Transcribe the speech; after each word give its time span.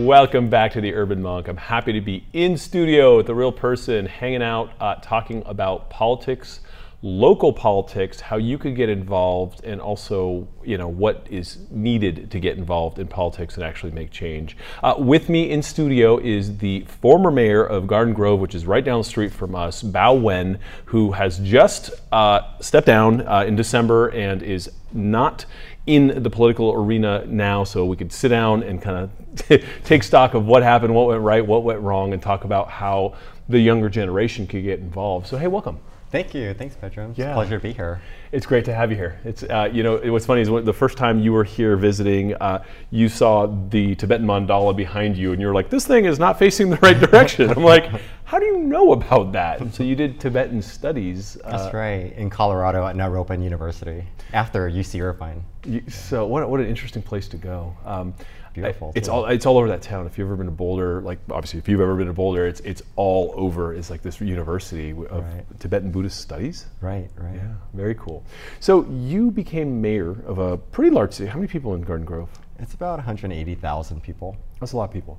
Welcome 0.00 0.48
back 0.48 0.72
to 0.72 0.80
the 0.80 0.94
Urban 0.94 1.20
Monk. 1.20 1.46
I'm 1.46 1.58
happy 1.58 1.92
to 1.92 2.00
be 2.00 2.24
in 2.32 2.56
studio 2.56 3.18
with 3.18 3.28
a 3.28 3.34
real 3.34 3.52
person, 3.52 4.06
hanging 4.06 4.42
out, 4.42 4.72
uh, 4.80 4.94
talking 5.02 5.42
about 5.44 5.90
politics, 5.90 6.60
local 7.02 7.52
politics, 7.52 8.18
how 8.18 8.38
you 8.38 8.56
could 8.56 8.76
get 8.76 8.88
involved, 8.88 9.62
and 9.62 9.78
also, 9.78 10.48
you 10.64 10.78
know, 10.78 10.88
what 10.88 11.26
is 11.30 11.58
needed 11.70 12.30
to 12.30 12.40
get 12.40 12.56
involved 12.56 12.98
in 12.98 13.08
politics 13.08 13.56
and 13.56 13.62
actually 13.62 13.92
make 13.92 14.10
change. 14.10 14.56
Uh, 14.82 14.94
with 14.96 15.28
me 15.28 15.50
in 15.50 15.62
studio 15.62 16.16
is 16.16 16.56
the 16.58 16.80
former 17.02 17.30
mayor 17.30 17.62
of 17.62 17.86
Garden 17.86 18.14
Grove, 18.14 18.40
which 18.40 18.54
is 18.54 18.64
right 18.64 18.84
down 18.84 19.00
the 19.00 19.04
street 19.04 19.32
from 19.32 19.54
us, 19.54 19.82
Bao 19.82 20.18
Nguyen, 20.18 20.58
who 20.86 21.12
has 21.12 21.38
just 21.40 21.90
uh, 22.10 22.40
stepped 22.60 22.86
down 22.86 23.26
uh, 23.26 23.44
in 23.46 23.54
December 23.54 24.08
and 24.08 24.42
is 24.42 24.70
not 24.92 25.44
in 25.90 26.22
the 26.22 26.30
political 26.30 26.72
arena 26.72 27.24
now, 27.26 27.64
so 27.64 27.84
we 27.84 27.96
could 27.96 28.12
sit 28.12 28.28
down 28.28 28.62
and 28.62 28.80
kind 28.80 29.10
of 29.48 29.64
take 29.84 30.04
stock 30.04 30.34
of 30.34 30.46
what 30.46 30.62
happened, 30.62 30.94
what 30.94 31.08
went 31.08 31.20
right, 31.20 31.44
what 31.44 31.64
went 31.64 31.80
wrong, 31.80 32.12
and 32.12 32.22
talk 32.22 32.44
about 32.44 32.70
how 32.70 33.16
the 33.48 33.58
younger 33.58 33.88
generation 33.88 34.46
could 34.46 34.62
get 34.62 34.78
involved. 34.78 35.26
So, 35.26 35.36
hey, 35.36 35.48
welcome. 35.48 35.80
Thank 36.10 36.34
you. 36.34 36.52
Thanks, 36.54 36.74
Pedram. 36.74 37.10
It's 37.10 37.18
Yeah. 37.18 37.30
a 37.30 37.34
pleasure 37.34 37.58
to 37.58 37.62
be 37.62 37.72
here. 37.72 38.00
It's 38.32 38.44
great 38.44 38.64
to 38.64 38.74
have 38.74 38.90
you 38.90 38.96
here. 38.96 39.20
It's 39.24 39.44
uh, 39.44 39.68
you 39.72 39.84
know 39.84 39.96
what's 40.12 40.26
funny 40.26 40.40
is 40.40 40.50
when, 40.50 40.64
the 40.64 40.72
first 40.72 40.98
time 40.98 41.20
you 41.20 41.32
were 41.32 41.44
here 41.44 41.76
visiting, 41.76 42.34
uh, 42.34 42.64
you 42.90 43.08
saw 43.08 43.46
the 43.68 43.94
Tibetan 43.94 44.26
mandala 44.26 44.74
behind 44.74 45.16
you, 45.16 45.32
and 45.32 45.40
you're 45.40 45.54
like, 45.54 45.70
"This 45.70 45.86
thing 45.86 46.06
is 46.06 46.18
not 46.18 46.36
facing 46.38 46.68
the 46.70 46.78
right 46.78 46.98
direction." 46.98 47.48
I'm 47.50 47.62
like, 47.62 47.86
"How 48.24 48.40
do 48.40 48.46
you 48.46 48.58
know 48.58 48.90
about 48.92 49.30
that?" 49.32 49.72
So 49.72 49.84
you 49.84 49.94
did 49.94 50.18
Tibetan 50.18 50.62
studies. 50.62 51.38
Uh, 51.44 51.56
That's 51.56 51.72
right. 51.74 52.12
In 52.16 52.28
Colorado 52.28 52.84
at 52.86 52.96
Naropa 52.96 53.40
University 53.40 54.04
after 54.32 54.68
UC 54.68 55.00
Irvine. 55.00 55.44
You, 55.64 55.82
so 55.88 56.26
what, 56.26 56.48
what 56.50 56.58
an 56.58 56.66
interesting 56.66 57.02
place 57.02 57.28
to 57.28 57.36
go. 57.36 57.76
Um, 57.84 58.14
Beautiful, 58.52 58.88
I- 58.88 58.98
it's 58.98 59.08
all 59.08 59.24
it's 59.26 59.46
all 59.46 59.58
over 59.58 59.68
that 59.68 59.82
town. 59.82 60.06
If 60.06 60.18
you've 60.18 60.26
ever 60.26 60.36
been 60.36 60.46
to 60.46 60.52
Boulder, 60.52 61.00
like 61.02 61.18
obviously 61.30 61.58
if 61.60 61.68
you've 61.68 61.80
ever 61.80 61.94
been 61.96 62.08
to 62.08 62.12
Boulder, 62.12 62.46
it's 62.46 62.60
it's 62.60 62.82
all 62.96 63.32
over. 63.36 63.74
It's 63.74 63.90
like 63.90 64.02
this 64.02 64.20
university 64.20 64.90
of 64.90 65.24
Right. 65.24 65.60
Tibetan 65.60 65.90
Buddhist 65.90 66.20
studies. 66.20 66.66
Right, 66.80 67.10
right. 67.16 67.34
Yeah, 67.36 67.54
very 67.74 67.94
cool. 67.94 68.24
So 68.58 68.84
you 68.86 69.30
became 69.30 69.80
mayor 69.80 70.16
of 70.26 70.38
a 70.38 70.56
pretty 70.58 70.90
large 70.90 71.12
city. 71.12 71.28
How 71.30 71.36
many 71.36 71.48
people 71.48 71.74
in 71.74 71.82
Garden 71.82 72.04
Grove? 72.06 72.28
It's 72.58 72.74
about 72.74 72.98
180,000 72.98 74.02
people. 74.02 74.36
That's 74.58 74.72
a 74.72 74.76
lot 74.76 74.84
of 74.84 74.92
people. 74.92 75.18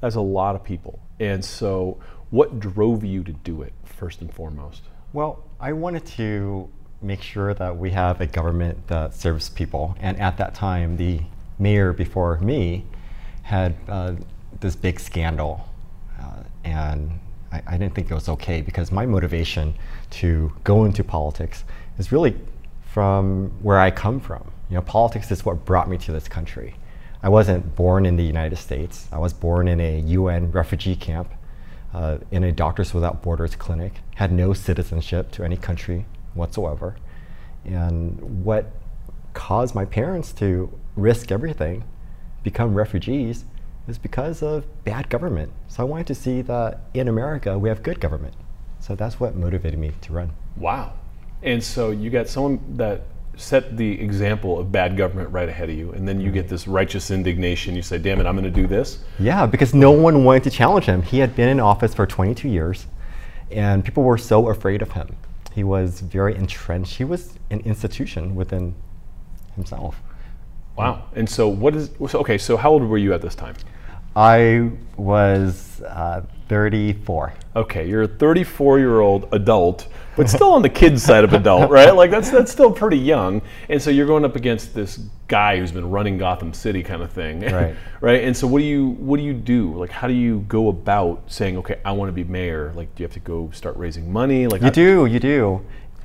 That's 0.00 0.14
a 0.16 0.20
lot 0.20 0.54
of 0.54 0.62
people. 0.64 0.98
And 1.20 1.44
so, 1.44 1.98
what 2.30 2.58
drove 2.60 3.04
you 3.04 3.22
to 3.24 3.32
do 3.32 3.62
it 3.62 3.72
first 3.84 4.20
and 4.20 4.32
foremost? 4.32 4.82
Well, 5.12 5.44
I 5.60 5.72
wanted 5.72 6.04
to 6.06 6.68
make 7.02 7.20
sure 7.22 7.52
that 7.54 7.76
we 7.76 7.90
have 7.90 8.20
a 8.20 8.26
government 8.26 8.86
that 8.88 9.14
serves 9.14 9.50
people. 9.50 9.94
And 10.00 10.18
at 10.20 10.36
that 10.38 10.54
time, 10.54 10.96
the 10.96 11.20
mayor 11.58 11.92
before 11.92 12.38
me 12.38 12.84
had 13.42 13.76
uh, 13.88 14.14
this 14.60 14.76
big 14.76 14.98
scandal. 15.00 15.68
Uh, 16.20 16.42
and 16.64 17.18
I, 17.52 17.62
I 17.66 17.78
didn't 17.78 17.94
think 17.94 18.10
it 18.10 18.14
was 18.14 18.28
okay 18.28 18.60
because 18.60 18.90
my 18.90 19.06
motivation 19.06 19.74
to 20.10 20.52
go 20.64 20.84
into 20.84 21.04
politics 21.04 21.64
is 21.98 22.10
really 22.12 22.36
from 22.92 23.50
where 23.62 23.78
I 23.78 23.90
come 23.90 24.20
from. 24.20 24.50
You 24.70 24.76
know, 24.76 24.82
politics 24.82 25.30
is 25.30 25.44
what 25.44 25.64
brought 25.64 25.88
me 25.88 25.98
to 25.98 26.12
this 26.12 26.28
country. 26.28 26.76
I 27.22 27.28
wasn't 27.28 27.74
born 27.74 28.06
in 28.06 28.16
the 28.16 28.24
United 28.24 28.56
States. 28.56 29.08
I 29.10 29.18
was 29.18 29.32
born 29.32 29.68
in 29.68 29.80
a 29.80 30.00
UN 30.00 30.50
refugee 30.52 30.96
camp 30.96 31.32
uh, 31.94 32.18
in 32.30 32.44
a 32.44 32.52
Doctors 32.52 32.92
Without 32.92 33.22
Borders 33.22 33.54
clinic, 33.54 33.94
had 34.16 34.32
no 34.32 34.52
citizenship 34.52 35.30
to 35.32 35.44
any 35.44 35.56
country 35.56 36.06
whatsoever. 36.34 36.96
And 37.64 38.44
what 38.44 38.72
caused 39.32 39.74
my 39.74 39.84
parents 39.84 40.32
to 40.34 40.70
risk 40.96 41.32
everything, 41.32 41.84
become 42.42 42.74
refugees, 42.74 43.44
is 43.88 43.98
because 43.98 44.42
of 44.42 44.64
bad 44.84 45.08
government. 45.10 45.52
So 45.68 45.82
I 45.82 45.84
wanted 45.84 46.06
to 46.08 46.14
see 46.14 46.42
that 46.42 46.80
in 46.94 47.08
America 47.08 47.58
we 47.58 47.68
have 47.68 47.82
good 47.82 48.00
government. 48.00 48.34
So 48.80 48.94
that's 48.94 49.18
what 49.18 49.34
motivated 49.34 49.78
me 49.78 49.92
to 50.02 50.12
run. 50.12 50.32
Wow. 50.56 50.92
And 51.42 51.62
so 51.62 51.90
you 51.90 52.10
got 52.10 52.28
someone 52.28 52.60
that 52.76 53.02
set 53.36 53.76
the 53.76 54.00
example 54.00 54.58
of 54.58 54.70
bad 54.70 54.96
government 54.96 55.30
right 55.30 55.48
ahead 55.48 55.68
of 55.68 55.76
you, 55.76 55.92
and 55.92 56.06
then 56.06 56.20
you 56.20 56.30
get 56.30 56.48
this 56.48 56.68
righteous 56.68 57.10
indignation. 57.10 57.74
You 57.74 57.82
say, 57.82 57.98
"Damn 57.98 58.20
it, 58.20 58.26
I'm 58.26 58.36
going 58.36 58.44
to 58.44 58.50
do 58.50 58.66
this." 58.66 59.04
Yeah, 59.18 59.44
because 59.46 59.74
no 59.74 59.90
one 59.90 60.24
wanted 60.24 60.44
to 60.44 60.50
challenge 60.50 60.84
him. 60.84 61.02
He 61.02 61.18
had 61.18 61.34
been 61.34 61.48
in 61.48 61.60
office 61.60 61.94
for 61.94 62.06
22 62.06 62.48
years, 62.48 62.86
and 63.50 63.84
people 63.84 64.02
were 64.04 64.18
so 64.18 64.48
afraid 64.48 64.82
of 64.82 64.92
him. 64.92 65.16
He 65.52 65.64
was 65.64 66.00
very 66.00 66.34
entrenched. 66.34 66.96
He 66.96 67.04
was 67.04 67.38
an 67.50 67.60
institution 67.60 68.34
within 68.34 68.74
himself. 69.54 70.00
Wow. 70.76 71.04
And 71.14 71.28
so, 71.28 71.48
what 71.48 71.74
is 71.76 71.90
okay? 72.14 72.38
So, 72.38 72.56
how 72.56 72.70
old 72.70 72.82
were 72.82 72.98
you 72.98 73.12
at 73.14 73.22
this 73.22 73.34
time? 73.34 73.54
I 74.16 74.70
was 74.96 75.82
uh, 75.82 76.22
34. 76.48 77.34
Okay, 77.56 77.88
you're 77.88 78.02
a 78.02 78.08
34 78.08 78.78
year 78.78 79.00
old 79.00 79.28
adult, 79.32 79.88
but 80.16 80.28
still 80.28 80.50
on 80.52 80.62
the 80.62 80.68
kid 80.68 81.00
side 81.00 81.24
of 81.24 81.32
adult, 81.32 81.70
right? 81.70 81.94
Like 81.94 82.10
that's 82.10 82.30
that's 82.30 82.50
still 82.52 82.70
pretty 82.70 82.98
young. 82.98 83.42
And 83.68 83.80
so 83.80 83.90
you're 83.90 84.06
going 84.06 84.24
up 84.24 84.36
against 84.36 84.74
this 84.74 85.00
guy 85.26 85.56
who's 85.58 85.72
been 85.72 85.90
running 85.90 86.18
Gotham 86.18 86.52
City, 86.52 86.82
kind 86.82 87.02
of 87.02 87.10
thing, 87.12 87.40
Right. 87.52 87.74
right? 88.00 88.24
And 88.24 88.36
so 88.36 88.46
what 88.46 88.58
do 88.58 88.64
you 88.64 88.90
what 88.90 89.16
do 89.16 89.22
you 89.24 89.32
do? 89.34 89.72
Like, 89.74 89.90
how 89.90 90.06
do 90.08 90.14
you 90.14 90.40
go 90.48 90.68
about 90.68 91.22
saying, 91.28 91.56
okay, 91.58 91.80
I 91.84 91.92
want 91.92 92.08
to 92.08 92.12
be 92.12 92.24
mayor? 92.24 92.72
Like, 92.76 92.94
do 92.94 93.02
you 93.02 93.06
have 93.06 93.14
to 93.14 93.20
go 93.20 93.50
start 93.52 93.76
raising 93.76 94.12
money? 94.12 94.46
Like, 94.46 94.62
You 94.62 94.70
do, 94.70 95.06
you 95.06 95.18
do. 95.20 95.60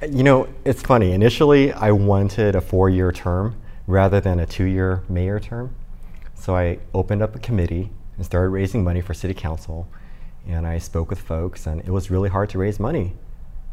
You 0.10 0.24
know, 0.24 0.48
it's 0.66 0.82
funny. 0.82 1.12
Initially, 1.12 1.74
I 1.74 1.92
wanted 1.92 2.56
a 2.56 2.62
four 2.62 2.90
year 2.90 3.12
term 3.12 3.56
rather 3.90 4.22
than 4.22 4.40
a 4.40 4.46
two 4.46 4.66
year 4.66 5.04
mayor 5.10 5.40
term. 5.40 5.76
So 6.36 6.56
I 6.56 6.78
opened 6.94 7.24
up 7.24 7.36
a 7.36 7.40
committee 7.40 7.90
and 8.16 8.26
started 8.26 8.50
raising 8.50 8.84
money 8.84 9.02
for 9.02 9.14
city 9.16 9.34
council. 9.34 9.88
And 10.48 10.66
I 10.66 10.78
spoke 10.78 11.10
with 11.10 11.20
folks, 11.20 11.66
and 11.68 11.82
it 11.82 11.90
was 11.90 12.10
really 12.12 12.30
hard 12.30 12.50
to 12.52 12.60
raise 12.60 12.80
money. 12.80 13.14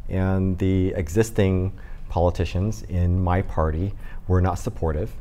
And 0.09 0.59
the 0.59 0.95
existing 0.97 1.79
politicians 2.09 2.83
in 2.85 3.23
my 3.23 3.43
party 3.43 3.93
were 4.27 4.41
not 4.41 4.59
supportive, 4.59 5.13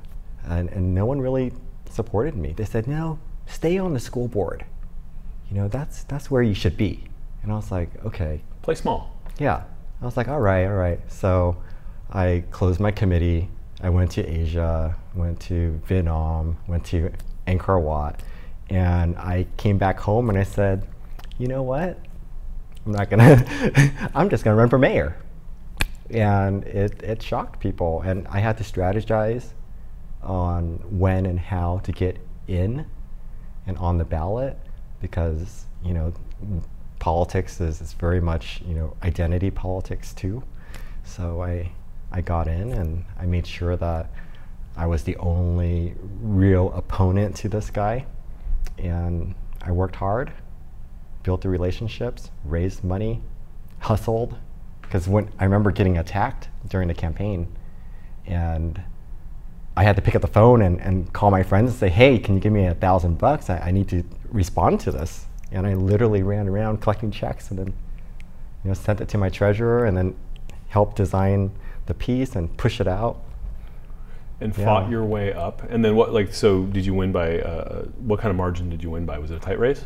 and, 0.45 0.69
and 0.69 0.93
no 0.93 1.05
one 1.05 1.19
really 1.19 1.53
supported 1.89 2.35
me. 2.35 2.53
They 2.53 2.65
said, 2.65 2.87
no, 2.87 3.19
stay 3.45 3.77
on 3.77 3.93
the 3.93 3.99
school 3.99 4.27
board. 4.27 4.65
You 5.49 5.57
know, 5.57 5.67
that's, 5.67 6.03
that's 6.03 6.31
where 6.31 6.41
you 6.41 6.53
should 6.53 6.77
be. 6.77 7.03
And 7.43 7.51
I 7.51 7.55
was 7.55 7.71
like, 7.71 7.89
okay, 8.05 8.41
play 8.61 8.75
small. 8.75 9.19
yeah. 9.39 9.63
I 10.01 10.05
was 10.05 10.17
like, 10.17 10.27
all 10.27 10.41
right, 10.41 10.65
all 10.65 10.73
right. 10.73 10.99
So 11.11 11.57
I 12.11 12.43
closed 12.51 12.79
my 12.79 12.91
committee. 12.91 13.49
I 13.81 13.89
went 13.89 14.11
to 14.11 14.25
Asia, 14.25 14.95
went 15.13 15.39
to 15.41 15.79
Vietnam, 15.85 16.57
went 16.67 16.85
to 16.85 17.11
Angkor 17.47 17.81
Wat, 17.81 18.21
and 18.69 19.17
I 19.17 19.47
came 19.57 19.77
back 19.77 19.99
home 19.99 20.29
and 20.29 20.37
I 20.37 20.43
said, 20.43 20.87
you 21.37 21.47
know 21.47 21.63
what? 21.63 21.99
I'm 22.85 22.91
not 22.91 23.09
gonna, 23.09 23.43
I'm 24.15 24.29
just 24.29 24.43
gonna 24.43 24.55
run 24.55 24.69
for 24.69 24.77
mayor. 24.77 25.17
And 26.09 26.63
it, 26.65 27.01
it 27.03 27.21
shocked 27.21 27.59
people. 27.59 28.01
And 28.01 28.27
I 28.27 28.39
had 28.39 28.57
to 28.59 28.63
strategize 28.63 29.53
on 30.21 30.79
when 30.89 31.25
and 31.25 31.39
how 31.39 31.79
to 31.83 31.91
get 31.91 32.17
in 32.47 32.85
and 33.67 33.77
on 33.77 33.97
the 33.97 34.05
ballot 34.05 34.57
because 35.01 35.65
you 35.83 35.93
know 35.93 36.13
politics 36.99 37.61
is, 37.61 37.81
is 37.81 37.93
very 37.93 38.19
much 38.19 38.61
you 38.65 38.73
know 38.73 38.95
identity 39.03 39.51
politics 39.51 40.13
too 40.13 40.41
so 41.03 41.41
i 41.41 41.69
i 42.15 42.21
got 42.21 42.47
in 42.47 42.71
and 42.73 43.05
i 43.19 43.25
made 43.25 43.45
sure 43.45 43.75
that 43.75 44.09
i 44.75 44.85
was 44.85 45.03
the 45.03 45.15
only 45.17 45.93
real 46.21 46.71
opponent 46.73 47.35
to 47.35 47.49
this 47.49 47.69
guy 47.69 48.05
and 48.77 49.35
i 49.61 49.71
worked 49.71 49.95
hard 49.95 50.31
built 51.23 51.41
the 51.41 51.49
relationships 51.49 52.31
raised 52.43 52.83
money 52.83 53.21
hustled 53.79 54.35
because 54.81 55.07
when 55.07 55.29
i 55.39 55.43
remember 55.43 55.71
getting 55.71 55.97
attacked 55.97 56.47
during 56.69 56.87
the 56.87 56.93
campaign 56.93 57.47
and 58.25 58.81
I 59.77 59.83
had 59.83 59.95
to 59.97 60.01
pick 60.01 60.15
up 60.15 60.21
the 60.21 60.27
phone 60.27 60.61
and, 60.61 60.79
and 60.79 61.11
call 61.11 61.31
my 61.31 61.43
friends 61.43 61.71
and 61.71 61.79
say, 61.79 61.89
hey, 61.89 62.17
can 62.17 62.35
you 62.35 62.39
give 62.39 62.53
me 62.53 62.65
a 62.65 62.73
thousand 62.73 63.17
bucks? 63.17 63.49
I, 63.49 63.57
I 63.57 63.71
need 63.71 63.89
to 63.89 64.03
respond 64.29 64.79
to 64.81 64.91
this. 64.91 65.25
And 65.51 65.67
I 65.67 65.73
literally 65.73 66.23
ran 66.23 66.47
around 66.47 66.81
collecting 66.81 67.11
checks 67.11 67.49
and 67.49 67.59
then 67.59 67.67
you 68.63 68.69
know, 68.69 68.73
sent 68.73 69.01
it 69.01 69.09
to 69.09 69.17
my 69.17 69.29
treasurer 69.29 69.85
and 69.85 69.95
then 69.95 70.15
helped 70.69 70.95
design 70.95 71.51
the 71.85 71.93
piece 71.93 72.35
and 72.35 72.55
push 72.57 72.79
it 72.81 72.87
out. 72.87 73.17
And 74.41 74.55
Yeah. 74.57 74.65
fought 74.65 74.89
your 74.89 75.05
way 75.05 75.31
up, 75.33 75.61
and 75.69 75.83
then 75.85 75.95
what? 75.95 76.13
Like, 76.13 76.33
so 76.33 76.63
did 76.63 76.85
you 76.85 76.93
win 76.93 77.13
by? 77.13 77.39
Uh, 77.39 77.85
what 77.99 78.19
kind 78.19 78.29
of 78.31 78.35
margin 78.35 78.69
did 78.69 78.83
you 78.83 78.89
win 78.89 79.05
by? 79.05 79.17
Was 79.17 79.31
it 79.31 79.35
a 79.37 79.39
tight 79.39 79.57
race? 79.59 79.85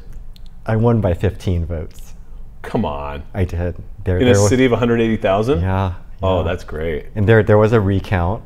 I 0.65 0.75
won 0.75 1.01
by 1.01 1.13
15 1.13 1.65
votes. 1.65 2.15
Come 2.63 2.83
on, 2.83 3.23
I 3.33 3.45
did. 3.45 3.75
There, 4.05 4.17
in 4.17 4.25
a 4.27 4.31
was- 4.31 4.49
city 4.49 4.65
of 4.65 4.71
180,000. 4.71 5.61
Yeah. 5.61 5.93
Oh, 6.23 6.43
that's 6.43 6.63
great. 6.63 7.05
And 7.15 7.29
there, 7.29 7.43
there 7.43 7.59
was 7.59 7.73
a 7.73 7.79
recount, 7.79 8.41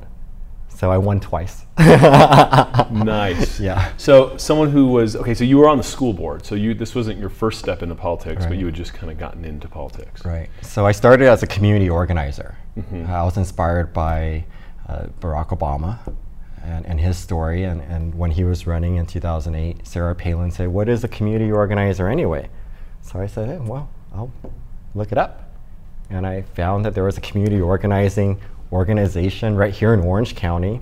so 0.84 0.92
I 0.92 0.98
won 0.98 1.22
twice. 1.22 1.66
Nice. 2.92 3.58
Yeah. 3.58 3.94
So 3.96 4.36
someone 4.36 4.70
who 4.70 4.88
was 4.88 5.16
okay. 5.16 5.34
So 5.34 5.46
you 5.46 5.58
were 5.58 5.70
on 5.70 5.78
the 5.78 5.84
school 5.84 6.12
board. 6.12 6.46
So 6.46 6.56
you 6.56 6.74
this 6.74 6.94
wasn't 6.94 7.20
your 7.20 7.30
first 7.30 7.60
step 7.60 7.82
into 7.82 7.96
politics, 7.96 8.46
but 8.46 8.58
you 8.58 8.66
had 8.66 8.76
just 8.76 8.94
kind 8.94 9.10
of 9.10 9.18
gotten 9.18 9.46
into 9.46 9.70
politics. 9.70 10.26
Right. 10.26 10.50
So 10.62 10.86
I 10.86 10.92
started 10.92 11.30
as 11.30 11.42
a 11.42 11.48
community 11.48 11.90
organizer. 11.90 12.58
I 13.08 13.24
was 13.24 13.38
inspired 13.38 13.94
by 13.94 14.44
uh, 14.90 15.06
Barack 15.22 15.58
Obama, 15.58 16.00
and, 16.62 16.86
and 16.86 17.00
his 17.00 17.18
story. 17.18 17.64
And, 17.64 17.80
and 17.82 18.14
when 18.14 18.32
he 18.32 18.44
was 18.44 18.68
running 18.68 18.98
in 18.98 19.06
2008, 19.06 19.88
Sarah 19.88 20.16
Palin 20.16 20.52
said, 20.52 20.68
What 20.68 20.90
is 20.90 21.06
a 21.06 21.08
community 21.08 21.50
organizer 21.50 22.10
anyway? 22.10 22.50
So 23.02 23.22
I 23.22 23.28
said, 23.28 23.48
hey, 23.48 23.58
Well, 23.58 23.90
I'll 24.14 24.34
look 24.96 25.14
it 25.14 25.18
up. 25.18 25.50
And 26.10 26.28
I 26.28 26.42
found 26.42 26.84
that 26.84 26.94
there 26.94 27.06
was 27.06 27.18
a 27.18 27.22
community 27.22 27.62
organizing 27.62 28.40
organization 28.74 29.56
right 29.56 29.74
here 29.74 29.94
in 29.94 30.00
Orange 30.02 30.36
County 30.36 30.81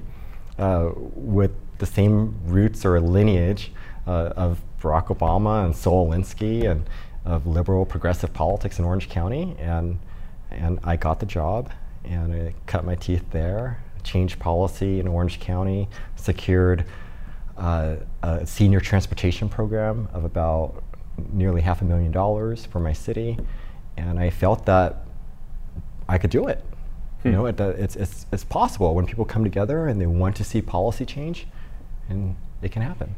uh, 0.58 0.92
with 0.96 1.52
the 1.78 1.86
same 1.86 2.40
roots 2.46 2.86
or 2.86 3.00
lineage 3.02 3.72
uh, 4.08 4.34
of 4.36 4.62
Barack 4.82 5.08
Obama 5.08 5.66
and 5.66 5.76
Saul 5.76 6.10
Alinsky 6.10 6.70
and 6.70 6.90
of 7.26 7.46
liberal 7.46 7.86
progressive 7.86 8.34
politics 8.34 8.80
in 8.80 8.86
Orange 8.86 9.10
County. 9.10 9.56
And, 9.60 10.00
and 10.50 10.80
I 10.84 10.96
got 10.96 11.20
the 11.20 11.26
job 11.26 11.72
and 12.04 12.34
I 12.34 12.54
cut 12.66 12.86
my 12.86 12.96
teeth 12.96 13.26
there, 13.32 13.84
changed 14.04 14.40
policy 14.40 15.00
in 15.00 15.08
Orange 15.08 15.40
County, 15.40 15.88
secured 16.16 16.86
uh, 17.58 17.98
a 18.24 18.46
senior 18.46 18.80
transportation 18.80 19.50
program 19.50 20.08
of 20.14 20.24
about 20.24 20.84
nearly 21.32 21.62
half 21.62 21.82
a 21.82 21.86
million 21.86 22.12
dollars 22.12 22.66
for 22.66 22.80
my 22.80 22.94
city. 22.94 23.38
And 23.98 24.18
I 24.18 24.30
felt 24.30 24.66
that 24.66 25.06
I 26.08 26.18
could 26.18 26.32
do 26.32 26.48
it. 26.48 26.64
Hmm. 27.24 27.28
You 27.28 27.34
know, 27.34 27.46
it, 27.46 27.62
uh, 27.62 27.70
it's, 27.78 27.96
it's, 27.96 28.26
it's 28.32 28.44
possible 28.44 28.96
when 28.96 29.06
people 29.06 29.26
come 29.26 29.44
together 29.44 29.88
and 29.88 30.00
they 30.02 30.08
want 30.08 30.36
to 30.38 30.44
see 30.44 30.62
policy 30.62 31.06
change, 31.06 31.48
and 32.10 32.36
it 32.62 32.72
can 32.72 32.82
happen. 32.82 33.16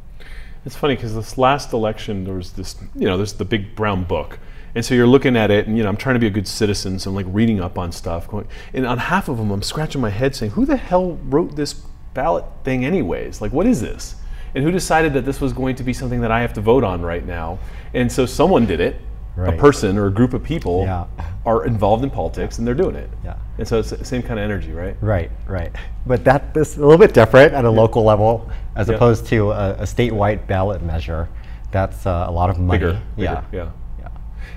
It's 0.65 0.75
funny 0.75 0.95
because 0.95 1.13
this 1.13 1.37
last 1.37 1.73
election, 1.73 2.23
there 2.23 2.35
was 2.35 2.53
this, 2.53 2.75
you 2.95 3.05
know, 3.05 3.17
there's 3.17 3.33
the 3.33 3.45
big 3.45 3.75
brown 3.75 4.05
book. 4.05 4.39
And 4.75 4.83
so 4.83 4.95
you're 4.95 5.07
looking 5.07 5.35
at 5.35 5.51
it, 5.51 5.67
and 5.67 5.77
you 5.77 5.83
know, 5.83 5.89
I'm 5.89 5.97
trying 5.97 6.15
to 6.15 6.19
be 6.19 6.27
a 6.27 6.31
good 6.31 6.47
citizen, 6.47 6.97
so 6.97 7.09
I'm 7.09 7.15
like 7.15 7.27
reading 7.29 7.59
up 7.59 7.77
on 7.77 7.91
stuff. 7.91 8.27
Going, 8.27 8.47
and 8.73 8.87
on 8.87 8.97
half 8.97 9.29
of 9.29 9.37
them, 9.37 9.51
I'm 9.51 9.61
scratching 9.61 10.01
my 10.01 10.09
head 10.09 10.35
saying, 10.35 10.53
"Who 10.53 10.65
the 10.65 10.77
hell 10.77 11.19
wrote 11.25 11.55
this 11.55 11.73
ballot 12.13 12.45
thing, 12.63 12.83
anyways? 12.83 13.39
Like, 13.39 13.51
what 13.51 13.67
is 13.67 13.81
this? 13.81 14.15
And 14.55 14.63
who 14.63 14.71
decided 14.71 15.13
that 15.13 15.25
this 15.25 15.39
was 15.39 15.53
going 15.53 15.75
to 15.75 15.83
be 15.83 15.93
something 15.93 16.21
that 16.21 16.31
I 16.31 16.41
have 16.41 16.53
to 16.53 16.61
vote 16.61 16.83
on 16.83 17.03
right 17.03 17.23
now?" 17.23 17.59
And 17.93 18.11
so 18.11 18.25
someone 18.25 18.65
did 18.65 18.79
it, 18.79 18.95
right. 19.35 19.53
a 19.53 19.57
person 19.57 19.97
or 19.97 20.07
a 20.07 20.11
group 20.11 20.33
of 20.33 20.43
people 20.43 20.83
yeah. 20.83 21.05
are 21.45 21.65
involved 21.65 22.03
in 22.03 22.09
politics 22.09 22.57
and 22.57 22.67
they're 22.67 22.73
doing 22.75 22.95
it. 22.95 23.09
Yeah. 23.23 23.37
And 23.57 23.67
so 23.67 23.79
it's 23.79 23.89
the 23.89 24.05
same 24.05 24.21
kind 24.21 24.39
of 24.39 24.43
energy, 24.43 24.71
right? 24.71 24.95
Right, 25.01 25.31
right. 25.47 25.71
But 26.05 26.23
that 26.25 26.55
is 26.55 26.77
a 26.77 26.81
little 26.81 26.97
bit 26.97 27.13
different 27.13 27.53
at 27.53 27.65
a 27.65 27.69
yeah. 27.69 27.73
local 27.73 28.03
level 28.03 28.49
as 28.75 28.87
yeah. 28.87 28.95
opposed 28.95 29.27
to 29.27 29.51
a, 29.51 29.73
a 29.73 29.83
statewide 29.83 30.47
ballot 30.47 30.81
measure. 30.81 31.29
That's 31.71 32.05
uh, 32.05 32.25
a 32.27 32.31
lot 32.31 32.49
of 32.49 32.59
money. 32.59 32.79
Bigger, 32.79 33.01
bigger, 33.15 33.23
yeah. 33.23 33.43
yeah. 33.51 33.71
Yeah. 33.99 34.09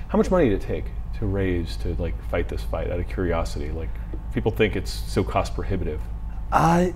How 0.09 0.17
much 0.17 0.29
money 0.29 0.49
did 0.49 0.61
it 0.61 0.65
take 0.65 0.85
to 1.19 1.25
raise 1.25 1.77
to 1.77 1.95
like 1.95 2.13
fight 2.29 2.47
this 2.47 2.63
fight 2.63 2.91
out 2.91 2.99
of 2.99 3.07
curiosity? 3.07 3.71
Like 3.71 3.89
people 4.33 4.51
think 4.51 4.75
it's 4.75 4.91
so 4.91 5.23
cost 5.23 5.55
prohibitive. 5.55 6.01
Uh, 6.51 6.89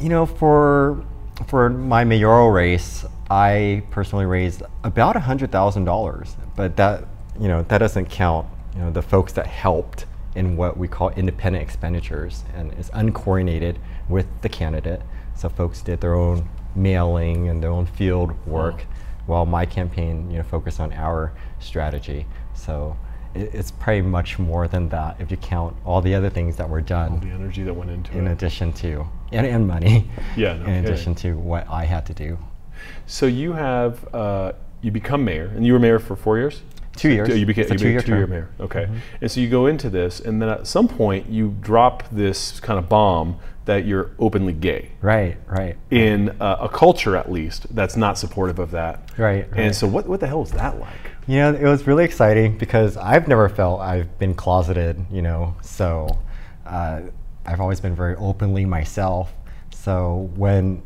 you 0.00 0.08
know, 0.08 0.26
for 0.26 1.04
for 1.46 1.70
my 1.70 2.02
mayoral 2.02 2.50
race, 2.50 3.04
I 3.30 3.84
personally 3.90 4.26
raised 4.26 4.62
about 4.82 5.16
hundred 5.16 5.52
thousand 5.52 5.84
dollars, 5.84 6.36
but 6.56 6.76
that 6.76 7.04
you 7.40 7.48
know, 7.48 7.62
that 7.68 7.78
doesn't 7.78 8.06
count, 8.06 8.46
you 8.74 8.80
know, 8.80 8.90
the 8.90 9.02
folks 9.02 9.32
that 9.34 9.46
helped 9.46 10.06
in 10.34 10.56
what 10.56 10.76
we 10.76 10.86
call 10.88 11.10
independent 11.10 11.62
expenditures 11.62 12.44
and 12.54 12.72
is 12.74 12.90
uncoordinated 12.92 13.78
with 14.08 14.26
the 14.42 14.48
candidate. 14.48 15.02
So 15.34 15.48
folks 15.48 15.82
did 15.82 16.00
their 16.00 16.14
own 16.14 16.48
mailing 16.74 17.48
and 17.48 17.62
their 17.62 17.70
own 17.70 17.86
field 17.86 18.32
work 18.46 18.78
wow. 18.78 18.84
while 19.26 19.46
my 19.46 19.66
campaign, 19.66 20.30
you 20.30 20.38
know, 20.38 20.42
focused 20.42 20.80
on 20.80 20.92
our 20.92 21.32
strategy. 21.60 22.26
So 22.54 22.96
it, 23.34 23.54
it's 23.54 23.70
probably 23.70 24.02
much 24.02 24.38
more 24.38 24.68
than 24.68 24.88
that 24.90 25.20
if 25.20 25.30
you 25.30 25.36
count 25.36 25.76
all 25.84 26.00
the 26.00 26.14
other 26.14 26.30
things 26.30 26.56
that 26.56 26.68
were 26.68 26.80
done. 26.80 27.12
All 27.12 27.18
the 27.18 27.30
energy 27.30 27.62
that 27.62 27.74
went 27.74 27.90
into 27.90 28.12
in 28.12 28.18
it. 28.18 28.20
In 28.20 28.28
addition 28.28 28.72
to, 28.74 29.06
and, 29.32 29.46
and 29.46 29.66
money. 29.66 30.10
Yeah. 30.36 30.54
No, 30.54 30.66
in 30.66 30.84
addition 30.84 31.14
to 31.16 31.34
what 31.34 31.68
I 31.68 31.84
had 31.84 32.06
to 32.06 32.14
do. 32.14 32.38
So 33.06 33.26
you 33.26 33.52
have, 33.52 34.14
uh, 34.14 34.52
you 34.82 34.90
become 34.92 35.24
mayor, 35.24 35.52
and 35.56 35.66
you 35.66 35.72
were 35.72 35.80
mayor 35.80 35.98
for 35.98 36.14
four 36.14 36.38
years? 36.38 36.62
Two 36.98 37.10
years. 37.10 37.28
You 37.38 37.46
became, 37.46 37.64
a 37.70 37.76
two-year, 37.76 38.00
two-year 38.00 38.26
mayor. 38.26 38.50
Okay. 38.60 38.84
Mm-hmm. 38.84 38.96
And 39.20 39.30
so 39.30 39.40
you 39.40 39.48
go 39.48 39.66
into 39.66 39.88
this, 39.88 40.20
and 40.20 40.42
then 40.42 40.48
at 40.48 40.66
some 40.66 40.88
point 40.88 41.28
you 41.28 41.56
drop 41.60 42.08
this 42.10 42.60
kind 42.60 42.78
of 42.78 42.88
bomb 42.88 43.38
that 43.66 43.84
you're 43.84 44.10
openly 44.18 44.54
gay. 44.54 44.90
Right, 45.02 45.36
right. 45.46 45.76
In 45.90 46.30
uh, 46.40 46.56
a 46.60 46.68
culture, 46.70 47.16
at 47.16 47.30
least, 47.30 47.74
that's 47.74 47.96
not 47.96 48.16
supportive 48.16 48.58
of 48.58 48.70
that. 48.70 49.10
Right, 49.18 49.50
right. 49.50 49.60
And 49.60 49.76
so 49.76 49.86
what, 49.86 50.06
what 50.06 50.20
the 50.20 50.26
hell 50.26 50.40
was 50.40 50.52
that 50.52 50.80
like? 50.80 51.12
You 51.26 51.36
know, 51.36 51.54
it 51.54 51.64
was 51.64 51.86
really 51.86 52.04
exciting 52.04 52.56
because 52.56 52.96
I've 52.96 53.28
never 53.28 53.46
felt 53.50 53.80
I've 53.80 54.18
been 54.18 54.34
closeted, 54.34 55.04
you 55.10 55.20
know, 55.20 55.54
so 55.60 56.18
uh, 56.64 57.02
I've 57.44 57.60
always 57.60 57.78
been 57.80 57.94
very 57.94 58.16
openly 58.16 58.64
myself. 58.64 59.34
So 59.70 60.30
when 60.34 60.82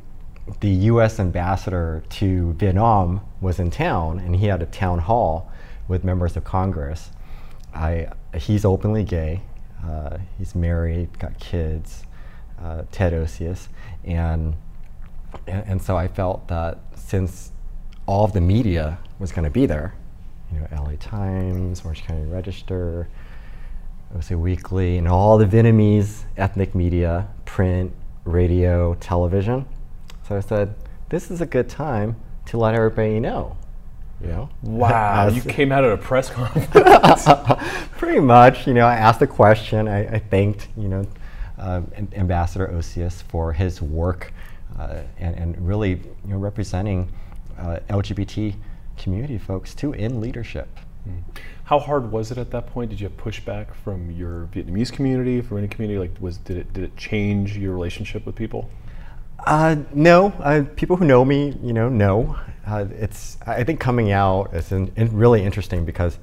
the 0.59 0.71
U.S. 0.71 1.21
ambassador 1.21 2.03
to 2.11 2.53
Vietnam 2.55 3.21
was 3.41 3.61
in 3.61 3.71
town 3.71 4.19
and 4.19 4.35
he 4.35 4.47
had 4.47 4.61
a 4.61 4.67
town 4.67 4.99
hall, 4.99 5.53
with 5.89 6.05
members 6.05 6.37
of 6.37 6.45
Congress. 6.45 7.11
I, 7.75 8.09
he's 8.37 8.65
openly 8.65 9.05
gay. 9.05 9.43
Uh, 9.85 10.19
he's 10.39 10.55
married, 10.55 11.19
got 11.19 11.39
kids, 11.39 12.05
uh, 12.63 12.83
Ted 12.93 13.13
Osius, 13.13 13.69
and, 14.05 14.55
and, 15.47 15.65
and 15.67 15.83
so 15.83 15.97
I 15.97 16.07
felt 16.07 16.47
that 16.49 16.79
since 16.95 17.51
all 18.07 18.25
of 18.25 18.33
the 18.33 18.41
media 18.41 18.99
was 19.19 19.33
going 19.33 19.45
to 19.45 19.51
be 19.51 19.67
there, 19.67 19.95
you 20.53 20.61
know, 20.61 20.69
LA 20.73 20.93
Times, 21.01 21.83
Orange 21.85 22.05
County 22.05 22.27
Register, 22.27 23.09
OC 24.15 24.31
Weekly, 24.39 24.99
and 24.99 25.09
all 25.09 25.39
the 25.39 25.47
Vietnamese 25.47 26.23
ethnic 26.37 26.75
media, 26.75 27.27
print, 27.45 27.93
radio, 28.25 28.95
television. 28.95 29.67
So 30.29 30.37
I 30.37 30.41
said, 30.41 30.75
this 31.09 31.31
is 31.31 31.41
a 31.41 31.47
good 31.47 31.69
time 31.69 32.17
to 32.47 32.59
let 32.59 32.75
everybody 32.75 33.19
know 33.19 33.57
you 34.23 34.29
know? 34.29 34.49
Wow, 34.63 35.29
you 35.33 35.43
came 35.43 35.73
out 35.73 35.85
at 35.85 35.93
a 35.93 35.97
press 35.97 36.31
conference. 36.31 37.27
Pretty 37.99 38.21
much, 38.21 38.67
you 38.67 38.75
know, 38.75 38.87
I 38.87 38.97
asked 38.97 39.23
a 39.23 39.27
question. 39.27 39.89
I, 39.89 40.15
I 40.15 40.19
thanked, 40.19 40.69
you 40.77 40.89
know, 40.89 41.07
uh, 41.59 41.83
Ambassador 42.15 42.69
Osius 42.69 43.23
for 43.23 43.53
his 43.53 43.81
work 43.83 44.33
uh, 44.79 45.03
and, 45.19 45.37
and 45.37 45.69
really, 45.69 45.91
you 45.91 46.01
know, 46.25 46.39
representing 46.39 47.13
uh, 47.59 47.79
LGBT 47.89 48.55
community 48.97 49.39
folks 49.39 49.75
too 49.75 49.93
in 49.93 50.21
leadership. 50.21 50.69
Mm. 51.09 51.23
How 51.65 51.79
hard 51.79 52.11
was 52.13 52.31
it 52.31 52.39
at 52.39 52.51
that 52.51 52.67
point? 52.67 52.91
Did 52.91 53.01
you 53.01 53.09
have 53.09 53.17
pushback 53.17 53.75
from 53.75 54.11
your 54.11 54.49
Vietnamese 54.53 54.93
community, 54.93 55.41
from 55.41 55.59
any 55.59 55.69
community? 55.69 55.99
Like, 55.99 56.11
was 56.21 56.37
did 56.39 56.57
it 56.57 56.73
did 56.73 56.85
it 56.85 56.97
change 56.97 57.57
your 57.57 57.73
relationship 57.73 58.27
with 58.27 58.35
people? 58.35 58.69
Uh, 59.47 59.77
no, 59.93 60.29
uh, 60.41 60.65
people 60.77 60.97
who 60.97 61.05
know 61.05 61.25
me, 61.25 61.57
you 61.63 61.73
know, 61.73 61.89
know. 61.89 62.37
Uh, 62.67 62.87
it's 62.93 63.39
I 63.45 63.65
think 63.65 63.81
coming 63.81 64.13
out 64.13 64.55
is 64.55 64.71
in 64.71 64.93
really 65.13 65.43
interesting 65.43 65.85
because, 65.85 66.19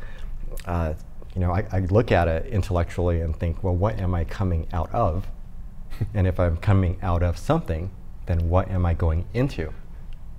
uh, 0.65 0.93
you 1.35 1.41
know, 1.41 1.51
I, 1.51 1.65
I, 1.71 1.79
look 1.79 2.13
at 2.13 2.29
it 2.29 2.45
intellectually 2.45 3.21
and 3.21 3.35
think, 3.35 3.61
well, 3.61 3.75
what 3.75 3.99
am 3.99 4.15
I 4.15 4.23
coming 4.23 4.67
out 4.71 4.89
of? 4.93 5.27
and 6.13 6.27
if 6.27 6.39
I'm 6.39 6.55
coming 6.57 6.97
out 7.01 7.21
of 7.21 7.37
something, 7.37 7.91
then 8.25 8.49
what 8.49 8.69
am 8.71 8.85
I 8.85 8.93
going 8.93 9.25
into? 9.33 9.73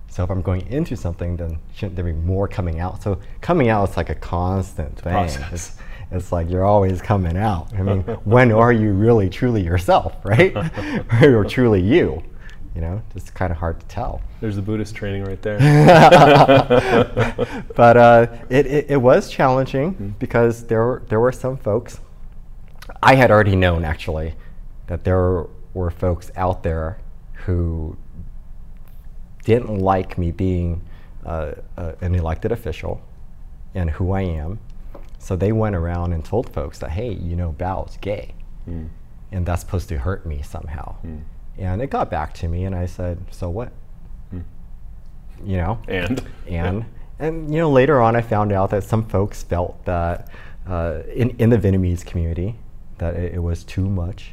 So 0.09 0.25
if 0.25 0.31
I'm 0.31 0.43
going 0.43 0.67
into 0.69 0.97
something, 0.97 1.37
then 1.37 1.59
shouldn't 1.75 1.97
there 1.97 2.05
be 2.05 2.13
more 2.13 2.49
coming 2.49 2.81
out? 2.81 3.03
So 3.03 3.21
coming 3.41 3.69
out 3.69 3.91
is 3.91 3.97
like 3.97 4.09
a 4.09 4.15
constant 4.15 4.99
thing. 4.99 5.29
It's, 5.53 5.77
it's 6.11 6.33
like 6.33 6.51
you're 6.51 6.65
always 6.65 7.01
coming 7.01 7.37
out. 7.37 7.73
I 7.75 7.83
mean, 7.83 8.03
when 8.25 8.51
are 8.51 8.73
you 8.73 8.93
really 8.93 9.29
truly 9.29 9.63
yourself, 9.63 10.17
right? 10.25 10.57
or 11.23 11.45
truly 11.45 11.81
you? 11.81 12.23
You 12.75 12.81
know, 12.81 13.03
it's 13.17 13.31
kind 13.31 13.51
of 13.51 13.59
hard 13.59 13.81
to 13.81 13.87
tell. 13.87 14.23
There's 14.41 14.57
the 14.57 14.63
Buddhist 14.63 14.95
training 14.95 15.25
right 15.25 15.41
there. 15.43 15.59
but 17.75 17.97
uh, 17.97 18.27
it, 18.49 18.67
it, 18.67 18.91
it, 18.91 18.97
was 18.97 19.29
challenging 19.29 19.95
mm-hmm. 19.95 20.09
because 20.21 20.67
there 20.67 20.85
were, 20.85 21.03
there 21.09 21.21
were 21.21 21.33
some 21.33 21.57
folks, 21.57 22.01
I 23.03 23.17
had 23.17 23.31
already 23.31 23.57
known 23.57 23.85
actually, 23.85 24.35
that 24.87 25.05
there 25.05 25.47
were 25.75 25.91
folks 25.91 26.31
out 26.37 26.63
there 26.63 26.99
who 27.45 27.97
didn't 29.45 29.79
like 29.79 30.17
me 30.17 30.31
being 30.31 30.83
uh, 31.25 31.53
uh, 31.77 31.93
an 32.01 32.15
elected 32.15 32.53
official 32.53 33.03
and 33.75 33.91
who 33.91 34.13
I 34.13 34.23
am. 34.23 34.61
So 35.19 35.37
they 35.37 35.53
went 35.53 35.77
around 35.77 36.13
and 36.13 36.25
told 36.25 36.53
folks 36.53 36.79
that, 36.79 36.91
hey, 36.91 37.13
you 37.13 37.37
know, 37.37 37.53
Bao's 37.53 37.99
gay. 38.01 38.35
Mm. 38.69 38.89
And 39.33 39.47
that's 39.47 39.61
supposed 39.61 39.89
to 39.91 39.99
hurt 39.99 40.25
me 40.25 40.43
somehow. 40.43 40.97
Mm. 41.05 41.23
And 41.61 41.81
it 41.83 41.91
got 41.91 42.11
back 42.11 42.33
to 42.35 42.49
me, 42.49 42.65
and 42.65 42.75
I 42.75 42.87
said, 42.87 43.19
"So 43.31 43.51
what?" 43.51 43.73
Hmm. 44.31 44.41
You 45.45 45.59
know. 45.59 45.79
And. 45.87 46.23
And 46.49 46.85
and 47.19 47.53
you 47.53 47.61
know 47.61 47.71
later 47.71 48.01
on, 48.01 48.17
I 48.17 48.23
found 48.23 48.51
out 48.51 48.71
that 48.71 48.83
some 48.83 49.07
folks 49.07 49.43
felt 49.43 49.85
that 49.85 50.29
uh, 50.67 51.01
in 51.15 51.31
in 51.39 51.51
the 51.51 51.59
Vietnamese 51.59 52.05
community 52.05 52.57
that 52.99 53.15
it, 53.15 53.35
it 53.35 53.43
was 53.43 53.63
too 53.63 53.89
much. 53.89 54.33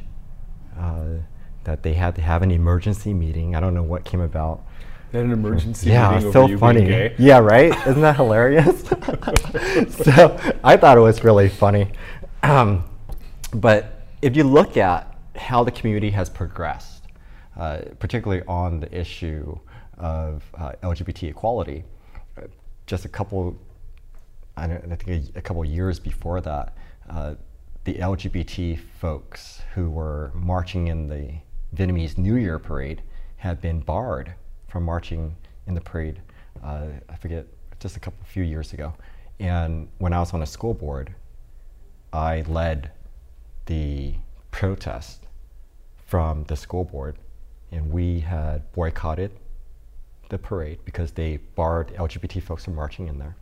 Uh, 0.76 1.18
that 1.64 1.82
they 1.82 1.92
had 1.92 2.14
to 2.14 2.22
have 2.22 2.42
an 2.42 2.50
emergency 2.50 3.12
meeting. 3.12 3.54
I 3.54 3.60
don't 3.60 3.74
know 3.74 3.82
what 3.82 4.04
came 4.04 4.20
about. 4.20 4.64
They 5.10 5.18
had 5.18 5.26
an 5.26 5.32
emergency 5.32 5.90
yeah, 5.90 6.14
meeting 6.14 6.32
so 6.32 6.56
funny. 6.56 7.12
Yeah, 7.18 7.38
right. 7.38 7.72
Isn't 7.86 8.00
that 8.00 8.16
hilarious? 8.16 8.80
so 10.04 10.38
I 10.64 10.76
thought 10.76 10.96
it 10.96 11.00
was 11.00 11.24
really 11.24 11.48
funny. 11.48 11.90
Um, 12.42 12.84
but 13.54 14.06
if 14.22 14.36
you 14.36 14.44
look 14.44 14.76
at 14.76 15.14
how 15.36 15.62
the 15.62 15.70
community 15.70 16.10
has 16.10 16.30
progressed, 16.30 16.97
uh, 17.58 17.80
particularly 17.98 18.42
on 18.46 18.80
the 18.80 18.98
issue 18.98 19.58
of 19.98 20.44
uh, 20.54 20.72
LGBT 20.82 21.30
equality. 21.30 21.84
Uh, 22.36 22.42
just 22.86 23.04
a 23.04 23.08
couple, 23.08 23.58
I, 24.56 24.64
I 24.64 24.96
think 24.96 25.32
a, 25.34 25.38
a, 25.38 25.42
couple 25.42 25.64
years 25.64 25.98
before 25.98 26.40
that, 26.40 26.76
uh, 27.10 27.34
the 27.84 27.94
LGBT 27.94 28.78
folks 29.00 29.62
who 29.74 29.90
were 29.90 30.30
marching 30.34 30.86
in 30.86 31.08
the 31.08 31.34
Vietnamese 31.74 32.16
New 32.16 32.36
Year 32.36 32.58
parade 32.58 33.02
had 33.36 33.60
been 33.60 33.80
barred 33.80 34.34
from 34.68 34.84
marching 34.84 35.34
in 35.66 35.74
the 35.74 35.80
parade. 35.80 36.20
I 36.62 37.00
forget, 37.20 37.46
just 37.80 37.96
a 37.96 38.00
couple 38.00 38.24
few 38.24 38.42
years 38.42 38.72
ago. 38.72 38.92
And 39.40 39.88
when 39.98 40.12
I 40.12 40.18
was 40.18 40.34
on 40.34 40.42
a 40.42 40.46
school 40.46 40.74
board, 40.74 41.14
I 42.12 42.42
led 42.42 42.90
the 43.66 44.14
protest 44.50 45.26
from 46.06 46.44
the 46.44 46.56
school 46.56 46.84
board, 46.84 47.16
and 47.72 47.90
we 47.90 48.20
had 48.20 48.70
boycotted 48.72 49.30
the 50.28 50.38
parade 50.38 50.78
because 50.84 51.12
they 51.12 51.38
barred 51.54 51.88
LGBT 51.94 52.42
folks 52.42 52.64
from 52.64 52.74
marching 52.74 53.08
in 53.08 53.18
there. 53.18 53.36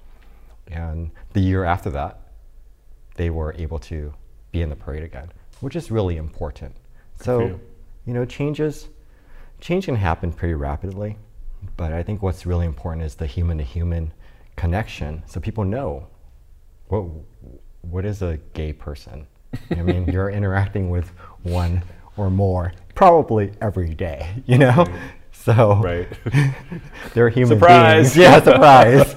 And 0.69 1.11
the 1.33 1.41
year 1.41 1.65
after 1.65 1.91
that, 1.91 2.21
they 3.17 3.31
were 3.31 3.55
able 3.59 3.79
to 3.81 4.13
be 4.53 4.63
in 4.63 4.69
the 4.69 4.77
parade 4.77 5.03
again, 5.03 5.31
which 5.61 5.77
is 5.77 5.91
really 5.91 6.17
important. 6.17 6.75
so, 7.21 7.41
you. 7.41 7.61
you 8.07 8.15
know, 8.15 8.25
changes, 8.25 8.89
change 9.61 9.87
can 9.87 9.97
happen 9.97 10.33
pretty 10.33 10.55
rapidly, 10.55 11.17
but 11.77 11.93
I 11.93 12.03
think 12.03 12.23
what's 12.23 12.47
really 12.47 12.67
important 12.67 13.05
is 13.05 13.15
the 13.15 13.27
human 13.27 13.59
to 13.59 13.65
human 13.65 14.13
connection, 14.57 15.23
so 15.27 15.41
people 15.41 15.65
know 15.65 16.07
what 16.89 17.05
what 17.83 18.05
is 18.05 18.23
a 18.23 18.39
gay 18.55 18.73
person. 18.73 19.27
I 19.71 19.83
mean, 19.83 20.07
you're 20.07 20.31
interacting 20.41 20.91
with 20.91 21.11
one 21.43 21.83
or 22.17 22.31
more 22.31 22.73
probably 22.95 23.53
every 23.61 23.95
day, 23.95 24.29
you 24.47 24.59
know. 24.59 24.85
Right. 24.85 25.01
So 25.33 25.77
right. 25.77 26.09
they're 27.15 27.29
human 27.29 27.59
surprise. 27.59 28.15
beings. 28.15 28.17
Yeah, 28.17 28.43
surprise. 28.43 29.15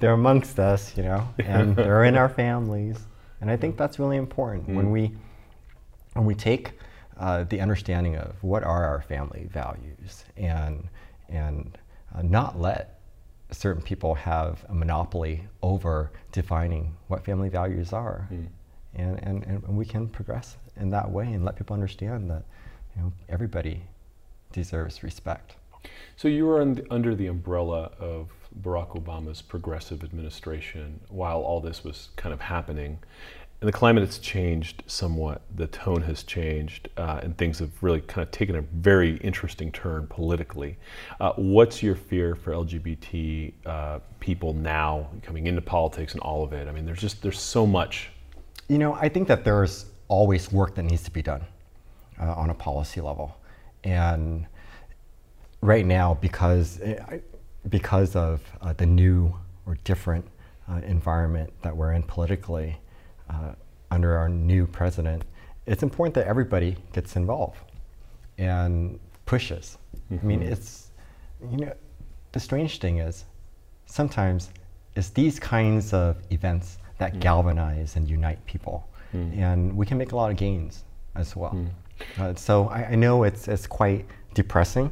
they're 0.00 0.14
amongst 0.14 0.58
us, 0.58 0.96
you 0.96 1.04
know, 1.04 1.28
and 1.38 1.76
they're 1.76 2.02
in 2.04 2.16
our 2.16 2.28
families. 2.28 2.98
And 3.40 3.48
I 3.48 3.56
think 3.56 3.76
that's 3.76 3.98
really 4.00 4.16
important 4.16 4.68
mm. 4.68 4.74
when 4.74 4.90
we 4.90 5.12
when 6.14 6.26
we 6.26 6.34
take 6.34 6.72
uh, 7.16 7.44
the 7.44 7.60
understanding 7.60 8.16
of 8.16 8.34
what 8.42 8.64
are 8.64 8.84
our 8.84 9.02
family 9.02 9.48
values 9.52 10.24
and 10.36 10.88
and 11.28 11.78
uh, 12.14 12.22
not 12.22 12.58
let 12.58 12.98
certain 13.52 13.82
people 13.82 14.14
have 14.14 14.64
a 14.68 14.74
monopoly 14.74 15.44
over 15.62 16.10
defining 16.32 16.96
what 17.08 17.24
family 17.24 17.48
values 17.48 17.92
are. 17.92 18.28
Mm. 18.32 18.46
And, 18.94 19.18
and, 19.22 19.44
and 19.44 19.76
we 19.76 19.86
can 19.86 20.08
progress 20.08 20.56
in 20.76 20.90
that 20.90 21.10
way 21.10 21.32
and 21.32 21.44
let 21.44 21.56
people 21.56 21.74
understand 21.74 22.30
that 22.30 22.44
you 22.96 23.02
know, 23.02 23.12
everybody 23.28 23.82
deserves 24.52 25.02
respect. 25.02 25.56
So 26.16 26.28
you 26.28 26.46
were 26.46 26.64
the, 26.64 26.86
under 26.90 27.14
the 27.14 27.26
umbrella 27.26 27.90
of 27.98 28.30
Barack 28.62 28.90
Obama's 29.02 29.42
progressive 29.42 30.04
administration 30.04 31.00
while 31.08 31.40
all 31.40 31.60
this 31.60 31.82
was 31.82 32.10
kind 32.16 32.32
of 32.32 32.40
happening 32.40 32.98
and 33.62 33.68
the 33.68 33.72
climate 33.72 34.02
has 34.04 34.18
changed 34.18 34.82
somewhat. 34.88 35.42
The 35.54 35.68
tone 35.68 36.02
has 36.02 36.24
changed, 36.24 36.88
uh, 36.96 37.20
and 37.22 37.38
things 37.38 37.60
have 37.60 37.70
really 37.80 38.00
kind 38.00 38.26
of 38.26 38.32
taken 38.32 38.56
a 38.56 38.60
very 38.60 39.18
interesting 39.18 39.70
turn 39.70 40.08
politically. 40.08 40.76
Uh, 41.20 41.32
what's 41.36 41.80
your 41.80 41.94
fear 41.94 42.34
for 42.34 42.50
LGBT 42.50 43.52
uh, 43.64 44.00
people 44.18 44.52
now 44.52 45.08
coming 45.22 45.46
into 45.46 45.62
politics 45.62 46.12
and 46.12 46.20
all 46.22 46.42
of 46.42 46.52
it? 46.52 46.66
I 46.66 46.72
mean, 46.72 46.84
there's 46.84 47.00
just 47.00 47.22
there's 47.22 47.38
so 47.38 47.64
much. 47.64 48.10
You 48.66 48.78
know, 48.78 48.94
I 48.94 49.08
think 49.08 49.28
that 49.28 49.44
there's 49.44 49.86
always 50.12 50.52
work 50.52 50.74
that 50.74 50.82
needs 50.82 51.02
to 51.04 51.10
be 51.10 51.22
done 51.22 51.42
uh, 52.20 52.34
on 52.42 52.50
a 52.50 52.54
policy 52.54 53.00
level, 53.00 53.34
and 53.84 54.46
right 55.62 55.86
now, 55.86 56.14
because 56.20 56.80
eh, 56.82 57.20
because 57.68 58.14
of 58.16 58.40
uh, 58.60 58.72
the 58.74 58.86
new 58.86 59.32
or 59.66 59.76
different 59.84 60.24
uh, 60.68 60.80
environment 60.86 61.50
that 61.62 61.74
we're 61.74 61.92
in 61.92 62.02
politically 62.02 62.76
uh, 63.30 63.52
under 63.90 64.16
our 64.16 64.28
new 64.28 64.66
president, 64.66 65.22
it's 65.66 65.82
important 65.82 66.14
that 66.14 66.26
everybody 66.26 66.76
gets 66.92 67.16
involved 67.16 67.58
and 68.38 68.98
pushes. 69.24 69.78
Mm-hmm. 70.10 70.26
I 70.26 70.28
mean, 70.28 70.40
mm-hmm. 70.40 70.52
it's, 70.52 70.90
you 71.50 71.58
know, 71.58 71.72
the 72.32 72.40
strange 72.40 72.80
thing 72.80 72.98
is 72.98 73.24
sometimes 73.86 74.50
it's 74.96 75.10
these 75.10 75.38
kinds 75.38 75.92
of 75.92 76.16
events 76.30 76.78
that 76.98 77.14
mm. 77.14 77.20
galvanize 77.20 77.96
and 77.96 78.08
unite 78.08 78.44
people. 78.46 78.88
Mm. 79.14 79.38
And 79.38 79.76
we 79.76 79.86
can 79.86 79.98
make 79.98 80.12
a 80.12 80.16
lot 80.16 80.30
of 80.30 80.36
gains 80.36 80.84
as 81.14 81.36
well. 81.36 81.52
Mm. 81.52 81.68
Uh, 82.18 82.34
so 82.34 82.68
I, 82.68 82.84
I, 82.84 82.94
know 82.94 83.22
it's, 83.22 83.48
it's 83.48 83.66
quite 83.66 84.06
depressing 84.34 84.90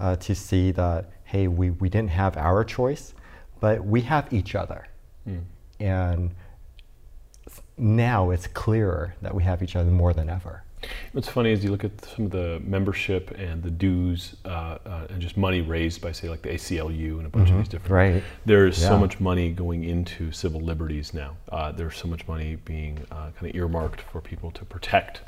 uh, 0.00 0.16
to 0.16 0.34
see 0.34 0.72
that, 0.72 1.10
hey, 1.24 1.48
we, 1.48 1.70
we 1.70 1.88
didn't 1.88 2.10
have 2.10 2.36
our 2.36 2.64
choice, 2.64 3.14
but 3.60 3.84
we 3.84 4.00
have 4.02 4.32
each 4.32 4.54
other. 4.54 4.88
Mm. 5.28 5.42
And 5.80 6.34
now 7.76 8.30
it's 8.30 8.46
clearer 8.46 9.14
that 9.22 9.34
we 9.34 9.42
have 9.44 9.62
each 9.62 9.76
other 9.76 9.90
more 9.90 10.12
than 10.12 10.28
ever. 10.28 10.64
What's 11.12 11.28
funny 11.28 11.52
is 11.52 11.64
you 11.64 11.70
look 11.70 11.84
at 11.84 12.04
some 12.04 12.26
of 12.26 12.30
the 12.30 12.60
membership 12.64 13.30
and 13.38 13.62
the 13.62 13.70
dues 13.70 14.36
uh, 14.44 14.78
uh, 14.84 15.06
and 15.10 15.20
just 15.20 15.36
money 15.36 15.60
raised 15.60 16.00
by, 16.00 16.12
say, 16.12 16.28
like 16.28 16.42
the 16.42 16.50
ACLU 16.50 17.18
and 17.18 17.26
a 17.26 17.28
bunch 17.28 17.48
mm-hmm. 17.48 17.58
of 17.58 17.64
these 17.64 17.68
different. 17.68 18.14
Right. 18.14 18.22
There's 18.46 18.80
yeah. 18.80 18.88
so 18.88 18.98
much 18.98 19.20
money 19.20 19.50
going 19.50 19.84
into 19.84 20.32
civil 20.32 20.60
liberties 20.60 21.14
now. 21.14 21.36
Uh, 21.50 21.72
there's 21.72 21.96
so 21.96 22.08
much 22.08 22.26
money 22.28 22.56
being 22.64 22.98
uh, 23.10 23.30
kind 23.36 23.48
of 23.48 23.54
earmarked 23.54 24.00
for 24.00 24.20
people 24.20 24.50
to 24.52 24.64
protect 24.64 25.22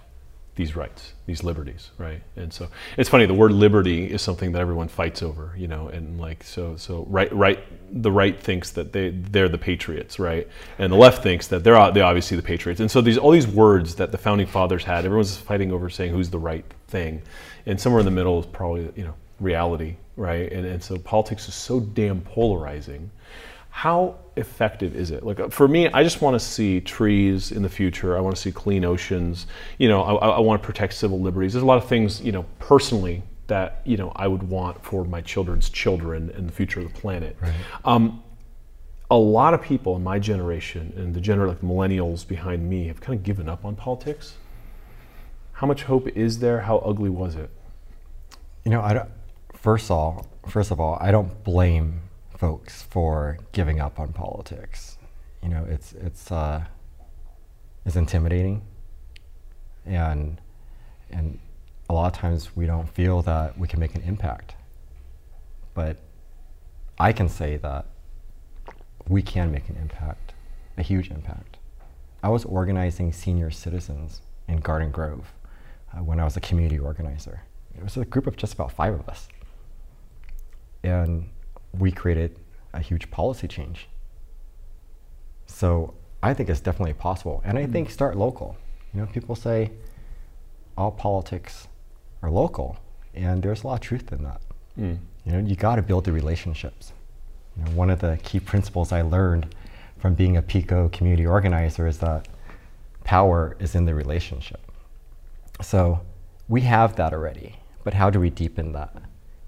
these 0.56 0.76
rights, 0.76 1.14
these 1.26 1.42
liberties, 1.42 1.90
right? 1.96 2.22
And 2.36 2.52
so 2.52 2.68
it's 2.96 3.08
funny. 3.08 3.26
The 3.26 3.34
word 3.34 3.52
liberty 3.52 4.10
is 4.10 4.20
something 4.20 4.52
that 4.52 4.60
everyone 4.60 4.88
fights 4.88 5.22
over, 5.22 5.54
you 5.56 5.68
know, 5.68 5.88
and 5.88 6.20
like 6.20 6.42
so, 6.42 6.76
so 6.76 7.06
right, 7.08 7.32
right. 7.32 7.60
The 8.02 8.12
right 8.12 8.38
thinks 8.38 8.70
that 8.72 8.92
they 8.92 9.10
they're 9.10 9.48
the 9.48 9.58
patriots, 9.58 10.18
right, 10.18 10.46
and 10.78 10.92
the 10.92 10.96
left 10.96 11.22
thinks 11.22 11.46
that 11.48 11.64
they're 11.64 11.90
they 11.92 12.00
obviously 12.00 12.36
the 12.36 12.42
patriots. 12.42 12.80
And 12.80 12.90
so 12.90 13.00
these 13.00 13.18
all 13.18 13.30
these 13.30 13.48
words 13.48 13.94
that 13.96 14.12
the 14.12 14.18
founding 14.18 14.46
fathers 14.46 14.84
had, 14.84 15.04
everyone's 15.04 15.36
fighting 15.36 15.72
over 15.72 15.88
saying 15.88 16.12
who's 16.12 16.30
the 16.30 16.38
right 16.38 16.64
thing, 16.88 17.22
and 17.66 17.80
somewhere 17.80 18.00
in 18.00 18.04
the 18.04 18.12
middle 18.12 18.38
is 18.40 18.46
probably 18.46 18.90
you 18.96 19.04
know 19.04 19.14
reality, 19.40 19.96
right? 20.16 20.50
And 20.52 20.66
and 20.66 20.82
so 20.82 20.98
politics 20.98 21.48
is 21.48 21.54
so 21.54 21.80
damn 21.80 22.20
polarizing 22.20 23.10
how 23.70 24.16
effective 24.36 24.96
is 24.96 25.10
it? 25.10 25.22
Like 25.22 25.50
for 25.52 25.68
me, 25.68 25.88
I 25.88 26.02
just 26.02 26.20
want 26.20 26.34
to 26.34 26.40
see 26.40 26.80
trees 26.80 27.52
in 27.52 27.62
the 27.62 27.68
future. 27.68 28.16
I 28.16 28.20
want 28.20 28.34
to 28.34 28.40
see 28.40 28.52
clean 28.52 28.84
oceans. 28.84 29.46
You 29.78 29.88
know, 29.88 30.02
I, 30.02 30.28
I, 30.28 30.40
want 30.40 30.60
to 30.60 30.66
protect 30.66 30.94
civil 30.94 31.20
liberties. 31.20 31.52
There's 31.52 31.62
a 31.62 31.66
lot 31.66 31.78
of 31.78 31.88
things, 31.88 32.20
you 32.20 32.32
know, 32.32 32.44
personally 32.58 33.22
that 33.46 33.82
you 33.84 33.96
know 33.96 34.12
I 34.14 34.28
would 34.28 34.42
want 34.44 34.84
for 34.84 35.04
my 35.04 35.20
children's 35.20 35.70
children 35.70 36.30
and 36.36 36.48
the 36.48 36.52
future 36.52 36.80
of 36.80 36.92
the 36.92 37.00
planet. 37.00 37.36
Right. 37.40 37.54
Um, 37.84 38.22
a 39.10 39.16
lot 39.16 39.54
of 39.54 39.62
people 39.62 39.96
in 39.96 40.04
my 40.04 40.18
generation 40.18 40.92
and 40.96 41.14
the 41.14 41.20
general 41.20 41.48
like 41.48 41.60
millennials 41.60 42.26
behind 42.26 42.68
me 42.68 42.86
have 42.86 43.00
kind 43.00 43.18
of 43.18 43.24
given 43.24 43.48
up 43.48 43.64
on 43.64 43.74
politics. 43.76 44.34
How 45.52 45.66
much 45.66 45.82
hope 45.82 46.08
is 46.08 46.38
there? 46.38 46.60
How 46.60 46.78
ugly 46.78 47.10
was 47.10 47.34
it? 47.34 47.50
You 48.64 48.70
know, 48.70 48.80
I 48.80 48.94
don't, 48.94 49.10
first 49.52 49.86
of 49.86 49.90
all, 49.90 50.26
first 50.48 50.70
of 50.70 50.80
all, 50.80 50.96
I 51.00 51.10
don't 51.10 51.42
blame 51.44 52.00
folks 52.40 52.80
for 52.84 53.36
giving 53.52 53.80
up 53.80 54.00
on 54.00 54.14
politics. 54.14 54.96
You 55.42 55.50
know, 55.50 55.66
it's 55.68 55.92
it's 55.92 56.32
uh, 56.32 56.64
it's 57.84 57.96
intimidating, 57.96 58.62
and 59.84 60.40
and 61.10 61.38
a 61.90 61.92
lot 61.92 62.06
of 62.06 62.18
times 62.18 62.56
we 62.56 62.64
don't 62.64 62.88
feel 62.88 63.20
that 63.22 63.58
we 63.58 63.68
can 63.68 63.78
make 63.78 63.94
an 63.94 64.02
impact. 64.02 64.54
But 65.74 65.98
I 66.98 67.12
can 67.12 67.28
say 67.28 67.58
that 67.58 67.84
we 69.06 69.20
can 69.20 69.52
make 69.52 69.68
an 69.68 69.76
impact, 69.76 70.32
a 70.78 70.82
huge 70.82 71.10
impact. 71.10 71.58
I 72.22 72.30
was 72.30 72.44
organizing 72.46 73.12
senior 73.12 73.50
citizens 73.50 74.22
in 74.48 74.60
Garden 74.60 74.90
Grove 74.90 75.32
uh, 75.92 76.02
when 76.02 76.18
I 76.18 76.24
was 76.24 76.36
a 76.38 76.40
community 76.40 76.78
organizer. 76.78 77.42
It 77.76 77.84
was 77.84 77.96
a 77.98 78.04
group 78.04 78.26
of 78.26 78.36
just 78.36 78.54
about 78.54 78.72
five 78.72 78.94
of 78.94 79.08
us. 79.08 79.28
And 80.82 81.28
we 81.78 81.90
created 81.90 82.36
a 82.72 82.80
huge 82.80 83.10
policy 83.10 83.48
change. 83.48 83.88
So 85.46 85.94
I 86.22 86.34
think 86.34 86.48
it's 86.48 86.60
definitely 86.60 86.94
possible. 86.94 87.42
And 87.44 87.58
I 87.58 87.66
mm. 87.66 87.72
think 87.72 87.90
start 87.90 88.16
local. 88.16 88.56
You 88.94 89.00
know, 89.00 89.06
people 89.06 89.34
say 89.34 89.70
all 90.76 90.90
politics 90.90 91.68
are 92.22 92.30
local, 92.30 92.76
and 93.14 93.42
there's 93.42 93.62
a 93.62 93.66
lot 93.66 93.74
of 93.74 93.80
truth 93.80 94.12
in 94.12 94.24
that. 94.24 94.40
Mm. 94.78 94.98
You 95.24 95.32
know, 95.32 95.38
you 95.38 95.56
got 95.56 95.76
to 95.76 95.82
build 95.82 96.04
the 96.04 96.12
relationships. 96.12 96.92
You 97.56 97.64
know, 97.64 97.70
one 97.72 97.90
of 97.90 98.00
the 98.00 98.18
key 98.22 98.40
principles 98.40 98.92
I 98.92 99.02
learned 99.02 99.54
from 99.98 100.14
being 100.14 100.36
a 100.36 100.42
PICO 100.42 100.88
community 100.90 101.26
organizer 101.26 101.86
is 101.86 101.98
that 101.98 102.28
power 103.04 103.56
is 103.58 103.74
in 103.74 103.84
the 103.84 103.94
relationship. 103.94 104.60
So 105.62 106.00
we 106.48 106.62
have 106.62 106.96
that 106.96 107.12
already, 107.12 107.56
but 107.84 107.94
how 107.94 108.08
do 108.08 108.18
we 108.18 108.30
deepen 108.30 108.72
that? 108.72 108.94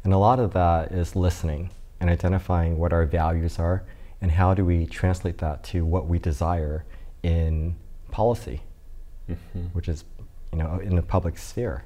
And 0.04 0.12
a 0.12 0.18
lot 0.18 0.38
of 0.38 0.52
that 0.52 0.92
is 0.92 1.16
listening 1.16 1.70
and 2.02 2.10
identifying 2.10 2.78
what 2.78 2.92
our 2.92 3.06
values 3.06 3.60
are 3.60 3.84
and 4.20 4.32
how 4.32 4.52
do 4.54 4.64
we 4.64 4.86
translate 4.86 5.38
that 5.38 5.62
to 5.62 5.84
what 5.84 6.08
we 6.08 6.18
desire 6.18 6.84
in 7.22 7.76
policy, 8.10 8.60
mm-hmm. 9.30 9.60
which 9.72 9.88
is 9.88 10.04
you 10.50 10.58
know 10.58 10.80
in 10.82 10.96
the 10.96 11.02
public 11.02 11.38
sphere. 11.38 11.84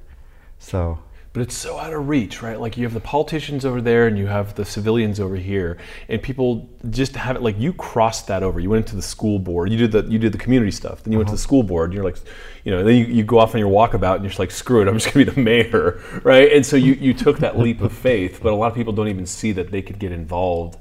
So 0.58 0.98
but 1.36 1.42
it's 1.42 1.54
so 1.54 1.76
out 1.76 1.92
of 1.92 2.08
reach, 2.08 2.40
right? 2.40 2.58
Like 2.58 2.78
you 2.78 2.84
have 2.84 2.94
the 2.94 3.00
politicians 3.00 3.66
over 3.66 3.82
there 3.82 4.06
and 4.06 4.16
you 4.16 4.26
have 4.26 4.54
the 4.54 4.64
civilians 4.64 5.20
over 5.20 5.36
here, 5.36 5.76
and 6.08 6.22
people 6.22 6.66
just 6.88 7.14
have 7.14 7.36
it 7.36 7.42
like 7.42 7.58
you 7.58 7.74
crossed 7.74 8.26
that 8.28 8.42
over. 8.42 8.58
You 8.58 8.70
went 8.70 8.86
into 8.86 8.96
the 8.96 9.02
school 9.02 9.38
board, 9.38 9.70
you 9.70 9.76
did 9.76 9.92
the 9.92 10.10
you 10.10 10.18
did 10.18 10.32
the 10.32 10.38
community 10.38 10.70
stuff, 10.70 11.02
then 11.02 11.12
you 11.12 11.18
went 11.18 11.28
to 11.28 11.32
the 11.32 11.36
uh-huh. 11.36 11.42
school 11.42 11.62
board, 11.62 11.90
and 11.90 11.94
you're 11.94 12.04
like, 12.04 12.16
you 12.64 12.72
know, 12.72 12.82
then 12.82 12.96
you, 12.96 13.04
you 13.04 13.22
go 13.22 13.38
off 13.38 13.54
on 13.54 13.60
your 13.60 13.68
walkabout 13.68 14.14
and 14.14 14.24
you're 14.24 14.30
just 14.30 14.38
like, 14.38 14.50
screw 14.50 14.80
it, 14.80 14.88
I'm 14.88 14.94
just 14.94 15.12
gonna 15.12 15.26
be 15.26 15.30
the 15.30 15.38
mayor, 15.38 16.00
right? 16.24 16.50
And 16.50 16.64
so 16.64 16.76
you, 16.76 16.94
you 16.94 17.12
took 17.12 17.40
that 17.40 17.58
leap 17.58 17.82
of 17.82 17.92
faith, 17.92 18.40
but 18.42 18.50
a 18.50 18.56
lot 18.56 18.68
of 18.68 18.74
people 18.74 18.94
don't 18.94 19.08
even 19.08 19.26
see 19.26 19.52
that 19.52 19.70
they 19.70 19.82
could 19.82 19.98
get 19.98 20.12
involved 20.12 20.78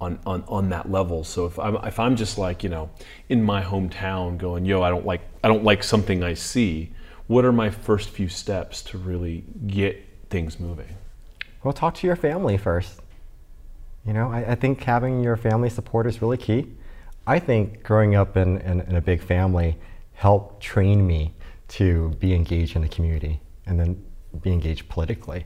on, 0.00 0.18
on, 0.24 0.42
on 0.48 0.70
that 0.70 0.90
level. 0.90 1.22
So 1.22 1.44
if 1.44 1.58
I'm 1.58 1.76
if 1.84 2.00
I'm 2.00 2.16
just 2.16 2.38
like 2.38 2.62
you 2.62 2.70
know 2.70 2.88
in 3.28 3.42
my 3.42 3.62
hometown 3.62 4.38
going 4.38 4.64
yo 4.64 4.80
I 4.80 4.88
don't 4.88 5.04
like 5.04 5.20
I 5.44 5.48
don't 5.48 5.64
like 5.64 5.82
something 5.82 6.24
I 6.24 6.32
see, 6.32 6.92
what 7.28 7.44
are 7.44 7.52
my 7.52 7.70
first 7.70 8.08
few 8.10 8.28
steps 8.28 8.82
to 8.82 8.98
really 8.98 9.44
get 9.66 10.04
things 10.30 10.58
moving? 10.58 10.96
Well, 11.62 11.72
talk 11.72 11.94
to 11.96 12.06
your 12.06 12.16
family 12.16 12.56
first. 12.56 13.00
You 14.04 14.14
know, 14.14 14.30
I, 14.30 14.52
I 14.52 14.54
think 14.54 14.82
having 14.82 15.22
your 15.22 15.36
family 15.36 15.70
support 15.70 16.06
is 16.06 16.20
really 16.20 16.38
key. 16.38 16.66
I 17.26 17.38
think 17.38 17.82
growing 17.82 18.14
up 18.14 18.36
in, 18.36 18.58
in, 18.62 18.80
in 18.80 18.96
a 18.96 19.00
big 19.00 19.22
family 19.22 19.76
helped 20.14 20.62
train 20.62 21.06
me 21.06 21.34
to 21.68 22.10
be 22.18 22.34
engaged 22.34 22.74
in 22.74 22.82
the 22.82 22.88
community 22.88 23.40
and 23.66 23.78
then 23.78 24.02
be 24.40 24.50
engaged 24.50 24.88
politically. 24.88 25.44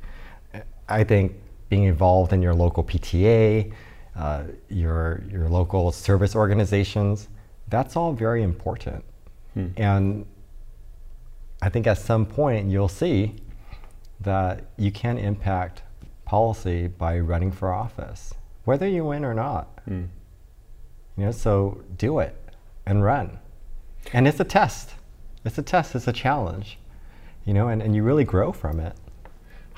I 0.89 1.03
think 1.03 1.35
being 1.69 1.85
involved 1.85 2.33
in 2.33 2.41
your 2.41 2.55
local 2.55 2.85
PTA, 2.85 3.73
uh, 4.15 4.45
your, 4.69 5.25
your 5.29 5.49
local 5.49 5.91
service 5.91 6.37
organizations, 6.37 7.29
that's 7.69 7.97
all 7.97 8.13
very 8.13 8.43
important. 8.43 9.05
Hmm. 9.55 9.67
And 9.77 10.27
I 11.63 11.69
think 11.69 11.87
at 11.87 11.97
some 11.97 12.27
point 12.27 12.69
you'll 12.69 12.89
see 12.89 13.37
that 14.21 14.65
you 14.77 14.93
can 14.93 15.17
impact 15.17 15.83
policy 16.25 16.89
by 16.89 17.19
running 17.21 17.53
for 17.53 17.73
office, 17.73 18.35
whether 18.65 18.87
you 18.87 19.05
win 19.07 19.25
or 19.25 19.33
not. 19.33 19.69
Hmm. 19.87 20.05
You 21.17 21.27
know, 21.27 21.31
so 21.31 21.83
do 21.97 22.19
it 22.19 22.37
and 22.85 23.03
run. 23.03 23.39
And 24.13 24.27
it's 24.27 24.41
a 24.41 24.45
test. 24.45 24.91
It's 25.45 25.57
a 25.57 25.63
test, 25.63 25.95
it's 25.95 26.09
a 26.09 26.13
challenge. 26.13 26.79
You 27.45 27.55
know, 27.55 27.69
and, 27.69 27.81
and 27.81 27.95
you 27.95 28.03
really 28.03 28.25
grow 28.25 28.53
from 28.53 28.81
it 28.81 28.97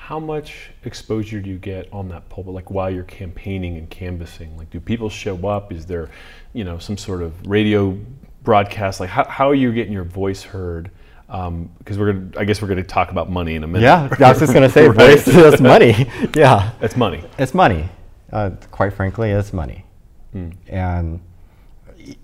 how 0.05 0.19
much 0.19 0.69
exposure 0.83 1.41
do 1.41 1.49
you 1.49 1.57
get 1.57 1.91
on 1.91 2.07
that 2.07 2.29
pulpit 2.29 2.53
like 2.53 2.69
while 2.69 2.91
you're 2.91 3.03
campaigning 3.05 3.75
and 3.77 3.89
canvassing 3.89 4.55
like 4.55 4.69
do 4.69 4.79
people 4.79 5.09
show 5.09 5.35
up 5.47 5.73
is 5.73 5.87
there 5.87 6.11
you 6.53 6.63
know 6.63 6.77
some 6.77 6.95
sort 6.95 7.23
of 7.23 7.33
radio 7.47 7.97
broadcast 8.43 8.99
like 8.99 9.09
how, 9.09 9.25
how 9.27 9.49
are 9.49 9.55
you 9.55 9.73
getting 9.73 9.91
your 9.91 10.03
voice 10.03 10.43
heard 10.43 10.91
because 11.27 11.47
um, 11.47 11.69
we're 11.97 12.13
gonna 12.13 12.31
i 12.37 12.45
guess 12.45 12.61
we're 12.61 12.67
gonna 12.67 12.83
talk 12.83 13.11
about 13.11 13.29
money 13.29 13.55
in 13.55 13.63
a 13.63 13.67
minute 13.67 13.83
yeah 13.83 14.09
i 14.19 14.29
was 14.29 14.39
just 14.39 14.53
gonna 14.53 14.69
say 14.69 14.87
right? 14.89 15.19
that's 15.25 15.61
money 15.61 16.09
yeah 16.35 16.71
it's 16.81 16.95
money 16.95 17.23
it's 17.37 17.53
money 17.53 17.89
uh, 18.31 18.51
quite 18.71 18.93
frankly 18.93 19.31
it's 19.31 19.53
money 19.53 19.85
hmm. 20.31 20.49
and 20.67 21.19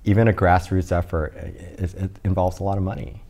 even 0.03 0.27
a 0.27 0.33
grassroots 0.33 0.91
effort 0.91 1.33
it, 1.35 1.93
it 1.95 2.19
involves 2.23 2.59
a 2.59 2.63
lot 2.63 2.77
of 2.77 2.83
money 2.83 3.21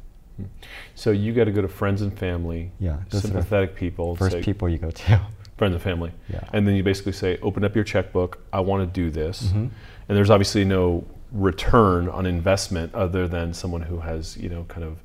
so 0.96 1.12
you 1.12 1.34
got 1.34 1.46
to 1.46 1.52
go 1.52 1.62
to 1.62 1.68
friends 1.68 2.02
and 2.02 2.18
family, 2.18 2.72
yeah, 2.80 3.00
sympathetic 3.10 3.76
people. 3.76 4.16
First 4.16 4.34
say, 4.34 4.44
people 4.44 4.70
you 4.70 4.78
go 4.78 4.92
to. 4.92 5.22
Friends 5.58 5.74
and 5.74 5.82
family. 5.82 6.12
Yeah. 6.28 6.44
And 6.54 6.68
then 6.68 6.74
you 6.74 6.82
basically 6.82 7.12
say, 7.12 7.38
open 7.44 7.64
up 7.64 7.76
your 7.76 7.84
checkbook. 7.84 8.40
I 8.52 8.62
want 8.62 8.82
to 8.82 8.92
do 8.92 9.12
this. 9.12 9.44
Mm-hmm. 9.44 9.58
And 9.58 10.18
there's 10.18 10.32
obviously 10.32 10.66
no 10.66 11.06
return 11.32 12.10
on 12.10 12.26
investment 12.26 12.96
other 12.96 13.28
than 13.28 13.54
someone 13.54 13.82
who 13.84 14.00
has, 14.00 14.36
you 14.38 14.50
know, 14.50 14.64
kind 14.70 14.84
of 14.84 14.98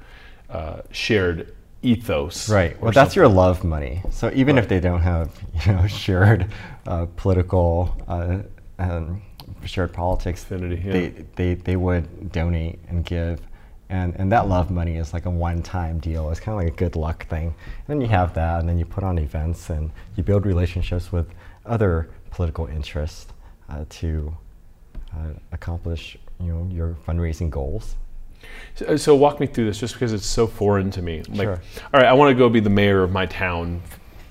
uh, 0.50 0.82
shared 0.90 1.54
ethos. 1.82 2.48
Right. 2.48 2.80
Well, 2.80 2.92
that's 2.92 3.14
your 3.16 3.28
love 3.28 3.64
money. 3.64 4.02
So 4.11 4.30
even 4.35 4.56
right. 4.56 4.64
if 4.64 4.68
they 4.68 4.80
don't 4.80 5.02
have, 5.02 5.30
you 5.64 5.72
know, 5.72 5.87
shared 6.04 6.50
uh, 6.87 7.06
political 7.16 7.96
uh, 8.09 8.38
and 8.78 9.22
shared 9.64 9.92
politics, 9.92 10.42
Affinity, 10.42 10.82
yeah. 10.85 10.92
they, 10.92 11.09
they, 11.35 11.54
they 11.54 11.76
would 11.76 12.32
donate 12.32 12.78
and 12.88 13.04
give 13.04 13.40
and, 13.88 14.14
and 14.16 14.32
that 14.32 14.48
love 14.48 14.70
money 14.70 14.96
is 14.96 15.12
like 15.12 15.26
a 15.26 15.30
one-time 15.30 15.98
deal. 16.00 16.30
It's 16.30 16.40
kind 16.40 16.59
of 16.59 16.64
like 16.64 16.72
a 16.72 16.76
good 16.76 16.96
luck 16.96 17.26
thing. 17.26 17.46
And 17.46 17.87
then 17.87 18.00
you 18.00 18.09
have 18.09 18.35
that, 18.35 18.61
and 18.61 18.68
then 18.68 18.78
you 18.78 18.85
put 18.85 19.04
on 19.04 19.18
events, 19.18 19.70
and 19.70 19.90
you 20.16 20.22
build 20.22 20.44
relationships 20.44 21.12
with 21.12 21.28
other 21.64 22.09
political 22.30 22.66
interests 22.66 23.26
uh, 23.68 23.85
to 23.88 24.37
uh, 25.14 25.30
accomplish 25.52 26.18
you 26.40 26.52
know 26.52 26.68
your 26.70 26.96
fundraising 27.06 27.48
goals. 27.48 27.96
So, 28.74 28.96
so, 28.96 29.16
walk 29.16 29.40
me 29.40 29.46
through 29.46 29.66
this, 29.66 29.78
just 29.78 29.94
because 29.94 30.12
it's 30.12 30.26
so 30.26 30.46
foreign 30.46 30.90
to 30.92 31.02
me. 31.02 31.22
Like, 31.28 31.46
sure. 31.46 31.62
all 31.94 32.00
right, 32.00 32.06
I 32.06 32.12
want 32.12 32.30
to 32.30 32.35
go 32.35 32.48
be 32.48 32.61
the 32.61 32.70
mayor 32.70 33.02
of 33.02 33.11
my 33.11 33.26
town 33.26 33.82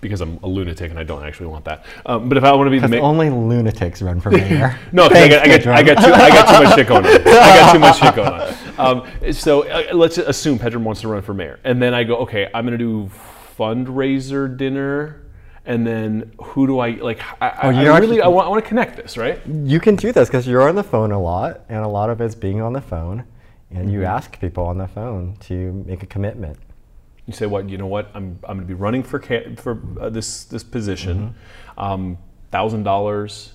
because 0.06 0.22
I'm 0.22 0.38
a 0.44 0.48
lunatic 0.48 0.92
and 0.92 1.00
I 1.00 1.04
don't 1.04 1.24
actually 1.24 1.48
want 1.48 1.66
that. 1.66 1.86
Um, 2.06 2.30
but 2.30 2.38
if 2.38 2.44
I 2.44 2.52
want 2.54 2.68
to 2.68 2.72
be 2.72 2.80
the 2.80 2.88
mayor, 2.88 3.02
only 3.02 3.30
lunatics 3.30 4.02
run 4.02 4.22
for 4.22 4.32
mayor. 4.32 4.78
no, 4.92 5.10
Thanks, 5.10 5.36
I, 5.36 5.48
got, 5.48 5.48
I, 5.48 5.58
got, 5.58 5.68
I, 5.68 5.84
got 5.84 6.06
too, 6.06 6.14
I 6.14 6.30
got 6.30 6.58
too 6.58 6.64
much 6.64 6.76
shit 6.76 6.88
going 6.88 7.06
on. 7.06 7.12
I 7.22 7.24
got 7.24 7.74
too 7.74 7.80
much 7.80 8.00
shit 8.00 8.16
going 8.16 8.34
on. 8.34 8.56
Um, 8.78 9.34
so 9.34 9.68
uh, 9.68 9.94
let's 9.94 10.18
assume 10.18 10.60
Pedram 10.60 10.84
wants 10.84 11.02
to 11.02 11.08
run 11.08 11.22
for 11.22 11.34
mayor, 11.34 11.60
and 11.64 11.82
then 11.82 11.94
I 11.94 12.04
go, 12.04 12.18
okay, 12.18 12.50
I'm 12.54 12.66
going 12.66 12.78
to 12.78 12.84
do 12.84 13.12
fundraiser 13.58 14.56
dinner. 14.56 15.22
And 15.68 15.88
then 15.88 16.32
who 16.40 16.68
do 16.68 16.78
I 16.78 16.92
like? 16.92 17.20
I, 17.42 17.50
oh, 17.50 17.70
I 17.70 17.70
really 17.70 17.90
actually, 17.90 18.22
I 18.22 18.28
want, 18.28 18.46
I 18.46 18.50
want 18.52 18.64
to 18.64 18.70
connect 18.70 18.98
this, 18.98 19.18
right? 19.18 19.40
You 19.48 19.80
can 19.80 19.96
do 19.96 20.12
this 20.12 20.30
because 20.30 20.46
you're 20.46 20.70
on 20.70 20.76
the 20.76 20.84
phone 20.84 21.12
a 21.12 21.20
lot, 21.20 21.62
and 21.70 21.80
a 21.80 21.88
lot 21.88 22.12
of 22.12 22.22
it's 22.22 22.36
being 22.36 22.62
on 22.62 22.74
the 22.74 22.82
phone, 22.82 23.26
and 23.72 23.80
mm-hmm. 23.80 23.90
you 23.90 24.04
ask 24.04 24.40
people 24.40 24.66
on 24.66 24.78
the 24.78 24.88
phone 24.88 25.36
to 25.42 25.84
make 25.86 26.04
a 26.04 26.06
commitment 26.06 26.58
you 27.26 27.34
say, 27.34 27.46
"What 27.46 27.70
you 27.70 27.78
know? 27.78 27.88
What 27.88 28.12
I'm 28.14 28.40
I'm 28.44 28.58
going 28.58 28.60
to 28.60 28.66
be 28.66 28.74
running 28.74 29.04
for 29.04 29.20
ca- 29.20 29.56
for 29.56 29.82
uh, 30.00 30.10
this 30.10 30.46
this 30.46 30.64
position, 30.64 31.36
mm-hmm. 31.78 31.80
um, 31.80 32.18
thousand 32.52 32.84
dollars, 32.84 33.54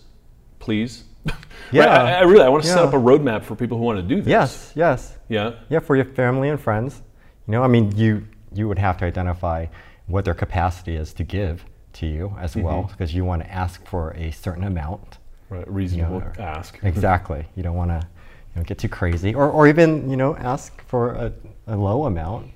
please." 0.59 1.05
Yeah, 1.73 1.85
right? 1.85 1.90
I, 1.90 2.12
I, 2.14 2.20
really 2.23 2.42
I 2.42 2.49
want 2.49 2.64
to 2.64 2.68
yeah. 2.68 2.77
set 2.77 2.85
up 2.85 2.94
a 2.94 2.96
roadmap 2.96 3.44
for 3.44 3.55
people 3.55 3.79
who 3.79 3.85
want 3.85 3.99
to 3.99 4.03
do 4.03 4.23
this. 4.23 4.27
Yes, 4.27 4.73
yes. 4.75 5.18
Yeah. 5.29 5.53
Yeah, 5.68 5.79
for 5.79 5.94
your 5.94 6.07
family 6.07 6.49
and 6.49 6.61
friends. 6.61 7.03
You 7.46 7.53
know, 7.53 7.62
I 7.62 7.68
mean, 7.68 7.96
you 7.96 8.27
you 8.53 8.66
would 8.66 8.79
have 8.79 8.96
to 8.99 9.05
identify 9.05 9.66
what 10.07 10.25
their 10.25 10.35
capacity 10.35 10.96
is 10.96 11.12
to 11.12 11.23
give 11.23 11.64
to 11.92 12.07
you 12.07 12.35
as 12.40 12.53
mm-hmm. 12.53 12.62
well, 12.62 12.83
because 12.85 13.14
you 13.14 13.25
want 13.25 13.42
to 13.42 13.53
ask 13.53 13.87
for 13.87 14.12
a 14.16 14.33
certain 14.33 14.64
amount. 14.64 15.18
Right, 15.49 15.70
reasonable 15.70 16.14
you 16.14 16.42
know, 16.42 16.44
ask. 16.44 16.77
Exactly. 16.83 17.46
You 17.55 17.62
don't 17.62 17.77
want 17.77 17.90
to 17.90 18.09
you 18.55 18.61
know, 18.61 18.65
get 18.65 18.79
too 18.79 18.89
crazy, 18.89 19.35
or 19.35 19.49
or 19.51 19.69
even 19.69 20.11
you 20.11 20.17
know 20.17 20.37
ask 20.37 20.83
for 20.87 21.13
a, 21.13 21.33
a 21.67 21.77
low 21.77 22.05
amount 22.05 22.51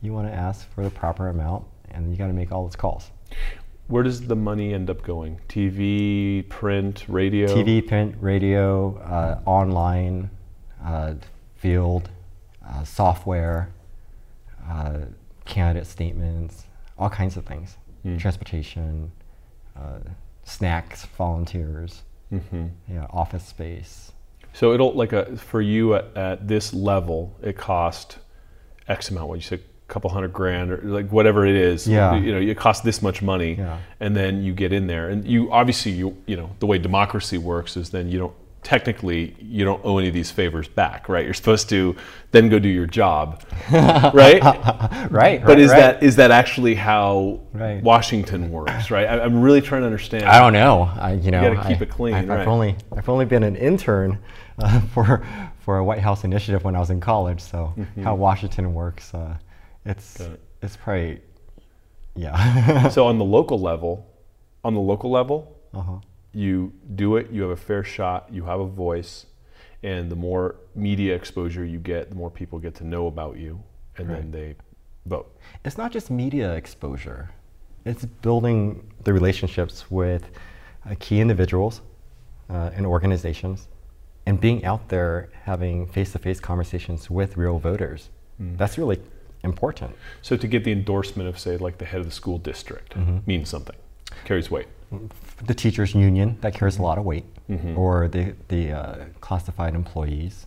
you 0.00 0.12
want 0.12 0.28
to 0.28 0.34
ask 0.34 0.70
for 0.74 0.84
the 0.84 0.90
proper 0.90 1.28
amount, 1.28 1.64
and 1.90 2.10
you 2.10 2.16
got 2.16 2.28
to 2.28 2.32
make 2.32 2.52
all 2.52 2.64
those 2.64 2.76
calls. 2.76 3.10
Where 3.88 4.02
does 4.02 4.26
the 4.26 4.36
money 4.36 4.74
end 4.74 4.90
up 4.90 5.02
going? 5.02 5.40
TV, 5.48 6.48
print, 6.48 7.04
radio? 7.08 7.48
TV, 7.48 7.86
print, 7.86 8.14
radio, 8.20 8.96
uh, 8.98 9.40
online, 9.48 10.30
uh, 10.84 11.14
field, 11.56 12.10
uh, 12.66 12.84
software, 12.84 13.70
uh, 14.68 15.00
candidate 15.46 15.86
statements, 15.86 16.64
all 16.98 17.10
kinds 17.10 17.36
of 17.36 17.46
things. 17.46 17.76
Mm. 18.04 18.18
Transportation, 18.20 19.10
uh, 19.74 20.00
snacks, 20.44 21.06
volunteers, 21.06 22.02
mm-hmm. 22.32 22.66
yeah, 22.88 23.06
office 23.10 23.44
space. 23.44 24.12
So 24.52 24.72
it'll 24.72 24.94
like 24.94 25.12
a 25.12 25.36
for 25.36 25.60
you 25.60 25.94
at, 25.94 26.16
at 26.16 26.48
this 26.48 26.74
level, 26.74 27.36
it 27.42 27.56
cost 27.56 28.18
X 28.88 29.10
amount. 29.10 29.28
What 29.28 29.36
you 29.36 29.42
said, 29.42 29.62
couple 29.88 30.10
hundred 30.10 30.32
grand 30.32 30.70
or 30.70 30.78
like 30.82 31.10
whatever 31.10 31.46
it 31.46 31.56
is. 31.56 31.86
Yeah. 31.86 32.16
You 32.16 32.32
know, 32.32 32.40
it 32.40 32.56
costs 32.56 32.84
this 32.84 33.00
much 33.02 33.22
money, 33.22 33.54
yeah. 33.54 33.78
and 34.00 34.14
then 34.16 34.42
you 34.42 34.52
get 34.52 34.72
in 34.72 34.86
there, 34.86 35.08
and 35.08 35.26
you 35.26 35.50
obviously 35.52 35.92
you 35.92 36.16
you 36.26 36.36
know 36.36 36.50
the 36.58 36.66
way 36.66 36.78
democracy 36.78 37.38
works 37.38 37.76
is 37.76 37.90
then 37.90 38.08
you 38.08 38.18
don't 38.18 38.34
technically 38.62 39.36
you 39.40 39.64
don't 39.64 39.84
owe 39.84 39.98
any 39.98 40.08
of 40.08 40.14
these 40.14 40.30
favors 40.30 40.68
back, 40.68 41.08
right? 41.08 41.24
You're 41.24 41.34
supposed 41.34 41.68
to 41.70 41.96
then 42.32 42.48
go 42.48 42.58
do 42.58 42.68
your 42.68 42.86
job, 42.86 43.44
right? 43.72 44.42
right. 45.10 45.40
But 45.40 45.48
right, 45.48 45.58
is 45.58 45.70
right. 45.70 45.78
that 45.78 46.02
is 46.02 46.16
that 46.16 46.30
actually 46.30 46.74
how 46.74 47.40
right. 47.52 47.82
Washington 47.82 48.50
works, 48.50 48.90
right? 48.90 49.06
I, 49.06 49.24
am 49.24 49.40
really 49.40 49.60
trying 49.60 49.82
to 49.82 49.86
understand. 49.86 50.24
I 50.24 50.38
don't 50.38 50.52
know. 50.52 50.82
I, 50.82 51.14
you 51.14 51.30
know, 51.30 51.42
you 51.42 51.54
got 51.54 51.62
to 51.62 51.68
keep 51.68 51.80
I, 51.80 51.84
it 51.84 51.90
clean. 51.90 52.14
I, 52.14 52.22
have 52.22 52.48
only 52.48 52.76
I've 52.96 53.08
only 53.08 53.24
been 53.24 53.42
an 53.42 53.56
intern 53.56 54.18
uh, 54.58 54.80
for 54.94 55.26
for 55.60 55.78
a 55.78 55.84
White 55.84 56.00
House 56.00 56.24
initiative 56.24 56.64
when 56.64 56.76
I 56.76 56.80
was 56.80 56.90
in 56.90 57.00
college, 57.00 57.40
so 57.40 57.72
mm-hmm. 57.76 58.02
how 58.02 58.14
Washington 58.14 58.74
works. 58.74 59.14
Uh, 59.14 59.36
it's 59.84 60.20
it. 60.20 60.40
it's 60.62 60.76
probably 60.76 61.20
yeah. 62.16 62.88
so 62.88 63.06
on 63.06 63.18
the 63.18 63.24
local 63.24 63.60
level, 63.60 64.06
on 64.64 64.74
the 64.74 64.80
local 64.80 65.10
level, 65.10 65.56
uh-huh. 65.72 65.98
You 66.32 66.72
do 66.94 67.16
it. 67.16 67.30
You 67.30 67.42
have 67.42 67.50
a 67.50 67.56
fair 67.56 67.82
shot. 67.82 68.28
You 68.30 68.44
have 68.44 68.60
a 68.60 68.66
voice, 68.66 69.26
and 69.82 70.10
the 70.10 70.16
more 70.16 70.56
media 70.74 71.14
exposure 71.14 71.64
you 71.64 71.78
get, 71.78 72.10
the 72.10 72.14
more 72.16 72.30
people 72.30 72.58
get 72.58 72.74
to 72.76 72.84
know 72.84 73.06
about 73.06 73.38
you, 73.38 73.62
and 73.96 74.08
right. 74.08 74.20
then 74.20 74.30
they 74.30 74.54
vote. 75.06 75.34
It's 75.64 75.78
not 75.78 75.92
just 75.92 76.10
media 76.10 76.54
exposure; 76.54 77.30
it's 77.84 78.04
building 78.04 78.90
the 79.04 79.12
relationships 79.12 79.90
with 79.90 80.30
uh, 80.84 80.94
key 80.98 81.20
individuals 81.20 81.80
uh, 82.50 82.70
and 82.74 82.86
organizations, 82.86 83.68
and 84.26 84.40
being 84.40 84.64
out 84.64 84.88
there 84.88 85.30
having 85.44 85.86
face-to-face 85.86 86.40
conversations 86.40 87.10
with 87.10 87.36
real 87.36 87.58
voters. 87.58 88.10
Mm. 88.40 88.58
That's 88.58 88.76
really 88.78 89.00
important. 89.44 89.94
So 90.20 90.36
to 90.36 90.46
get 90.46 90.64
the 90.64 90.72
endorsement 90.72 91.28
of, 91.28 91.38
say, 91.38 91.56
like 91.56 91.78
the 91.78 91.84
head 91.84 92.00
of 92.00 92.06
the 92.06 92.12
school 92.12 92.38
district 92.38 92.96
means 93.26 93.48
something, 93.48 93.76
carries 94.24 94.50
weight. 94.50 94.66
The 95.44 95.54
teachers' 95.54 95.94
union 95.94 96.38
that 96.40 96.54
carries 96.54 96.78
a 96.78 96.82
lot 96.82 96.98
of 96.98 97.04
weight, 97.04 97.26
mm-hmm. 97.48 97.78
or 97.78 98.08
the 98.08 98.34
the 98.48 98.72
uh, 98.72 99.04
classified 99.20 99.74
employees. 99.74 100.46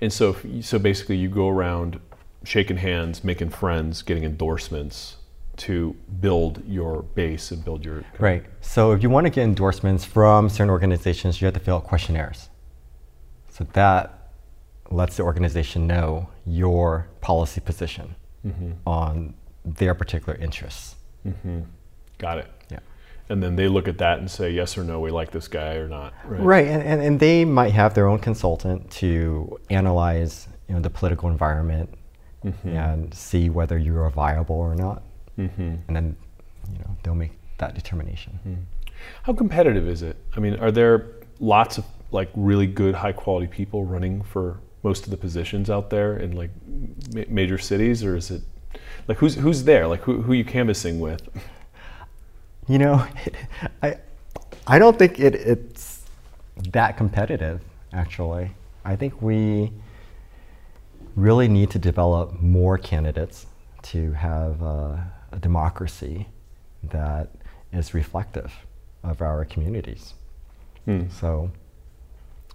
And 0.00 0.12
so, 0.12 0.36
so 0.60 0.78
basically, 0.78 1.16
you 1.16 1.28
go 1.28 1.48
around 1.48 2.00
shaking 2.44 2.76
hands, 2.76 3.24
making 3.24 3.50
friends, 3.50 4.02
getting 4.02 4.24
endorsements 4.24 5.16
to 5.56 5.96
build 6.20 6.62
your 6.66 7.02
base 7.02 7.50
and 7.50 7.64
build 7.64 7.84
your. 7.84 8.04
Right. 8.18 8.44
So 8.60 8.92
if 8.92 9.02
you 9.02 9.10
want 9.10 9.26
to 9.26 9.30
get 9.30 9.44
endorsements 9.44 10.04
from 10.04 10.48
certain 10.48 10.70
organizations, 10.70 11.40
you 11.40 11.46
have 11.46 11.54
to 11.54 11.60
fill 11.60 11.76
out 11.76 11.84
questionnaires. 11.84 12.50
So 13.48 13.66
that 13.72 14.30
lets 14.90 15.16
the 15.16 15.22
organization 15.22 15.86
know 15.86 16.28
your 16.44 17.08
policy 17.20 17.60
position 17.60 18.14
mm-hmm. 18.46 18.72
on 18.86 19.34
their 19.64 19.94
particular 19.94 20.38
interests. 20.38 20.96
Mm-hmm. 21.26 21.62
Got 22.18 22.38
it. 22.38 22.46
Yeah. 22.70 22.78
And 23.28 23.42
then 23.42 23.56
they 23.56 23.68
look 23.68 23.88
at 23.88 23.98
that 23.98 24.18
and 24.18 24.30
say 24.30 24.50
yes 24.50 24.78
or 24.78 24.84
no, 24.84 25.00
we 25.00 25.10
like 25.10 25.32
this 25.32 25.48
guy 25.48 25.74
or 25.74 25.88
not. 25.88 26.14
Right. 26.24 26.40
Right, 26.40 26.66
and, 26.68 26.82
and, 26.82 27.02
and 27.02 27.20
they 27.20 27.44
might 27.44 27.72
have 27.72 27.94
their 27.94 28.06
own 28.06 28.20
consultant 28.20 28.88
to 28.92 29.58
analyze 29.68 30.48
you 30.68 30.74
know, 30.74 30.80
the 30.80 30.90
political 30.90 31.28
environment 31.28 31.90
mm-hmm. 32.44 32.68
and 32.68 33.12
see 33.12 33.50
whether 33.50 33.78
you 33.78 33.98
are 33.98 34.10
viable 34.10 34.56
or 34.56 34.74
not. 34.74 35.02
Mm-hmm. 35.38 35.74
And 35.88 35.96
then 35.96 36.16
you 36.72 36.78
know, 36.78 36.96
they'll 37.02 37.14
make 37.14 37.32
that 37.58 37.74
determination. 37.74 38.38
Mm-hmm. 38.46 38.62
How 39.22 39.32
competitive 39.32 39.88
is 39.88 40.02
it? 40.02 40.16
I 40.36 40.40
mean, 40.40 40.54
are 40.56 40.70
there 40.70 41.06
lots 41.40 41.78
of 41.78 41.84
like 42.12 42.30
really 42.34 42.66
good, 42.66 42.94
high 42.94 43.12
quality 43.12 43.46
people 43.46 43.84
running 43.84 44.22
for 44.22 44.60
most 44.82 45.04
of 45.04 45.10
the 45.10 45.16
positions 45.16 45.68
out 45.68 45.90
there 45.90 46.16
in 46.18 46.32
like 46.32 46.50
ma- 47.12 47.22
major 47.28 47.58
cities, 47.58 48.04
or 48.04 48.16
is 48.16 48.30
it 48.30 48.42
like 49.08 49.18
who's 49.18 49.34
who's 49.34 49.64
there? 49.64 49.86
Like 49.86 50.02
who 50.02 50.22
who 50.22 50.32
are 50.32 50.36
you 50.36 50.44
canvassing 50.44 51.00
with? 51.00 51.28
You 52.68 52.78
know, 52.78 53.06
I, 53.82 53.96
I 54.66 54.78
don't 54.78 54.98
think 54.98 55.18
it, 55.20 55.34
it's 55.34 56.02
that 56.72 56.96
competitive, 56.96 57.60
actually. 57.92 58.50
I 58.84 58.96
think 58.96 59.20
we 59.22 59.72
really 61.14 61.48
need 61.48 61.70
to 61.70 61.78
develop 61.78 62.40
more 62.40 62.78
candidates 62.78 63.46
to 63.82 64.12
have 64.12 64.62
uh, 64.62 64.96
a 65.32 65.38
democracy 65.40 66.28
that 66.84 67.30
is 67.72 67.94
reflective 67.94 68.52
of 69.02 69.22
our 69.22 69.44
communities. 69.44 70.14
So 71.10 71.50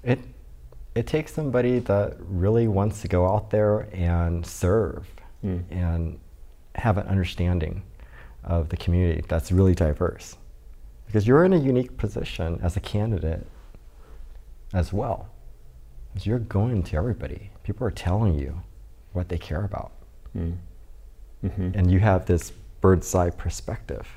it, 0.03 0.19
it 0.95 1.07
takes 1.07 1.33
somebody 1.33 1.79
that 1.79 2.15
really 2.19 2.67
wants 2.67 3.01
to 3.01 3.07
go 3.07 3.27
out 3.27 3.49
there 3.49 3.87
and 3.93 4.45
serve 4.45 5.07
and 5.71 6.19
have 6.75 6.97
an 6.97 7.07
understanding 7.07 7.83
of 8.43 8.69
the 8.69 8.77
community 8.77 9.23
that's 9.27 9.51
really 9.51 9.75
diverse. 9.75 10.37
Because 11.05 11.27
you're 11.27 11.43
in 11.43 11.53
a 11.53 11.57
unique 11.57 11.97
position 11.97 12.59
as 12.63 12.77
a 12.77 12.79
candidate 12.79 13.45
as 14.73 14.93
well. 14.93 15.29
Because 16.07 16.25
you're 16.25 16.39
going 16.39 16.83
to 16.83 16.97
everybody. 16.97 17.49
People 17.63 17.85
are 17.85 17.91
telling 17.91 18.39
you 18.39 18.61
what 19.13 19.29
they 19.29 19.37
care 19.37 19.65
about. 19.65 19.91
And 21.75 21.91
you 21.91 21.99
have 21.99 22.25
this 22.25 22.51
bird's 22.81 23.13
eye 23.13 23.29
perspective 23.29 24.07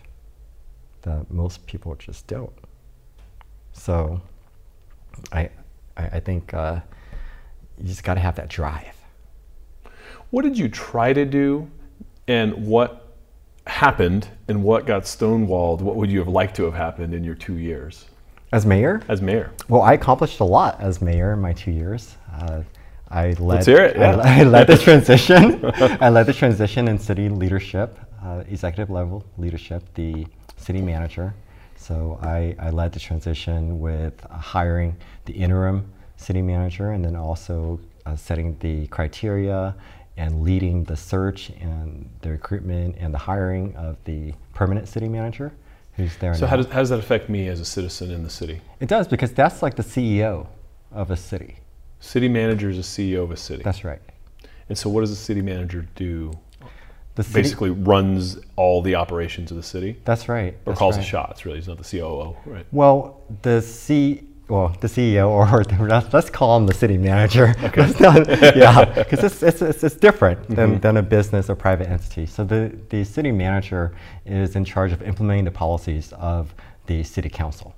that 1.02 1.30
most 1.30 1.66
people 1.66 1.94
just 1.96 2.26
don't. 2.26 2.52
So 3.72 4.20
I, 5.32 5.50
I, 5.96 6.04
I 6.06 6.20
think 6.20 6.54
uh, 6.54 6.80
you 7.78 7.86
just 7.86 8.04
got 8.04 8.14
to 8.14 8.20
have 8.20 8.36
that 8.36 8.48
drive. 8.48 8.94
What 10.30 10.42
did 10.42 10.58
you 10.58 10.68
try 10.68 11.12
to 11.12 11.24
do, 11.24 11.70
and 12.26 12.66
what 12.66 13.03
happened, 13.74 14.28
and 14.48 14.62
what 14.62 14.86
got 14.86 15.02
stonewalled? 15.02 15.80
What 15.80 15.96
would 15.96 16.10
you 16.10 16.20
have 16.20 16.28
liked 16.28 16.54
to 16.56 16.64
have 16.64 16.74
happened 16.74 17.12
in 17.12 17.24
your 17.24 17.34
two 17.34 17.58
years 17.58 18.04
As 18.52 18.64
mayor, 18.64 19.02
as 19.08 19.20
mayor? 19.20 19.50
Well, 19.68 19.82
I 19.82 19.94
accomplished 19.94 20.38
a 20.40 20.44
lot 20.44 20.80
as 20.80 21.02
mayor 21.02 21.32
in 21.32 21.40
my 21.40 21.52
two 21.52 21.72
years. 21.72 22.16
Uh, 22.32 22.62
I 23.10 23.32
led. 23.32 23.66
hear 23.66 23.84
it, 23.84 23.96
I- 23.96 24.00
yeah. 24.00 24.16
I, 24.40 24.44
led 24.44 24.68
the 24.68 24.78
transition. 24.78 25.60
I 26.00 26.08
led 26.08 26.26
the 26.26 26.32
transition 26.32 26.86
in 26.86 26.98
city 26.98 27.28
leadership, 27.28 27.98
uh, 28.24 28.44
executive 28.48 28.90
level 28.90 29.24
leadership, 29.38 29.82
the 29.94 30.24
city 30.56 30.80
manager. 30.80 31.34
So 31.76 32.18
I, 32.22 32.54
I 32.60 32.70
led 32.70 32.92
the 32.92 33.00
transition 33.00 33.80
with 33.80 34.14
uh, 34.30 34.38
hiring 34.38 34.96
the 35.24 35.32
interim 35.32 35.92
city 36.16 36.42
manager, 36.42 36.92
and 36.92 37.04
then 37.04 37.16
also 37.16 37.80
uh, 38.06 38.14
setting 38.14 38.56
the 38.60 38.86
criteria 38.86 39.74
and 40.16 40.42
leading 40.42 40.84
the 40.84 40.96
search 40.96 41.50
and 41.60 42.08
the 42.22 42.30
recruitment 42.30 42.96
and 42.98 43.12
the 43.12 43.18
hiring 43.18 43.74
of 43.76 43.96
the 44.04 44.32
permanent 44.54 44.88
city 44.88 45.08
manager, 45.08 45.52
who's 45.94 46.16
there 46.18 46.34
So 46.34 46.46
how 46.46 46.56
does, 46.56 46.66
how 46.66 46.78
does 46.80 46.90
that 46.90 46.98
affect 47.00 47.28
me 47.28 47.48
as 47.48 47.60
a 47.60 47.64
citizen 47.64 48.10
in 48.10 48.22
the 48.22 48.30
city? 48.30 48.60
it 48.80 48.88
does 48.88 49.08
because 49.08 49.32
that's 49.32 49.62
like 49.62 49.74
the 49.76 49.82
CEO 49.82 50.46
of 50.92 51.10
a 51.10 51.16
city. 51.16 51.56
City 52.00 52.28
manager 52.28 52.68
is 52.70 52.78
a 52.78 52.82
CEO 52.82 53.22
of 53.24 53.30
a 53.30 53.36
city. 53.36 53.62
That's 53.62 53.82
right. 53.84 54.00
and 54.68 54.76
so 54.78 54.88
what 54.90 55.00
does 55.00 55.10
a 55.10 55.16
city 55.16 55.42
manager 55.42 55.86
do? 55.96 56.32
The 57.16 57.22
city, 57.22 57.42
Basically 57.42 57.70
runs 57.70 58.38
all 58.56 58.82
the 58.82 58.96
operations 58.96 59.52
of 59.52 59.56
the 59.56 59.62
city 59.62 60.00
That's 60.04 60.28
right. 60.28 60.54
or 60.66 60.72
that's 60.72 60.78
calls 60.80 60.96
right. 60.96 61.02
the 61.02 61.08
shots, 61.08 61.46
really. 61.46 61.58
He's 61.58 61.68
not 61.68 61.78
the 61.78 61.98
COO, 61.98 62.36
right? 62.44 62.66
Well, 62.72 63.20
the 63.42 63.62
C, 63.62 64.22
well, 64.48 64.76
the 64.80 64.88
CEO, 64.88 65.28
or 65.30 65.64
the, 65.64 66.08
let's, 66.12 66.30
call 66.30 66.56
him 66.56 66.66
the 66.66 66.74
city 66.74 66.98
manager. 66.98 67.54
Let's 67.76 67.98
not- 68.00 68.28
yeah, 68.56 68.84
because 68.84 69.24
it's, 69.24 69.42
it's, 69.42 69.62
it's, 69.62 69.84
it's 69.84 69.96
different 69.96 70.40
Mm-hmm. 70.42 70.54
than, 70.54 70.80
than 70.80 70.96
a 70.98 71.02
business 71.02 71.48
or 71.48 71.54
private 71.56 71.88
entity. 71.88 72.26
So 72.26 72.44
the, 72.44 72.76
the 72.90 73.04
city 73.04 73.32
manager 73.32 73.94
is 74.26 74.56
in 74.56 74.64
charge 74.64 74.92
of 74.92 75.00
implementing 75.02 75.44
the 75.44 75.50
policies 75.50 76.12
of 76.14 76.54
the 76.86 77.02
city 77.02 77.30
council. 77.30 77.74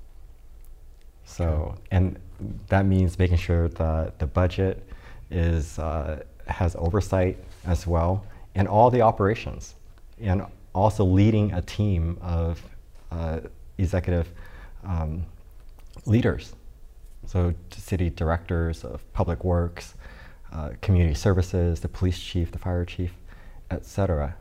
So, 1.25 1.75
and 1.91 2.19
that 2.67 2.85
means 2.85 3.17
making 3.17 3.37
sure 3.37 3.67
that 3.69 4.19
the 4.19 4.27
budget 4.27 4.83
is, 5.31 5.79
uh, 5.79 6.23
has 6.47 6.75
oversight 6.77 7.37
as 7.65 7.87
well, 7.87 8.25
and 8.55 8.67
all 8.67 8.89
the 8.89 9.01
operations, 9.01 9.75
and 10.19 10.45
also 10.73 11.03
leading 11.05 11.53
a 11.53 11.61
team 11.61 12.17
of 12.21 12.61
uh, 13.11 13.39
executive 13.77 14.27
um, 14.85 15.25
leaders. 16.05 16.53
So, 17.27 17.53
city 17.71 18.09
directors 18.09 18.83
of 18.83 19.01
public 19.13 19.43
works, 19.43 19.93
uh, 20.51 20.71
community 20.81 21.13
services, 21.13 21.81
the 21.81 21.87
police 21.87 22.19
chief, 22.19 22.51
the 22.51 22.57
fire 22.57 22.85
chief, 22.85 23.13
etc. 23.69 24.35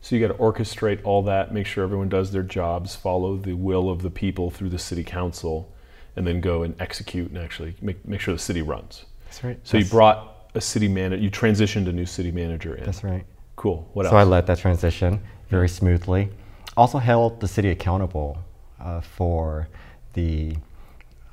So 0.00 0.14
you 0.14 0.26
got 0.26 0.32
to 0.32 0.40
orchestrate 0.40 1.00
all 1.04 1.22
that, 1.24 1.52
make 1.52 1.66
sure 1.66 1.82
everyone 1.82 2.08
does 2.08 2.30
their 2.30 2.42
jobs, 2.42 2.94
follow 2.94 3.36
the 3.36 3.54
will 3.54 3.90
of 3.90 4.02
the 4.02 4.10
people 4.10 4.50
through 4.50 4.68
the 4.68 4.78
city 4.78 5.02
council, 5.02 5.72
and 6.16 6.26
then 6.26 6.40
go 6.40 6.62
and 6.62 6.80
execute 6.80 7.30
and 7.30 7.38
actually 7.38 7.74
make, 7.80 8.06
make 8.06 8.20
sure 8.20 8.34
the 8.34 8.38
city 8.38 8.62
runs. 8.62 9.04
That's 9.24 9.42
right. 9.42 9.58
So 9.64 9.76
you 9.76 9.84
brought 9.84 10.50
a 10.54 10.60
city 10.60 10.88
manager, 10.88 11.22
you 11.22 11.30
transitioned 11.30 11.88
a 11.88 11.92
new 11.92 12.06
city 12.06 12.30
manager 12.30 12.74
in. 12.74 12.84
That's 12.84 13.02
right. 13.04 13.24
Cool. 13.56 13.88
What 13.92 14.06
else? 14.06 14.12
so 14.12 14.16
I 14.16 14.24
led 14.24 14.46
that 14.46 14.58
transition 14.58 15.20
very 15.48 15.68
smoothly. 15.68 16.30
Also 16.76 16.98
held 16.98 17.40
the 17.40 17.48
city 17.48 17.70
accountable 17.70 18.38
uh, 18.80 19.00
for 19.00 19.68
the 20.12 20.56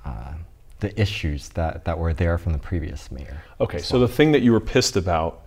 uh, 0.04 0.34
the 0.80 1.00
issues 1.00 1.50
that, 1.50 1.86
that 1.86 1.98
were 1.98 2.14
there 2.14 2.38
from 2.38 2.52
the 2.54 2.60
previous 2.60 3.10
mayor. 3.12 3.42
okay, 3.62 3.78
so 3.80 3.98
the 4.00 4.08
thing 4.08 4.32
that 4.34 4.42
you 4.42 4.52
were 4.52 4.60
pissed 4.60 4.96
about, 4.98 5.46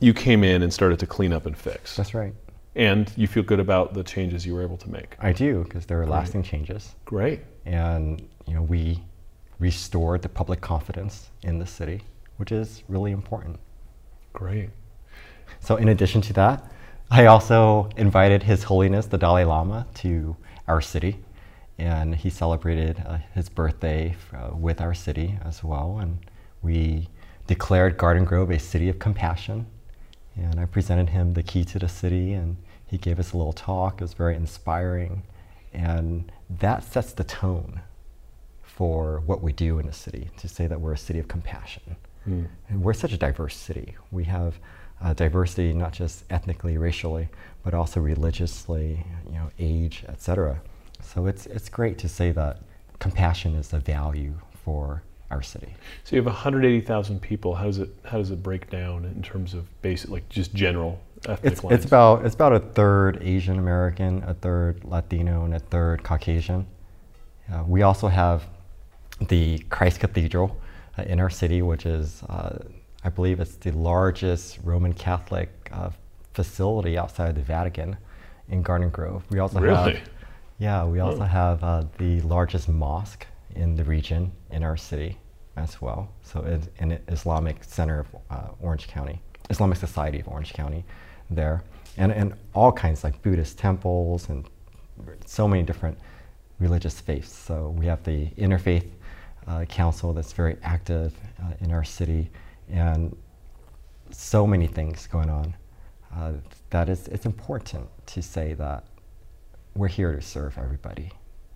you 0.00 0.12
came 0.12 0.44
in 0.44 0.62
and 0.62 0.72
started 0.72 0.98
to 1.00 1.06
clean 1.06 1.32
up 1.32 1.46
and 1.46 1.56
fix. 1.56 1.92
Mm-hmm. 1.92 2.02
That's 2.02 2.14
right. 2.14 2.34
and 2.74 3.10
you 3.16 3.26
feel 3.26 3.42
good 3.42 3.58
about 3.60 3.94
the 3.94 4.04
changes 4.04 4.44
you 4.44 4.54
were 4.54 4.62
able 4.62 4.76
to 4.76 4.90
make. 4.90 5.16
I 5.18 5.32
do 5.32 5.64
because 5.64 5.86
there 5.86 6.00
are 6.00 6.06
lasting 6.06 6.42
changes, 6.42 6.94
Great. 7.06 7.40
and 7.64 8.28
you 8.46 8.54
know 8.54 8.62
we 8.62 9.02
restored 9.58 10.20
the 10.20 10.28
public 10.28 10.60
confidence 10.60 11.30
in 11.42 11.58
the 11.58 11.66
city, 11.66 12.02
which 12.36 12.52
is 12.52 12.82
really 12.88 13.12
important. 13.12 13.58
Great. 14.34 14.68
So, 15.60 15.76
in 15.76 15.88
addition 15.88 16.20
to 16.22 16.32
that, 16.34 16.70
I 17.10 17.26
also 17.26 17.88
invited 17.96 18.42
His 18.42 18.64
Holiness 18.64 19.06
the 19.06 19.16
Dalai 19.16 19.44
Lama 19.44 19.86
to 19.94 20.36
our 20.68 20.82
city, 20.82 21.18
and 21.78 22.14
he 22.14 22.30
celebrated 22.30 23.02
uh, 23.06 23.18
his 23.34 23.48
birthday 23.48 24.16
uh, 24.34 24.54
with 24.54 24.80
our 24.80 24.94
city 24.94 25.38
as 25.44 25.62
well. 25.62 25.98
And 26.00 26.18
we 26.62 27.08
declared 27.46 27.96
Garden 27.96 28.24
Grove 28.24 28.50
a 28.50 28.58
city 28.58 28.88
of 28.88 28.98
compassion. 28.98 29.66
And 30.36 30.58
I 30.60 30.66
presented 30.66 31.10
him 31.10 31.34
the 31.34 31.42
key 31.42 31.64
to 31.66 31.78
the 31.78 31.88
city, 31.88 32.32
and 32.32 32.56
he 32.86 32.98
gave 32.98 33.18
us 33.18 33.32
a 33.32 33.36
little 33.36 33.52
talk. 33.52 34.00
It 34.00 34.04
was 34.04 34.12
very 34.12 34.36
inspiring, 34.36 35.22
and 35.72 36.30
that 36.50 36.84
sets 36.84 37.12
the 37.12 37.24
tone 37.24 37.80
for 38.62 39.22
what 39.24 39.42
we 39.42 39.52
do 39.52 39.78
in 39.78 39.88
a 39.88 39.92
city 39.92 40.28
to 40.36 40.48
say 40.48 40.66
that 40.66 40.78
we're 40.80 40.92
a 40.92 40.98
city 40.98 41.18
of 41.18 41.28
compassion. 41.28 41.96
And 42.68 42.82
we're 42.82 42.92
such 42.92 43.12
a 43.12 43.16
diverse 43.16 43.56
city. 43.56 43.96
We 44.10 44.24
have 44.24 44.58
uh, 45.00 45.14
diversity 45.14 45.72
not 45.72 45.92
just 45.92 46.24
ethnically, 46.28 46.76
racially, 46.76 47.28
but 47.62 47.72
also 47.72 48.00
religiously, 48.00 49.04
you 49.26 49.32
know, 49.32 49.50
age, 49.58 50.04
etc. 50.08 50.60
So 51.06 51.26
it's 51.26 51.46
it's 51.46 51.68
great 51.68 51.98
to 51.98 52.08
say 52.08 52.32
that 52.32 52.58
compassion 52.98 53.54
is 53.54 53.72
a 53.72 53.78
value 53.78 54.34
for 54.64 55.02
our 55.30 55.42
city. 55.42 55.74
So 56.04 56.14
you 56.16 56.22
have 56.22 56.26
180,000 56.26 57.20
people. 57.20 57.54
How 57.54 57.64
does 57.64 57.78
it 57.78 57.90
how 58.04 58.18
does 58.18 58.30
it 58.30 58.42
break 58.42 58.70
down 58.70 59.04
in 59.04 59.22
terms 59.22 59.54
of 59.54 59.64
basic 59.82 60.10
like 60.10 60.28
just 60.28 60.54
general 60.54 61.00
ethnic 61.28 61.52
It's, 61.52 61.64
lines? 61.64 61.74
it's 61.74 61.84
about 61.86 62.24
it's 62.26 62.34
about 62.34 62.52
a 62.52 62.60
third 62.60 63.18
Asian 63.22 63.58
American, 63.58 64.22
a 64.24 64.34
third 64.34 64.84
Latino, 64.84 65.44
and 65.44 65.54
a 65.54 65.58
third 65.58 66.02
Caucasian. 66.02 66.66
Uh, 67.52 67.64
we 67.66 67.82
also 67.82 68.08
have 68.08 68.44
the 69.28 69.58
Christ 69.70 70.00
Cathedral 70.00 70.56
uh, 70.98 71.02
in 71.02 71.20
our 71.20 71.30
city, 71.30 71.62
which 71.62 71.86
is 71.86 72.22
uh, 72.24 72.58
I 73.04 73.08
believe 73.08 73.40
it's 73.40 73.56
the 73.56 73.70
largest 73.72 74.58
Roman 74.64 74.92
Catholic 74.92 75.48
uh, 75.72 75.90
facility 76.34 76.98
outside 76.98 77.30
of 77.30 77.34
the 77.36 77.42
Vatican 77.42 77.96
in 78.48 78.62
Garden 78.62 78.90
Grove. 78.90 79.24
We 79.30 79.38
also 79.38 79.60
Really? 79.60 79.94
have 79.94 80.08
yeah, 80.58 80.84
we 80.84 81.00
also 81.00 81.22
have 81.22 81.62
uh, 81.62 81.84
the 81.98 82.20
largest 82.22 82.68
mosque 82.68 83.26
in 83.54 83.76
the 83.76 83.84
region 83.84 84.32
in 84.50 84.62
our 84.62 84.76
city 84.76 85.18
as 85.56 85.80
well. 85.80 86.08
So 86.22 86.42
it's 86.42 86.68
an 86.78 86.98
Islamic 87.08 87.64
Center 87.64 88.00
of 88.00 88.06
uh, 88.30 88.48
Orange 88.60 88.88
County, 88.88 89.20
Islamic 89.50 89.78
Society 89.78 90.20
of 90.20 90.28
Orange 90.28 90.52
County, 90.52 90.84
there, 91.30 91.62
and 91.96 92.12
and 92.12 92.34
all 92.54 92.72
kinds 92.72 93.04
like 93.04 93.20
Buddhist 93.22 93.58
temples 93.58 94.28
and 94.28 94.48
so 95.24 95.46
many 95.48 95.62
different 95.62 95.98
religious 96.58 97.00
faiths. 97.00 97.34
So 97.34 97.74
we 97.78 97.86
have 97.86 98.02
the 98.04 98.28
Interfaith 98.38 98.88
uh, 99.46 99.64
Council 99.66 100.12
that's 100.12 100.32
very 100.32 100.56
active 100.62 101.14
uh, 101.42 101.52
in 101.60 101.70
our 101.72 101.84
city, 101.84 102.30
and 102.70 103.16
so 104.10 104.46
many 104.46 104.66
things 104.66 105.06
going 105.06 105.30
on. 105.30 105.54
Uh, 106.14 106.32
that 106.70 106.88
is, 106.88 107.08
it's 107.08 107.26
important 107.26 107.86
to 108.06 108.22
say 108.22 108.54
that 108.54 108.84
we're 109.76 109.88
here 109.88 110.14
to 110.14 110.22
serve 110.22 110.56
everybody. 110.58 111.12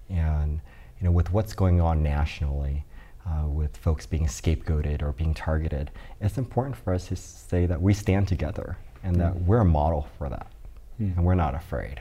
And 0.08 0.60
you 0.98 1.04
know, 1.06 1.10
with 1.12 1.32
what's 1.32 1.52
going 1.54 1.80
on 1.80 2.02
nationally, 2.02 2.84
uh, 3.26 3.46
with 3.46 3.76
folks 3.76 4.06
being 4.06 4.26
scapegoated 4.26 5.02
or 5.02 5.12
being 5.12 5.34
targeted, 5.34 5.90
it's 6.20 6.38
important 6.38 6.76
for 6.76 6.92
us 6.94 7.08
to 7.08 7.16
say 7.16 7.66
that 7.66 7.80
we 7.80 7.94
stand 7.94 8.28
together 8.28 8.76
and 9.02 9.16
that 9.16 9.40
we're 9.42 9.60
a 9.60 9.64
model 9.64 10.08
for 10.18 10.28
that, 10.28 10.48
and 10.98 11.24
we're 11.24 11.34
not 11.34 11.54
afraid. 11.54 12.00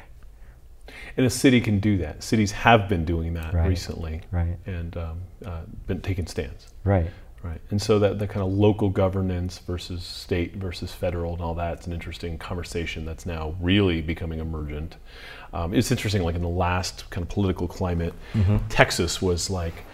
and 1.17 1.25
a 1.25 1.29
city 1.29 1.61
can 1.61 1.79
do 1.79 1.99
that. 1.99 2.23
Cities 2.23 2.51
have 2.51 2.89
been 2.89 3.05
doing 3.05 3.35
that 3.35 3.53
Right. 3.53 3.67
recently, 3.69 4.21
Right. 4.31 4.57
and 4.65 4.97
um, 4.97 5.21
uh, 5.45 5.61
been 5.85 6.01
taking 6.01 6.25
stands. 6.25 6.73
Right. 6.83 7.11
Right, 7.41 7.61
and 7.71 7.81
so 7.81 7.99
that 7.99 8.19
the 8.19 8.27
kind 8.27 8.45
of 8.45 8.51
local 8.51 8.89
governance 8.89 9.59
versus 9.59 10.03
state 10.03 10.57
versus 10.57 10.91
federal 10.91 11.33
and 11.33 11.41
all 11.41 11.55
that's 11.55 11.87
an 11.87 11.93
interesting 11.93 12.37
conversation 12.37 13.05
that's 13.05 13.25
now 13.25 13.55
really 13.61 14.01
becoming 14.01 14.39
emergent. 14.39 14.97
Um, 15.53 15.73
it's 15.73 15.89
interesting, 15.89 16.21
like 16.23 16.35
in 16.35 16.41
the 16.41 16.49
last 16.49 17.09
kind 17.09 17.23
of 17.23 17.29
political 17.29 17.67
climate, 17.67 18.13
Texas 18.67 19.21
was 19.21 19.49
like 19.49 19.85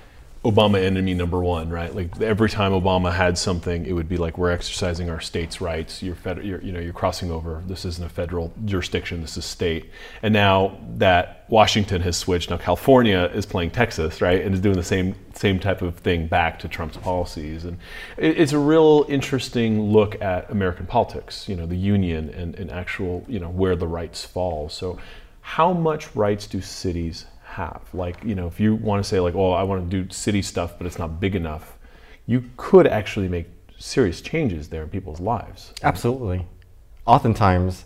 Obama 0.45 0.81
enemy 0.81 1.15
number 1.15 1.41
one, 1.43 1.69
right? 1.69 1.93
Like 1.93 2.21
every 2.21 2.49
time 2.49 2.71
Obama 2.71 3.11
had 3.11 3.35
something, 3.37 3.85
it 3.85 3.93
would 3.93 4.07
be 4.07 4.17
like 4.17 4.37
we're 4.37 4.51
exercising 4.51 5.09
our 5.09 5.19
states' 5.19 5.59
rights. 5.59 6.03
You're, 6.03 6.15
fed, 6.15 6.45
you're 6.45 6.61
you 6.61 6.71
know 6.71 6.79
you're 6.79 6.93
crossing 6.93 7.31
over. 7.31 7.63
This 7.65 7.83
isn't 7.83 8.05
a 8.05 8.09
federal 8.09 8.53
jurisdiction. 8.63 9.21
This 9.21 9.37
is 9.37 9.45
state. 9.45 9.89
And 10.21 10.33
now 10.33 10.77
that 10.97 11.45
Washington 11.49 12.01
has 12.01 12.15
switched, 12.15 12.51
now 12.51 12.57
California 12.57 13.31
is 13.33 13.45
playing 13.45 13.71
Texas, 13.71 14.21
right, 14.21 14.41
and 14.41 14.53
is 14.53 14.61
doing 14.61 14.77
the 14.77 14.83
same 14.83 15.15
same 15.37 15.59
type 15.59 15.81
of 15.81 15.97
thing 15.97 16.27
back 16.27 16.59
to 16.59 16.67
Trump's 16.67 16.97
policies. 16.97 17.65
And 17.65 17.77
it's 18.17 18.53
a 18.53 18.59
real 18.59 19.05
interesting 19.09 19.91
look 19.91 20.21
at 20.21 20.49
American 20.49 20.85
politics. 20.85 21.47
You 21.49 21.55
know, 21.55 21.65
the 21.65 21.75
union 21.75 22.29
and, 22.29 22.55
and 22.55 22.71
actual 22.71 23.25
you 23.27 23.39
know 23.39 23.49
where 23.49 23.75
the 23.75 23.87
rights 23.87 24.25
fall. 24.25 24.69
So, 24.69 24.97
how 25.41 25.73
much 25.73 26.15
rights 26.15 26.47
do 26.47 26.61
cities 26.61 27.25
have? 27.43 27.81
Like, 27.93 28.23
you 28.23 28.35
know, 28.35 28.47
if 28.47 28.59
you 28.59 28.75
want 28.75 29.03
to 29.03 29.07
say 29.07 29.19
like, 29.19 29.35
oh, 29.35 29.51
I 29.51 29.63
want 29.63 29.89
to 29.89 30.03
do 30.03 30.11
city 30.13 30.41
stuff, 30.41 30.77
but 30.77 30.87
it's 30.87 30.99
not 30.99 31.19
big 31.19 31.35
enough, 31.35 31.77
you 32.25 32.43
could 32.57 32.87
actually 32.87 33.27
make 33.27 33.47
serious 33.77 34.21
changes 34.21 34.69
there 34.69 34.83
in 34.83 34.89
people's 34.89 35.19
lives. 35.19 35.73
Absolutely. 35.83 36.45
Oftentimes, 37.05 37.85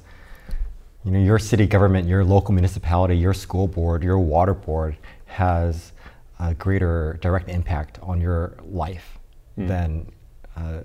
you 1.03 1.12
know, 1.12 1.19
your 1.19 1.39
city 1.39 1.65
government, 1.65 2.07
your 2.07 2.23
local 2.23 2.53
municipality, 2.53 3.17
your 3.17 3.33
school 3.33 3.67
board, 3.67 4.03
your 4.03 4.19
water 4.19 4.53
board 4.53 4.97
has 5.25 5.91
a 6.39 6.54
greater 6.54 7.17
direct 7.21 7.49
impact 7.49 7.99
on 8.02 8.21
your 8.21 8.58
life 8.63 9.19
hmm. 9.56 9.67
than 9.67 10.12
uh, 10.56 10.82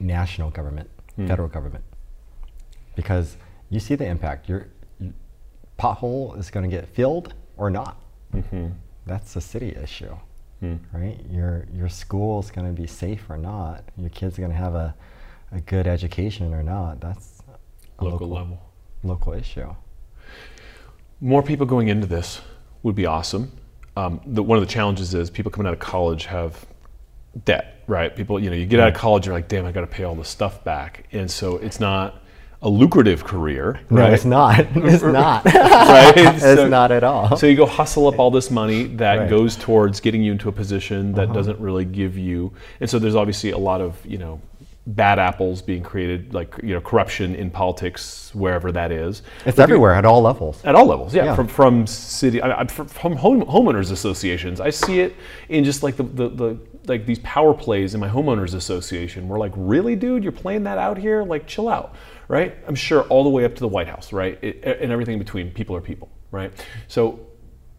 national 0.00 0.50
government, 0.50 0.90
hmm. 1.16 1.26
federal 1.26 1.48
government, 1.48 1.84
because 2.96 3.36
you 3.70 3.80
see 3.80 3.94
the 3.94 4.06
impact. 4.06 4.48
Your 4.48 4.68
your 4.98 5.12
pothole 5.78 6.38
is 6.38 6.50
going 6.50 6.68
to 6.68 6.74
get 6.74 6.88
filled 6.88 7.34
or 7.56 7.70
not. 7.70 8.00
Mm-hmm. 8.32 8.68
That's 9.06 9.36
a 9.36 9.40
city 9.40 9.76
issue, 9.76 10.14
hmm. 10.60 10.76
right? 10.92 11.18
Your 11.30 11.66
your 11.72 11.88
school 11.88 12.40
is 12.40 12.50
going 12.50 12.66
to 12.66 12.80
be 12.80 12.86
safe 12.86 13.28
or 13.28 13.36
not. 13.36 13.84
Your 13.96 14.10
kids 14.10 14.38
are 14.38 14.42
going 14.42 14.52
to 14.52 14.58
have 14.58 14.74
a, 14.74 14.94
a 15.52 15.60
good 15.60 15.86
education 15.86 16.54
or 16.54 16.62
not. 16.62 17.00
That's 17.00 17.42
a 17.98 18.04
Local 18.04 18.28
level. 18.28 18.62
local 19.02 19.32
issue. 19.34 19.74
More 21.20 21.42
people 21.42 21.66
going 21.66 21.88
into 21.88 22.06
this 22.06 22.40
would 22.82 22.94
be 22.94 23.06
awesome. 23.06 23.52
Um, 23.96 24.20
the, 24.26 24.42
one 24.42 24.58
of 24.58 24.66
the 24.66 24.70
challenges 24.72 25.14
is 25.14 25.30
people 25.30 25.52
coming 25.52 25.66
out 25.68 25.72
of 25.74 25.78
college 25.78 26.26
have 26.26 26.66
debt, 27.44 27.82
right? 27.86 28.14
People, 28.14 28.40
you 28.40 28.50
know, 28.50 28.56
you 28.56 28.66
get 28.66 28.80
out 28.80 28.88
of 28.88 28.94
college, 28.94 29.26
you're 29.26 29.34
like, 29.34 29.48
damn, 29.48 29.66
I 29.66 29.72
got 29.72 29.82
to 29.82 29.86
pay 29.86 30.04
all 30.04 30.14
this 30.14 30.28
stuff 30.28 30.64
back, 30.64 31.04
and 31.12 31.30
so 31.30 31.56
it's 31.58 31.78
not 31.80 32.20
a 32.62 32.68
lucrative 32.68 33.24
career, 33.24 33.78
No, 33.90 34.00
right? 34.02 34.12
it's 34.14 34.24
not. 34.24 34.58
It's 34.76 35.02
not. 35.02 35.44
right? 35.54 36.14
it's 36.16 36.42
So- 36.42 36.66
not 36.68 36.90
at 36.90 37.04
all. 37.04 37.36
So 37.36 37.46
you 37.46 37.56
go 37.56 37.66
hustle 37.66 38.06
up 38.08 38.18
all 38.18 38.30
this 38.30 38.50
money 38.50 38.84
that 38.96 39.16
Right. 39.18 39.30
goes 39.30 39.54
towards 39.54 40.00
getting 40.00 40.22
you 40.22 40.32
into 40.32 40.48
a 40.48 40.52
position 40.52 41.12
that 41.12 41.32
doesn't 41.32 41.60
really 41.60 41.84
give 41.84 42.16
you, 42.18 42.52
and 42.80 42.88
so 42.90 42.98
there's 42.98 43.14
obviously 43.16 43.50
a 43.50 43.58
lot 43.58 43.80
of 43.80 44.04
you 44.06 44.18
know 44.18 44.40
bad 44.86 45.18
apples 45.18 45.62
being 45.62 45.82
created, 45.82 46.34
like 46.34 46.54
you 46.62 46.74
know 46.74 46.80
corruption 46.80 47.34
in 47.34 47.50
politics 47.50 48.30
wherever 48.34 48.70
that 48.72 48.92
is. 48.92 49.22
it's 49.46 49.58
everywhere 49.58 49.94
at 49.94 50.04
all 50.04 50.20
levels. 50.20 50.62
At 50.64 50.74
all 50.74 50.86
levels, 50.86 51.14
yeah. 51.14 51.24
Yeah. 51.24 51.34
From 51.36 51.48
from 51.48 51.86
city, 51.86 52.42
I, 52.42 52.66
from 52.66 53.16
home, 53.16 53.42
homeowners 53.44 53.90
associations, 53.90 54.60
I 54.60 54.70
see 54.70 55.00
it 55.00 55.16
in 55.48 55.64
just 55.64 55.82
like 55.82 55.96
the, 55.96 56.02
the, 56.02 56.28
the 56.28 56.58
like 56.86 57.06
these 57.06 57.18
power 57.20 57.54
plays 57.54 57.94
in 57.94 58.00
my 58.00 58.08
homeowners 58.08 58.54
association. 58.54 59.28
We're 59.28 59.38
like, 59.38 59.52
really, 59.56 59.96
dude, 59.96 60.22
you're 60.22 60.32
playing 60.32 60.64
that 60.64 60.78
out 60.78 60.98
here? 60.98 61.22
Like, 61.22 61.46
chill 61.46 61.68
out, 61.68 61.94
right? 62.28 62.54
I'm 62.66 62.74
sure 62.74 63.02
all 63.04 63.24
the 63.24 63.30
way 63.30 63.44
up 63.44 63.54
to 63.54 63.60
the 63.60 63.68
White 63.68 63.88
House, 63.88 64.12
right, 64.12 64.38
it, 64.42 64.78
and 64.80 64.92
everything 64.92 65.14
in 65.14 65.18
between. 65.18 65.50
People 65.50 65.76
are 65.76 65.80
people, 65.80 66.10
right? 66.30 66.52
So, 66.88 67.20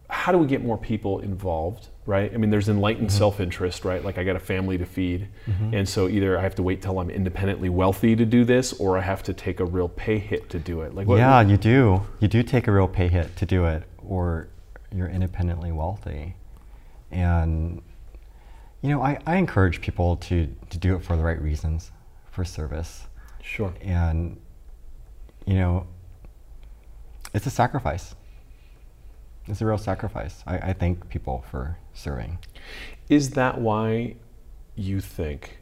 how 0.08 0.32
do 0.32 0.38
we 0.38 0.46
get 0.46 0.62
more 0.62 0.78
people 0.78 1.20
involved? 1.20 1.88
Right. 2.06 2.32
I 2.32 2.36
mean, 2.36 2.50
there's 2.50 2.68
enlightened 2.68 3.08
mm-hmm. 3.08 3.18
self-interest, 3.18 3.84
right? 3.84 4.04
Like 4.04 4.16
I 4.16 4.22
got 4.22 4.36
a 4.36 4.40
family 4.40 4.78
to 4.78 4.86
feed, 4.86 5.28
mm-hmm. 5.46 5.74
and 5.74 5.88
so 5.88 6.08
either 6.08 6.38
I 6.38 6.42
have 6.42 6.54
to 6.54 6.62
wait 6.62 6.80
till 6.80 7.00
I'm 7.00 7.10
independently 7.10 7.68
wealthy 7.68 8.14
to 8.14 8.24
do 8.24 8.44
this, 8.44 8.72
or 8.74 8.96
I 8.96 9.00
have 9.00 9.24
to 9.24 9.34
take 9.34 9.58
a 9.58 9.64
real 9.64 9.88
pay 9.88 10.18
hit 10.18 10.48
to 10.50 10.60
do 10.60 10.82
it. 10.82 10.94
Like, 10.94 11.08
what, 11.08 11.16
Yeah, 11.16 11.40
you 11.40 11.56
do. 11.56 12.02
You 12.20 12.28
do 12.28 12.44
take 12.44 12.68
a 12.68 12.72
real 12.72 12.86
pay 12.86 13.08
hit 13.08 13.34
to 13.36 13.46
do 13.46 13.64
it, 13.64 13.82
or 13.98 14.48
you're 14.94 15.08
independently 15.08 15.72
wealthy. 15.72 16.36
And, 17.10 17.82
you 18.82 18.90
know, 18.90 19.02
I, 19.02 19.18
I 19.26 19.36
encourage 19.36 19.80
people 19.80 20.16
to, 20.16 20.48
to 20.70 20.78
do 20.78 20.94
it 20.94 21.02
for 21.02 21.16
the 21.16 21.24
right 21.24 21.40
reasons, 21.40 21.90
for 22.30 22.44
service. 22.44 23.06
Sure. 23.42 23.74
And, 23.80 24.40
you 25.44 25.54
know, 25.54 25.86
it's 27.34 27.46
a 27.46 27.50
sacrifice. 27.50 28.14
It's 29.48 29.60
a 29.60 29.66
real 29.66 29.78
sacrifice. 29.78 30.42
I, 30.46 30.58
I 30.58 30.72
thank 30.72 31.08
people 31.08 31.44
for 31.50 31.78
serving. 31.94 32.38
Is 33.08 33.30
that 33.30 33.60
why 33.60 34.16
you 34.74 35.00
think 35.00 35.58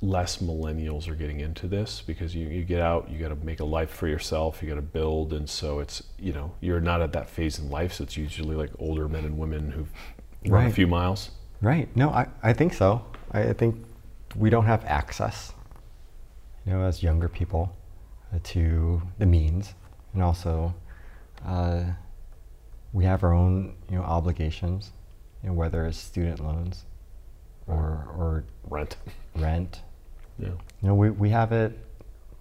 less 0.00 0.38
millennials 0.38 1.08
are 1.08 1.14
getting 1.14 1.40
into 1.40 1.66
this? 1.66 2.02
Because 2.06 2.34
you, 2.34 2.48
you 2.48 2.64
get 2.64 2.80
out, 2.80 3.10
you 3.10 3.18
got 3.18 3.28
to 3.28 3.36
make 3.36 3.60
a 3.60 3.64
life 3.64 3.90
for 3.90 4.08
yourself, 4.08 4.62
you 4.62 4.68
got 4.68 4.76
to 4.76 4.82
build, 4.82 5.32
and 5.32 5.48
so 5.48 5.80
it's, 5.80 6.02
you 6.18 6.32
know, 6.32 6.52
you're 6.60 6.80
not 6.80 7.02
at 7.02 7.12
that 7.12 7.28
phase 7.28 7.58
in 7.58 7.70
life, 7.70 7.94
so 7.94 8.04
it's 8.04 8.16
usually 8.16 8.56
like 8.56 8.70
older 8.78 9.08
men 9.08 9.24
and 9.24 9.38
women 9.38 9.70
who've 9.70 9.92
run 10.46 10.66
a 10.66 10.70
few 10.70 10.86
miles. 10.86 11.30
Right. 11.60 11.94
No, 11.96 12.10
I, 12.10 12.28
I 12.42 12.52
think 12.52 12.74
so. 12.74 13.04
I, 13.32 13.40
I 13.48 13.52
think 13.52 13.84
we 14.34 14.50
don't 14.50 14.66
have 14.66 14.84
access, 14.84 15.52
you 16.64 16.72
know, 16.72 16.82
as 16.82 17.02
younger 17.02 17.28
people, 17.28 17.74
uh, 18.34 18.38
to 18.44 19.02
the 19.18 19.26
means, 19.26 19.74
and 20.12 20.22
also 20.22 20.74
uh, 21.44 21.84
we 22.96 23.04
have 23.04 23.22
our 23.22 23.34
own, 23.34 23.74
you 23.90 23.96
know, 23.98 24.02
obligations, 24.02 24.90
you 25.42 25.50
know, 25.50 25.54
whether 25.54 25.84
it's 25.84 25.98
student 25.98 26.40
loans 26.40 26.86
or 27.66 28.08
or 28.16 28.44
Rent. 28.70 28.96
rent. 29.36 29.82
Yeah. 30.38 30.48
You 30.82 30.88
know, 30.88 30.94
we, 30.94 31.08
we 31.08 31.30
have 31.30 31.50
it, 31.52 31.72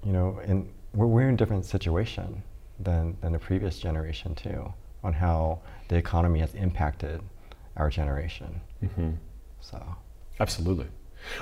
you 0.05 0.11
know, 0.11 0.41
and 0.45 0.69
we're, 0.93 1.05
we're 1.07 1.29
in 1.29 1.35
a 1.35 1.37
different 1.37 1.63
situation 1.63 2.43
than, 2.77 3.15
than 3.21 3.31
the 3.31 3.39
previous 3.39 3.79
generation 3.79 4.35
too, 4.35 4.73
on 5.01 5.13
how 5.13 5.59
the 5.87 5.95
economy 5.95 6.39
has 6.41 6.53
impacted 6.55 7.21
our 7.77 7.89
generation. 7.89 8.59
hmm 8.95 9.11
So. 9.61 9.81
Absolutely. 10.41 10.87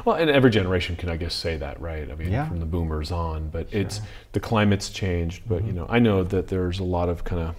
Well, 0.05 0.15
and 0.17 0.29
every 0.29 0.51
generation 0.51 0.95
can, 0.95 1.09
I 1.09 1.17
guess, 1.17 1.33
say 1.33 1.57
that, 1.57 1.81
right? 1.81 2.07
I 2.11 2.13
mean, 2.13 2.31
Yeah. 2.31 2.47
from 2.47 2.59
the 2.59 2.67
boomers 2.67 3.11
on, 3.11 3.49
but 3.49 3.67
it's 3.71 3.99
the 4.33 4.39
climate's 4.39 4.91
changed. 4.91 5.41
But 5.47 5.65
you 5.65 5.73
know, 5.73 5.87
I 5.89 5.97
know 5.97 6.23
that 6.23 6.49
there's 6.49 6.77
a 6.77 6.83
lot 6.83 7.09
of 7.09 7.23
kind 7.23 7.41
of 7.41 7.55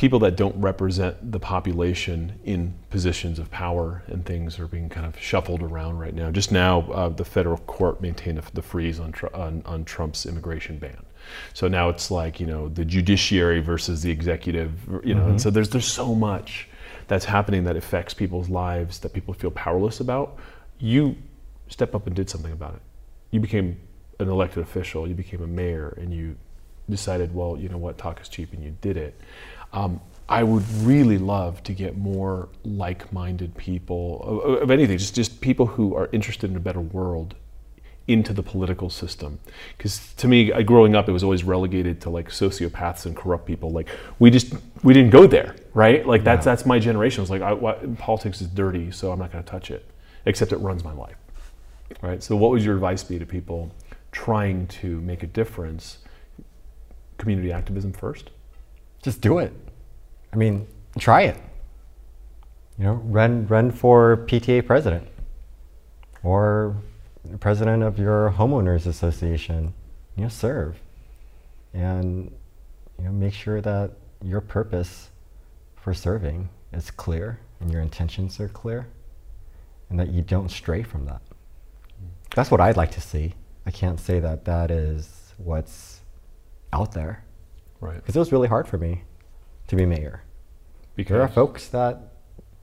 people 0.00 0.18
that 0.18 0.34
don't 0.34 0.58
represent 0.58 1.30
the 1.30 1.38
population 1.38 2.32
in 2.46 2.72
positions 2.88 3.38
of 3.38 3.50
power 3.50 4.02
and 4.06 4.24
things 4.24 4.58
are 4.58 4.66
being 4.66 4.88
kind 4.88 5.04
of 5.04 5.20
shuffled 5.20 5.62
around 5.62 5.98
right 5.98 6.14
now. 6.14 6.30
Just 6.30 6.50
now, 6.50 6.90
uh, 6.92 7.10
the 7.10 7.24
federal 7.24 7.58
court 7.58 8.00
maintained 8.00 8.38
the 8.54 8.62
freeze 8.62 8.98
on, 8.98 9.12
on, 9.34 9.62
on 9.66 9.84
Trump's 9.84 10.24
immigration 10.24 10.78
ban. 10.78 11.04
So 11.52 11.68
now 11.68 11.90
it's 11.90 12.10
like 12.10 12.40
you 12.40 12.46
know 12.46 12.70
the 12.70 12.82
judiciary 12.82 13.60
versus 13.60 14.00
the 14.00 14.10
executive, 14.10 14.72
you 15.04 15.14
know. 15.14 15.20
Mm-hmm. 15.20 15.30
And 15.32 15.40
so 15.40 15.50
there's 15.50 15.68
there's 15.68 15.86
so 15.86 16.14
much 16.14 16.66
that's 17.06 17.26
happening 17.26 17.64
that 17.64 17.76
affects 17.76 18.14
people's 18.14 18.48
lives 18.48 19.00
that 19.00 19.12
people 19.12 19.34
feel 19.34 19.50
powerless 19.50 20.00
about. 20.00 20.38
You 20.78 21.14
step 21.68 21.94
up 21.94 22.06
and 22.06 22.16
did 22.16 22.30
something 22.30 22.52
about 22.52 22.74
it. 22.74 22.82
You 23.32 23.40
became 23.40 23.78
an 24.18 24.30
elected 24.30 24.62
official. 24.62 25.06
You 25.06 25.14
became 25.14 25.42
a 25.42 25.46
mayor, 25.46 25.94
and 26.00 26.10
you 26.10 26.36
decided, 26.88 27.34
well, 27.34 27.58
you 27.58 27.68
know 27.68 27.78
what, 27.78 27.98
talk 27.98 28.18
is 28.22 28.28
cheap, 28.28 28.54
and 28.54 28.64
you 28.64 28.74
did 28.80 28.96
it. 28.96 29.20
Um, 29.72 30.00
I 30.28 30.44
would 30.44 30.62
really 30.82 31.18
love 31.18 31.62
to 31.64 31.72
get 31.72 31.96
more 31.96 32.48
like-minded 32.64 33.56
people 33.56 34.42
of, 34.44 34.62
of 34.62 34.70
anything, 34.70 34.96
just 34.96 35.14
just 35.14 35.40
people 35.40 35.66
who 35.66 35.94
are 35.94 36.08
interested 36.12 36.50
in 36.50 36.56
a 36.56 36.60
better 36.60 36.80
world 36.80 37.34
into 38.06 38.32
the 38.32 38.42
political 38.42 38.90
system. 38.90 39.38
Because 39.76 40.12
to 40.14 40.28
me, 40.28 40.50
growing 40.62 40.94
up, 40.96 41.08
it 41.08 41.12
was 41.12 41.22
always 41.22 41.44
relegated 41.44 42.00
to 42.02 42.10
like 42.10 42.28
sociopaths 42.28 43.06
and 43.06 43.16
corrupt 43.16 43.46
people. 43.46 43.70
Like 43.70 43.88
we 44.18 44.30
just 44.30 44.54
we 44.82 44.94
didn't 44.94 45.10
go 45.10 45.26
there, 45.26 45.56
right? 45.74 46.06
Like 46.06 46.24
that's 46.24 46.46
yeah. 46.46 46.52
that's 46.52 46.66
my 46.66 46.78
generation. 46.78 47.20
It 47.20 47.22
was 47.22 47.30
like 47.30 47.42
I, 47.42 47.52
what, 47.52 47.98
politics 47.98 48.40
is 48.40 48.48
dirty, 48.48 48.90
so 48.90 49.12
I'm 49.12 49.18
not 49.18 49.32
going 49.32 49.42
to 49.42 49.50
touch 49.50 49.70
it, 49.70 49.84
except 50.26 50.52
it 50.52 50.58
runs 50.58 50.84
my 50.84 50.92
life, 50.92 51.16
right? 52.02 52.22
So 52.22 52.36
what 52.36 52.50
would 52.50 52.62
your 52.62 52.74
advice 52.74 53.02
be 53.04 53.18
to 53.18 53.26
people 53.26 53.72
trying 54.12 54.66
to 54.68 55.00
make 55.00 55.22
a 55.22 55.28
difference? 55.28 55.98
Community 57.18 57.52
activism 57.52 57.92
first. 57.92 58.30
Just 59.02 59.20
do 59.20 59.38
it. 59.38 59.52
I 60.32 60.36
mean, 60.36 60.66
try 60.98 61.22
it. 61.22 61.36
You 62.78 62.84
know, 62.84 62.94
run 62.94 63.46
run 63.46 63.70
for 63.70 64.16
PTA 64.28 64.66
president 64.66 65.06
or 66.22 66.76
president 67.38 67.82
of 67.82 67.98
your 67.98 68.34
homeowners 68.36 68.86
association, 68.86 69.74
you 70.16 70.22
know, 70.24 70.28
serve. 70.28 70.80
And 71.72 72.32
you 72.98 73.04
know, 73.04 73.12
make 73.12 73.34
sure 73.34 73.60
that 73.60 73.92
your 74.22 74.40
purpose 74.40 75.10
for 75.76 75.94
serving 75.94 76.48
is 76.72 76.90
clear 76.90 77.40
and 77.60 77.70
your 77.70 77.80
intentions 77.80 78.38
are 78.40 78.48
clear 78.48 78.88
and 79.88 79.98
that 79.98 80.08
you 80.08 80.22
don't 80.22 80.50
stray 80.50 80.82
from 80.82 81.06
that. 81.06 81.20
That's 82.34 82.50
what 82.50 82.60
I'd 82.60 82.76
like 82.76 82.92
to 82.92 83.00
see. 83.00 83.34
I 83.66 83.70
can't 83.70 83.98
say 83.98 84.20
that 84.20 84.44
that 84.44 84.70
is 84.70 85.34
what's 85.36 86.00
out 86.72 86.92
there. 86.92 87.24
Right. 87.80 87.96
Because 87.96 88.16
it 88.16 88.18
was 88.18 88.32
really 88.32 88.48
hard 88.48 88.68
for 88.68 88.78
me 88.78 89.04
to 89.68 89.76
be 89.76 89.86
mayor. 89.86 90.22
Because 90.96 91.14
there 91.14 91.22
are 91.22 91.28
folks 91.28 91.68
that 91.68 92.12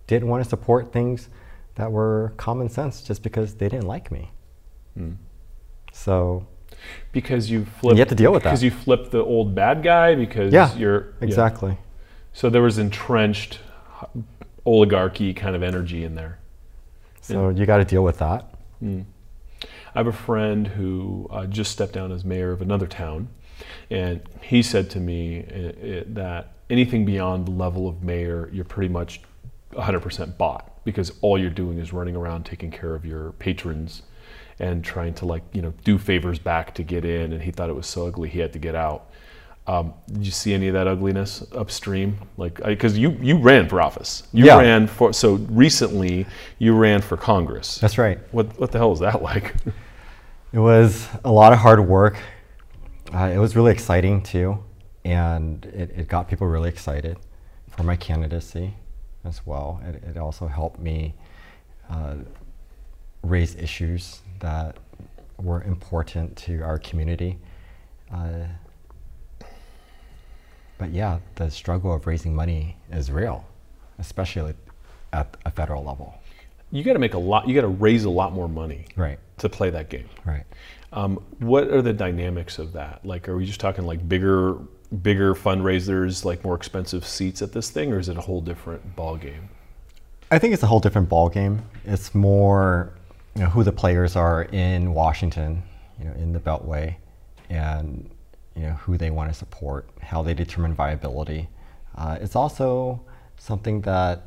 didn't 0.06 0.28
want 0.28 0.44
to 0.44 0.50
support 0.50 0.92
things 0.92 1.30
that 1.76 1.92
were 1.92 2.34
common 2.38 2.70
sense 2.70 3.02
just 3.02 3.24
because 3.24 3.56
they 3.56 3.70
didn't 3.70 3.88
like 3.88 4.12
me. 4.12 4.32
Mm. 4.98 5.18
So 5.92 6.46
because 7.12 7.50
you 7.50 7.66
flip 7.66 7.94
you 7.94 8.00
have 8.00 8.10
to 8.10 8.16
deal 8.16 8.32
with 8.32 8.44
that 8.44 8.50
because 8.50 8.64
you 8.64 8.72
flip 8.72 9.10
the 9.12 9.24
old 9.24 9.56
bad 9.56 9.84
guy 9.84 10.16
because 10.16 10.54
yeah, 10.54 10.76
you're 10.76 11.14
exactly. 11.22 11.72
Yeah. 11.72 11.78
So 12.34 12.50
there 12.50 12.62
was 12.62 12.78
entrenched 12.78 13.60
oligarchy 14.66 15.34
kind 15.34 15.56
of 15.56 15.64
energy 15.64 16.04
in 16.04 16.16
there. 16.16 16.40
So 17.22 17.50
you 17.50 17.66
got 17.66 17.78
to 17.78 17.86
deal 17.86 18.04
with 18.04 18.20
that. 18.20 18.54
Mm. 18.84 19.06
I 19.64 20.00
have 20.00 20.08
a 20.08 20.12
friend 20.12 20.68
who 20.68 21.28
uh, 21.32 21.46
just 21.48 21.72
stepped 21.72 21.94
down 21.94 22.12
as 22.12 22.24
mayor 22.24 22.52
of 22.52 22.62
another 22.62 22.86
town, 22.86 23.30
and 23.90 24.22
he 24.42 24.62
said 24.62 24.90
to 24.92 25.00
me 25.00 25.40
uh, 25.40 25.86
it, 25.86 26.16
that 26.16 26.54
anything 26.70 27.06
beyond 27.06 27.48
the 27.48 27.52
level 27.52 27.88
of 27.88 28.04
mayor, 28.04 28.50
you're 28.52 28.66
pretty 28.66 28.92
much 28.92 29.22
100% 29.74 30.38
bought 30.38 30.84
because 30.84 31.14
all 31.22 31.38
you're 31.38 31.50
doing 31.50 31.78
is 31.78 31.94
running 31.94 32.16
around 32.16 32.46
taking 32.46 32.72
care 32.72 32.96
of 32.96 33.06
your 33.06 33.34
patrons 33.34 34.04
and 34.60 34.84
trying 34.84 35.14
to 35.14 35.26
like 35.26 35.44
you 35.54 35.62
know 35.62 35.74
do 35.84 35.98
favors 35.98 36.40
back 36.40 36.74
to 36.74 36.84
get 36.84 37.06
in 37.06 37.34
and 37.34 37.44
he 37.44 37.52
thought 37.52 37.70
it 37.70 37.76
was 37.76 37.86
so 37.86 38.08
ugly 38.08 38.30
he 38.30 38.40
had 38.40 38.54
to 38.54 38.60
get 38.60 38.76
out. 38.76 39.10
Um, 39.68 39.94
did 40.08 40.26
you 40.26 40.32
see 40.32 40.54
any 40.54 40.70
of 40.70 40.74
that 40.74 40.88
ugliness 40.88 41.44
upstream? 41.52 42.18
Like 42.38 42.64
because 42.64 42.98
you 42.98 43.12
you 43.22 43.38
ran 43.38 43.68
for 43.68 43.82
office. 43.82 44.24
You 44.32 44.46
yeah. 44.46 44.58
ran 44.58 44.88
for 44.88 45.14
so 45.14 45.36
recently 45.50 46.26
you 46.58 46.76
ran 46.76 47.02
for 47.02 47.18
congress. 47.18 47.78
That's 47.80 47.98
right. 47.98 48.20
What 48.32 48.58
what 48.60 48.72
the 48.72 48.78
hell 48.78 48.90
was 48.90 49.02
that 49.02 49.22
like? 49.32 49.54
It 50.54 50.60
was 50.60 51.08
a 51.26 51.32
lot 51.32 51.52
of 51.52 51.60
hard 51.60 51.86
work 51.86 52.18
uh, 53.14 53.32
it 53.34 53.38
was 53.38 53.56
really 53.56 53.72
exciting 53.72 54.22
too 54.22 54.64
and 55.06 55.66
it, 55.68 55.92
it 55.96 56.08
got 56.08 56.28
people 56.28 56.48
really 56.48 56.70
excited 56.70 57.18
for 57.70 57.84
my 57.84 57.96
candidacy 57.96 58.74
as 59.24 59.46
well 59.46 59.82
it, 59.86 60.04
it 60.04 60.18
also 60.18 60.48
helped 60.48 60.80
me 60.80 61.14
uh, 61.90 62.16
raise 63.24 63.56
issues 63.56 64.22
that 64.40 64.78
were 65.38 65.64
important 65.64 66.36
to 66.36 66.62
our 66.62 66.80
community. 66.80 67.38
Uh, 68.14 68.46
but 70.78 70.92
yeah, 70.92 71.20
the 71.36 71.50
struggle 71.50 71.94
of 71.94 72.08
raising 72.08 72.36
money 72.36 72.78
is 72.92 73.12
real, 73.12 73.46
especially 74.00 74.54
at 75.14 75.36
a 75.46 75.52
federal 75.52 75.84
level. 75.84 76.16
You 76.72 76.84
got 76.84 76.94
to 76.94 77.00
make 77.00 77.14
a 77.14 77.20
lot. 77.20 77.48
You 77.48 77.56
got 77.56 77.62
to 77.62 77.68
raise 77.68 78.04
a 78.04 78.10
lot 78.10 78.34
more 78.34 78.50
money, 78.50 78.86
right, 78.96 79.20
to 79.38 79.50
play 79.50 79.70
that 79.70 79.90
game. 79.90 80.10
Right. 80.26 80.44
Um, 80.94 81.18
what 81.40 81.68
are 81.68 81.82
the 81.82 81.94
dynamics 81.94 82.60
of 82.60 82.74
that? 82.74 83.06
Like, 83.06 83.28
are 83.28 83.36
we 83.36 83.46
just 83.46 83.60
talking 83.60 83.86
like 83.86 84.08
bigger, 84.08 84.56
bigger 85.02 85.36
fundraisers, 85.36 86.24
like 86.24 86.44
more 86.44 86.56
expensive 86.56 87.06
seats 87.06 87.42
at 87.42 87.52
this 87.52 87.70
thing, 87.70 87.92
or 87.92 88.00
is 88.00 88.10
it 88.10 88.18
a 88.18 88.22
whole 88.22 88.42
different 88.42 88.96
ball 88.96 89.18
game? 89.18 89.50
I 90.32 90.40
think 90.40 90.54
it's 90.54 90.64
a 90.64 90.68
whole 90.68 90.80
different 90.80 91.10
ball 91.10 91.30
game. 91.30 91.62
It's 91.86 92.16
more 92.16 92.94
you 93.36 93.44
know, 93.44 93.50
who 93.50 93.64
the 93.64 93.72
players 93.72 94.16
are 94.16 94.44
in 94.44 94.94
Washington, 94.94 95.62
you 96.00 96.06
know, 96.06 96.14
in 96.14 96.34
the 96.34 96.40
Beltway, 96.40 96.96
and 97.50 98.10
you 98.56 98.64
know, 98.64 98.74
who 98.74 98.98
they 98.98 99.12
want 99.12 99.32
to 99.32 99.38
support, 99.38 99.88
how 100.02 100.24
they 100.24 100.34
determine 100.34 100.74
viability. 100.74 101.48
Uh, 101.96 102.18
it's 102.20 102.36
also 102.36 103.02
something 103.38 103.82
that 103.82 104.24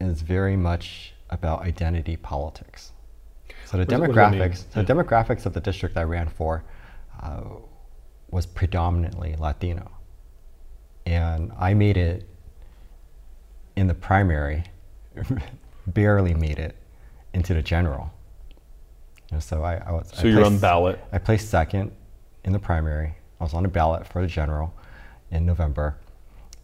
is 0.00 0.22
very 0.22 0.56
much 0.56 1.14
about 1.30 1.62
identity 1.62 2.16
politics. 2.16 2.92
So 3.70 3.76
the 3.76 3.98
what 3.98 4.10
demographics, 4.10 4.56
so 4.72 4.80
yeah. 4.80 4.82
the 4.82 4.94
demographics 4.94 5.44
of 5.44 5.52
the 5.52 5.60
district 5.60 5.98
I 5.98 6.04
ran 6.04 6.26
for 6.26 6.64
uh, 7.22 7.42
was 8.30 8.46
predominantly 8.46 9.36
Latino, 9.38 9.90
and 11.04 11.52
I 11.58 11.74
made 11.74 11.98
it 11.98 12.26
in 13.76 13.86
the 13.86 13.92
primary, 13.92 14.64
barely 15.86 16.32
made 16.32 16.58
it 16.58 16.76
into 17.34 17.52
the 17.52 17.60
general. 17.60 18.10
And 19.32 19.42
so 19.42 19.62
I, 19.62 19.74
I 19.86 19.92
was. 19.92 20.12
So 20.14 20.22
I 20.22 20.30
you're 20.30 20.40
placed, 20.40 20.46
on 20.46 20.58
ballot. 20.60 20.98
I 21.12 21.18
placed 21.18 21.50
second 21.50 21.92
in 22.44 22.54
the 22.54 22.58
primary. 22.58 23.16
I 23.38 23.44
was 23.44 23.52
on 23.52 23.66
a 23.66 23.68
ballot 23.68 24.06
for 24.06 24.22
the 24.22 24.28
general 24.28 24.72
in 25.30 25.44
November, 25.44 25.98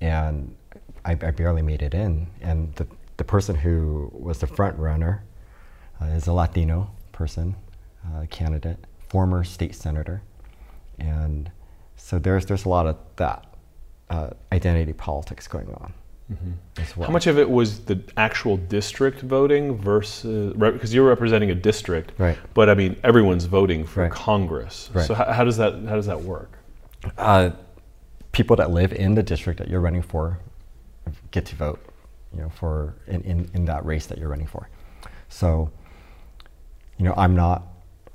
and 0.00 0.56
I, 1.04 1.10
I 1.10 1.32
barely 1.32 1.60
made 1.60 1.82
it 1.82 1.92
in. 1.92 2.28
And 2.40 2.74
the 2.76 2.86
the 3.18 3.24
person 3.24 3.56
who 3.56 4.10
was 4.14 4.38
the 4.38 4.46
front 4.46 4.78
runner 4.78 5.22
uh, 6.00 6.06
is 6.06 6.26
a 6.26 6.32
Latino 6.32 6.93
person, 7.14 7.56
uh, 8.06 8.26
candidate, 8.28 8.78
former 9.08 9.42
state 9.44 9.74
senator, 9.74 10.20
and 10.98 11.50
so 11.96 12.18
there's 12.18 12.44
there's 12.44 12.66
a 12.66 12.68
lot 12.68 12.86
of 12.86 12.98
that 13.16 13.46
uh, 14.10 14.30
identity 14.52 14.92
politics 14.92 15.48
going 15.48 15.68
on. 15.68 15.94
Mm-hmm. 16.32 17.00
Well. 17.00 17.06
How 17.06 17.12
much 17.12 17.26
of 17.26 17.38
it 17.38 17.48
was 17.48 17.80
the 17.80 18.00
actual 18.16 18.56
district 18.56 19.20
voting 19.20 19.76
versus 19.76 20.54
because 20.54 20.94
you're 20.94 21.06
representing 21.06 21.50
a 21.50 21.54
district, 21.54 22.12
right? 22.18 22.38
But 22.54 22.68
I 22.68 22.74
mean, 22.74 22.96
everyone's 23.04 23.44
voting 23.44 23.84
for 23.84 24.02
right. 24.02 24.12
Congress. 24.12 24.90
Right. 24.92 25.06
So 25.06 25.14
how, 25.14 25.30
how, 25.32 25.44
does 25.44 25.56
that 25.58 25.74
how 25.86 25.96
does 25.96 26.06
that 26.06 26.20
work? 26.20 26.58
Uh, 27.18 27.50
people 28.32 28.56
that 28.56 28.70
live 28.70 28.92
in 28.92 29.14
the 29.14 29.22
district 29.22 29.58
that 29.58 29.68
you're 29.68 29.80
running 29.80 30.02
for 30.02 30.38
get 31.30 31.44
to 31.46 31.56
vote, 31.56 31.80
you 32.32 32.40
know, 32.40 32.48
for 32.48 32.94
in, 33.06 33.20
in, 33.22 33.50
in 33.54 33.64
that 33.66 33.84
race 33.84 34.06
that 34.06 34.18
you're 34.18 34.28
running 34.28 34.46
for. 34.46 34.68
So, 35.28 35.70
you 36.98 37.04
know, 37.04 37.14
I'm 37.16 37.34
not 37.34 37.62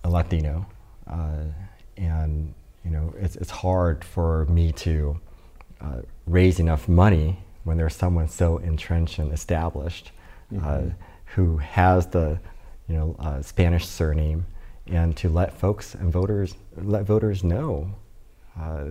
a 0.03 0.09
Latino, 0.09 0.65
uh, 1.07 1.43
and 1.97 2.53
you 2.86 2.91
know, 2.91 3.13
it's 3.19 3.36
it's 3.36 3.51
hard 3.51 4.03
for 4.03 4.45
me 4.45 4.71
to 4.73 5.19
uh, 5.82 6.01
raise 6.25 6.59
enough 6.59 6.88
money 6.88 7.39
when 7.63 7.77
there's 7.77 7.95
someone 7.95 8.27
so 8.27 8.57
entrenched 8.57 9.19
and 9.19 9.34
established 9.34 10.11
uh, 10.51 10.59
mm-hmm. 10.59 10.89
who 11.36 11.57
has 11.57 12.07
the 12.07 12.39
you 12.88 12.95
know 12.95 13.15
uh, 13.19 13.41
Spanish 13.41 13.88
surname, 13.88 14.45
and 14.88 15.15
to 15.17 15.30
let 15.30 15.57
folks 15.57 15.95
and 15.95 16.11
voters 16.11 16.55
let 16.77 17.03
voters 17.03 17.43
know 17.43 17.93
uh, 18.59 18.86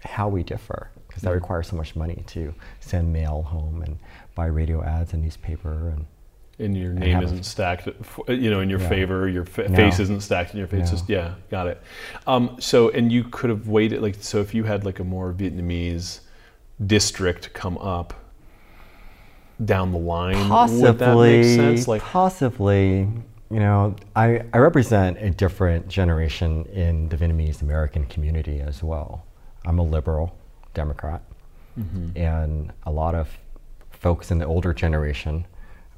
how 0.00 0.28
we 0.28 0.42
differ 0.42 0.90
because 1.08 1.22
that 1.22 1.28
mm-hmm. 1.30 1.36
requires 1.36 1.68
so 1.68 1.76
much 1.76 1.96
money 1.96 2.22
to 2.26 2.54
send 2.80 3.12
mail 3.12 3.42
home 3.42 3.82
and 3.82 3.98
buy 4.34 4.46
radio 4.46 4.82
ads 4.84 5.12
and 5.12 5.22
newspaper 5.22 5.90
and 5.90 6.06
and 6.60 6.76
your 6.76 6.92
name 6.92 7.22
isn't 7.22 7.44
stacked, 7.44 7.88
you 8.28 8.50
know, 8.50 8.60
in 8.60 8.70
your 8.70 8.80
yeah. 8.80 8.88
favor. 8.88 9.28
Your 9.28 9.44
fa- 9.44 9.68
no. 9.68 9.76
face 9.76 9.98
isn't 9.98 10.22
stacked 10.22 10.52
in 10.52 10.58
your 10.58 10.66
face. 10.66 10.86
No. 10.86 10.90
Just 10.90 11.08
yeah, 11.08 11.34
got 11.50 11.66
it. 11.66 11.82
Um, 12.26 12.56
so, 12.60 12.90
and 12.90 13.10
you 13.10 13.24
could 13.24 13.50
have 13.50 13.68
waited, 13.68 14.02
like, 14.02 14.16
so 14.20 14.40
if 14.40 14.54
you 14.54 14.64
had 14.64 14.84
like 14.84 14.98
a 14.98 15.04
more 15.04 15.32
Vietnamese 15.32 16.20
district 16.86 17.52
come 17.52 17.78
up, 17.78 18.14
down 19.64 19.92
the 19.92 19.98
line. 19.98 20.48
Possibly, 20.48 20.82
Would 20.82 20.98
that 20.98 21.16
make 21.16 21.44
sense? 21.44 21.88
Like 21.88 22.02
possibly. 22.02 23.08
You 23.52 23.58
know, 23.58 23.96
I, 24.14 24.44
I 24.54 24.58
represent 24.58 25.18
a 25.18 25.28
different 25.28 25.88
generation 25.88 26.64
in 26.66 27.08
the 27.08 27.16
Vietnamese 27.16 27.62
American 27.62 28.06
community 28.06 28.60
as 28.60 28.80
well. 28.80 29.26
I'm 29.66 29.80
a 29.80 29.82
liberal 29.82 30.36
Democrat, 30.72 31.20
mm-hmm. 31.76 32.16
and 32.16 32.72
a 32.84 32.92
lot 32.92 33.16
of 33.16 33.28
folks 33.90 34.30
in 34.30 34.38
the 34.38 34.46
older 34.46 34.72
generation 34.72 35.46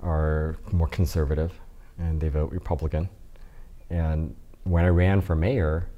are 0.02 0.56
more 0.70 0.88
conservative 0.88 1.52
and 1.98 2.20
they 2.20 2.28
vote 2.28 2.50
Republican. 2.50 3.08
And 3.90 4.34
when 4.64 4.84
I 4.84 4.88
ran 4.88 5.20
for 5.20 5.34
mayor, 5.34 5.88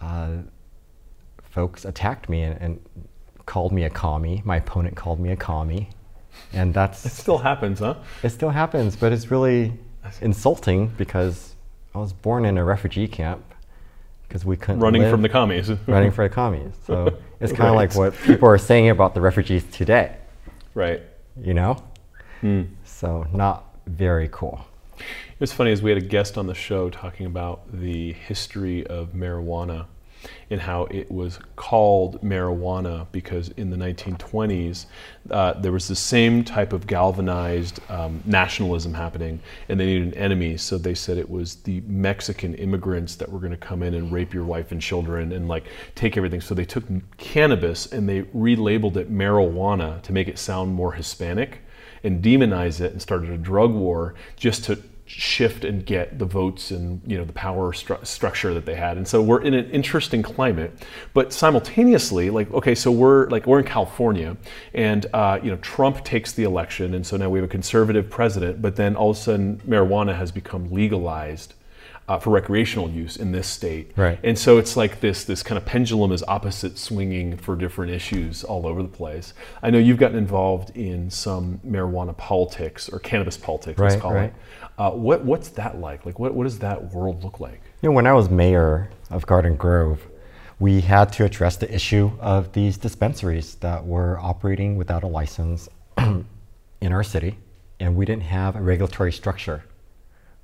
uh, 0.00 0.38
folks 1.42 1.84
attacked 1.84 2.28
me 2.28 2.42
and, 2.42 2.60
and, 2.60 2.80
called 3.44 3.72
me 3.72 3.84
a 3.84 3.90
commie. 3.90 4.40
My 4.44 4.58
opponent 4.58 4.96
called 4.96 5.18
me 5.18 5.32
a 5.32 5.36
commie. 5.36 5.90
And 6.52 6.72
that's. 6.72 7.04
It 7.04 7.10
still 7.10 7.38
happens, 7.38 7.80
huh? 7.80 7.96
It 8.22 8.30
still 8.30 8.50
happens, 8.50 8.96
but 8.96 9.12
it's 9.12 9.30
really 9.30 9.72
insulting 10.20 10.88
because 10.96 11.54
I 11.94 11.98
was 11.98 12.12
born 12.12 12.44
in 12.44 12.56
a 12.56 12.64
refugee 12.64 13.08
camp 13.08 13.44
because 14.26 14.44
we 14.44 14.56
couldn't. 14.56 14.80
Running 14.80 15.10
from 15.10 15.22
the 15.22 15.28
commies. 15.28 15.70
running 15.86 16.10
for 16.10 16.26
the 16.26 16.34
commies. 16.34 16.72
So 16.86 17.18
it's 17.40 17.52
kind 17.52 17.68
of 17.68 17.74
right. 17.74 17.88
like 17.90 17.94
what 17.94 18.14
people 18.22 18.48
are 18.48 18.58
saying 18.58 18.88
about 18.88 19.14
the 19.14 19.20
refugees 19.20 19.64
today. 19.72 20.16
Right. 20.74 21.02
You 21.40 21.54
know? 21.54 21.76
Mm. 22.42 22.68
So 23.02 23.26
not 23.32 23.64
very 23.88 24.28
cool. 24.30 24.64
It's 25.40 25.52
funny 25.52 25.72
as 25.72 25.82
we 25.82 25.90
had 25.90 26.00
a 26.00 26.06
guest 26.06 26.38
on 26.38 26.46
the 26.46 26.54
show 26.54 26.88
talking 26.88 27.26
about 27.26 27.62
the 27.72 28.12
history 28.12 28.86
of 28.86 29.08
marijuana 29.08 29.86
and 30.50 30.60
how 30.60 30.84
it 30.84 31.10
was 31.10 31.40
called 31.56 32.22
marijuana 32.22 33.08
because 33.10 33.48
in 33.56 33.70
the 33.70 33.76
1920s 33.76 34.86
uh, 35.32 35.54
there 35.54 35.72
was 35.72 35.88
the 35.88 35.96
same 35.96 36.44
type 36.44 36.72
of 36.72 36.86
galvanized 36.86 37.80
um, 37.90 38.22
nationalism 38.24 38.94
happening 38.94 39.40
and 39.68 39.80
they 39.80 39.86
needed 39.86 40.06
an 40.06 40.14
enemy. 40.14 40.56
So 40.56 40.78
they 40.78 40.94
said 40.94 41.18
it 41.18 41.28
was 41.28 41.56
the 41.56 41.80
mexican 41.88 42.54
immigrants 42.54 43.16
that 43.16 43.28
were 43.28 43.40
going 43.40 43.50
to 43.50 43.56
come 43.56 43.82
in 43.82 43.94
and 43.94 44.12
rape 44.12 44.32
your 44.32 44.44
wife 44.44 44.70
and 44.70 44.80
children 44.80 45.32
and 45.32 45.48
like 45.48 45.64
take 45.96 46.16
everything. 46.16 46.40
So 46.40 46.54
they 46.54 46.64
took 46.64 46.84
cannabis 47.16 47.86
and 47.86 48.08
they 48.08 48.22
relabeled 48.22 48.96
it 48.96 49.12
marijuana 49.12 50.00
to 50.02 50.12
make 50.12 50.28
it 50.28 50.38
sound 50.38 50.72
more 50.72 50.92
hispanic 50.92 51.61
and 52.04 52.22
demonize 52.22 52.80
it 52.80 52.92
and 52.92 53.00
started 53.00 53.30
a 53.30 53.38
drug 53.38 53.72
war 53.72 54.14
just 54.36 54.64
to 54.64 54.78
shift 55.04 55.64
and 55.64 55.84
get 55.84 56.18
the 56.18 56.24
votes 56.24 56.70
and 56.70 57.00
you 57.06 57.18
know 57.18 57.24
the 57.24 57.32
power 57.32 57.72
stru- 57.72 58.04
structure 58.06 58.54
that 58.54 58.64
they 58.64 58.74
had. 58.74 58.96
And 58.96 59.06
so 59.06 59.20
we're 59.20 59.42
in 59.42 59.52
an 59.52 59.70
interesting 59.70 60.22
climate 60.22 60.72
but 61.12 61.32
simultaneously 61.32 62.30
like 62.30 62.50
okay 62.52 62.74
so 62.74 62.90
we're 62.90 63.28
like 63.28 63.46
we're 63.46 63.58
in 63.58 63.64
california 63.66 64.36
and 64.74 65.06
uh, 65.12 65.38
you 65.42 65.50
know 65.50 65.56
trump 65.58 66.04
takes 66.04 66.32
the 66.32 66.44
election 66.44 66.94
and 66.94 67.06
so 67.06 67.16
now 67.16 67.28
we 67.28 67.38
have 67.38 67.44
a 67.44 67.50
conservative 67.50 68.08
president 68.08 68.62
but 68.62 68.76
then 68.76 68.96
all 68.96 69.10
of 69.10 69.16
a 69.16 69.20
sudden 69.20 69.60
marijuana 69.66 70.16
has 70.16 70.30
become 70.32 70.70
legalized 70.70 71.54
uh, 72.12 72.18
for 72.18 72.28
recreational 72.28 72.90
use 72.90 73.16
in 73.16 73.32
this 73.32 73.46
state. 73.46 73.90
Right. 73.96 74.18
And 74.22 74.38
so 74.38 74.58
it's 74.58 74.76
like 74.76 75.00
this 75.00 75.24
this 75.24 75.42
kind 75.42 75.56
of 75.56 75.64
pendulum 75.64 76.12
is 76.12 76.22
opposite 76.28 76.76
swinging 76.76 77.38
for 77.38 77.56
different 77.56 77.90
issues 77.90 78.44
all 78.44 78.66
over 78.66 78.82
the 78.82 78.88
place. 78.88 79.32
I 79.62 79.70
know 79.70 79.78
you've 79.78 79.96
gotten 79.96 80.18
involved 80.18 80.76
in 80.76 81.08
some 81.08 81.58
marijuana 81.66 82.14
politics 82.14 82.90
or 82.90 82.98
cannabis 82.98 83.38
politics, 83.38 83.78
right, 83.78 83.92
let's 83.92 84.02
call 84.02 84.12
right. 84.12 84.24
it. 84.24 84.34
Uh, 84.76 84.90
what 84.90 85.24
what's 85.24 85.48
that 85.50 85.78
like? 85.78 86.04
Like 86.04 86.18
what, 86.18 86.34
what 86.34 86.44
does 86.44 86.58
that 86.58 86.92
world 86.92 87.24
look 87.24 87.40
like? 87.40 87.62
You 87.80 87.88
know, 87.88 87.94
when 87.94 88.06
I 88.06 88.12
was 88.12 88.28
mayor 88.28 88.90
of 89.08 89.24
Garden 89.24 89.56
Grove, 89.56 90.06
we 90.58 90.82
had 90.82 91.14
to 91.14 91.24
address 91.24 91.56
the 91.56 91.74
issue 91.74 92.12
of 92.20 92.52
these 92.52 92.76
dispensaries 92.76 93.54
that 93.56 93.86
were 93.86 94.18
operating 94.20 94.76
without 94.76 95.02
a 95.02 95.08
license 95.08 95.66
in 95.96 96.92
our 96.92 97.02
city, 97.02 97.38
and 97.80 97.96
we 97.96 98.04
didn't 98.04 98.24
have 98.24 98.54
a 98.54 98.60
regulatory 98.60 99.12
structure 99.12 99.64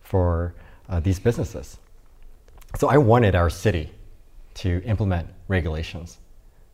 for 0.00 0.54
uh, 0.88 1.00
these 1.00 1.18
businesses. 1.18 1.78
So 2.76 2.88
I 2.88 2.98
wanted 2.98 3.34
our 3.34 3.50
city 3.50 3.90
to 4.54 4.82
implement 4.84 5.28
regulations 5.48 6.18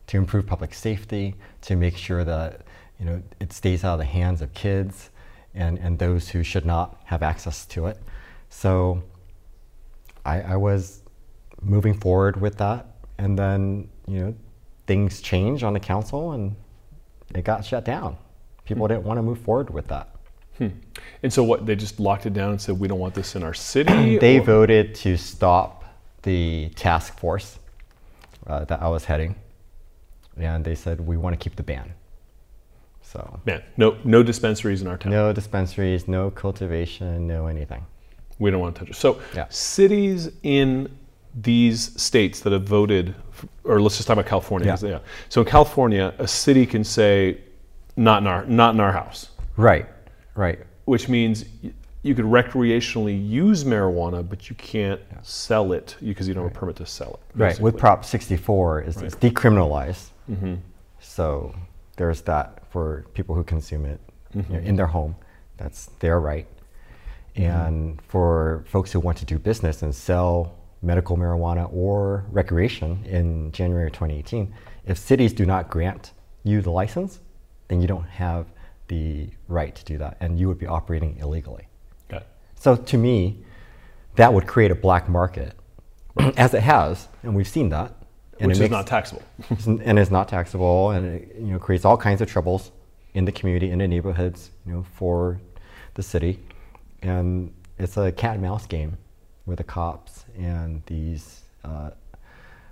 to 0.07 0.17
improve 0.17 0.45
public 0.45 0.73
safety, 0.73 1.35
to 1.61 1.75
make 1.75 1.97
sure 1.97 2.23
that 2.23 2.61
you 2.99 3.05
know 3.05 3.21
it 3.39 3.51
stays 3.51 3.83
out 3.83 3.93
of 3.93 3.99
the 3.99 4.05
hands 4.05 4.41
of 4.41 4.53
kids 4.53 5.09
and, 5.53 5.77
and 5.79 5.99
those 5.99 6.29
who 6.29 6.43
should 6.43 6.65
not 6.65 6.99
have 7.05 7.23
access 7.23 7.65
to 7.65 7.87
it. 7.87 7.97
So 8.49 9.03
I, 10.25 10.41
I 10.41 10.55
was 10.57 11.01
moving 11.61 11.93
forward 11.93 12.39
with 12.39 12.57
that, 12.57 12.85
and 13.17 13.37
then 13.37 13.89
you 14.07 14.19
know 14.19 14.35
things 14.87 15.21
changed 15.21 15.63
on 15.63 15.73
the 15.73 15.79
council, 15.79 16.33
and 16.33 16.55
it 17.33 17.43
got 17.43 17.65
shut 17.65 17.85
down. 17.85 18.17
People 18.65 18.85
hmm. 18.85 18.93
didn't 18.93 19.05
want 19.05 19.17
to 19.17 19.23
move 19.23 19.39
forward 19.39 19.69
with 19.69 19.87
that. 19.87 20.14
Hmm. 20.57 20.67
And 21.23 21.33
so, 21.33 21.43
what 21.43 21.65
they 21.65 21.75
just 21.75 21.99
locked 21.99 22.25
it 22.25 22.33
down 22.33 22.51
and 22.51 22.61
said 22.61 22.79
we 22.79 22.87
don't 22.87 22.99
want 22.99 23.13
this 23.13 23.35
in 23.35 23.43
our 23.43 23.53
city. 23.53 24.17
they 24.19 24.39
or? 24.39 24.43
voted 24.43 24.95
to 24.95 25.17
stop 25.17 25.83
the 26.23 26.69
task 26.75 27.17
force 27.19 27.59
uh, 28.47 28.65
that 28.65 28.81
I 28.81 28.87
was 28.87 29.05
heading, 29.05 29.35
and 30.37 30.63
they 30.63 30.75
said 30.75 31.01
we 31.01 31.17
want 31.17 31.33
to 31.33 31.43
keep 31.43 31.55
the 31.55 31.63
ban. 31.63 31.93
So 33.01 33.39
ban. 33.45 33.63
No, 33.77 33.97
no 34.03 34.23
dispensaries 34.23 34.81
in 34.81 34.87
our 34.87 34.97
town. 34.97 35.11
No 35.11 35.31
dispensaries. 35.33 36.07
No 36.07 36.31
cultivation. 36.31 37.27
No 37.27 37.47
anything. 37.47 37.85
We 38.39 38.51
don't 38.51 38.59
want 38.59 38.75
to 38.75 38.79
touch 38.79 38.89
it. 38.89 38.95
So 38.95 39.21
yeah. 39.33 39.45
cities 39.49 40.29
in 40.43 40.89
these 41.33 41.99
states 42.01 42.39
that 42.41 42.53
have 42.53 42.63
voted, 42.63 43.13
or 43.63 43.81
let's 43.81 43.97
just 43.97 44.07
talk 44.07 44.15
about 44.15 44.27
California. 44.27 44.77
Yeah. 44.81 44.89
yeah. 44.89 44.99
So 45.29 45.41
in 45.41 45.47
California, 45.47 46.13
a 46.17 46.27
city 46.27 46.65
can 46.65 46.83
say, 46.83 47.39
"Not 47.95 48.21
in 48.21 48.27
our, 48.27 48.45
not 48.45 48.73
in 48.73 48.79
our 48.79 48.91
house." 48.91 49.29
Right. 49.57 49.87
Right. 50.35 50.59
Which 50.85 51.09
means 51.09 51.45
you 52.03 52.13
could 52.13 52.25
recreationally 52.25 53.27
use 53.27 53.63
marijuana, 53.63 54.27
but 54.27 54.49
you 54.49 54.55
can't 54.55 55.01
yeah. 55.11 55.17
sell 55.23 55.71
it 55.71 55.95
because 56.03 56.27
you 56.27 56.33
don't 56.33 56.43
right. 56.43 56.49
have 56.49 56.57
a 56.57 56.59
permit 56.59 56.75
to 56.75 56.85
sell 56.85 57.13
it. 57.13 57.37
Basically. 57.37 57.45
Right. 57.45 57.59
With 57.73 57.77
Prop 57.77 58.05
64, 58.05 58.81
is 58.81 58.95
right. 58.97 59.05
it's 59.05 59.15
decriminalized. 59.15 60.09
Mm-hmm. 60.29 60.55
So 60.99 61.55
there's 61.97 62.21
that 62.21 62.61
for 62.69 63.05
people 63.13 63.33
who 63.33 63.43
consume 63.43 63.85
it 63.85 63.99
mm-hmm. 64.35 64.53
you 64.53 64.61
know, 64.61 64.67
in 64.67 64.75
their 64.75 64.87
home. 64.87 65.15
That's 65.57 65.87
their 65.99 66.19
right. 66.19 66.47
Mm-hmm. 67.35 67.41
And 67.43 68.01
for 68.03 68.65
folks 68.67 68.91
who 68.91 68.99
want 68.99 69.17
to 69.17 69.25
do 69.25 69.39
business 69.39 69.81
and 69.81 69.93
sell 69.93 70.55
medical 70.81 71.17
marijuana 71.17 71.71
or 71.73 72.25
recreation 72.29 73.03
in 73.05 73.51
January 73.51 73.89
2018, 73.89 74.53
if 74.85 74.97
cities 74.97 75.33
do 75.33 75.45
not 75.45 75.69
grant 75.69 76.11
you 76.43 76.61
the 76.61 76.69
license, 76.69 77.19
then 77.67 77.81
you 77.81 77.87
don't 77.87 78.05
have 78.05 78.45
the 78.87 79.29
right 79.47 79.75
to 79.75 79.85
do 79.85 79.97
that, 79.97 80.17
and 80.19 80.39
you 80.39 80.47
would 80.47 80.59
be 80.59 80.67
operating 80.67 81.17
illegally. 81.17 81.67
Okay. 82.11 82.23
So 82.55 82.75
to 82.75 82.97
me, 82.97 83.43
that 84.15 84.33
would 84.33 84.47
create 84.47 84.71
a 84.71 84.75
black 84.75 85.09
market, 85.09 85.53
as 86.37 86.53
it 86.53 86.61
has, 86.61 87.07
and 87.23 87.35
we've 87.35 87.47
seen 87.47 87.69
that. 87.69 87.93
And 88.39 88.47
Which 88.47 88.55
is 88.55 88.59
makes, 88.59 88.71
not 88.71 88.87
taxable. 88.87 89.23
and 89.65 89.97
is 89.97 90.11
not 90.11 90.27
taxable, 90.27 90.91
and 90.91 91.05
it 91.05 91.35
you 91.37 91.53
know 91.53 91.59
creates 91.59 91.85
all 91.85 91.97
kinds 91.97 92.21
of 92.21 92.29
troubles 92.29 92.71
in 93.13 93.25
the 93.25 93.31
community, 93.31 93.71
in 93.71 93.79
the 93.79 93.87
neighborhoods, 93.87 94.51
you 94.65 94.73
know, 94.73 94.85
for 94.93 95.39
the 95.93 96.03
city, 96.03 96.39
and 97.01 97.53
it's 97.77 97.95
a 97.97 98.11
cat 98.11 98.33
and 98.33 98.41
mouse 98.41 98.65
game 98.65 98.97
with 99.45 99.57
the 99.57 99.63
cops 99.63 100.25
and 100.37 100.81
these 100.85 101.41
uh, 101.63 101.91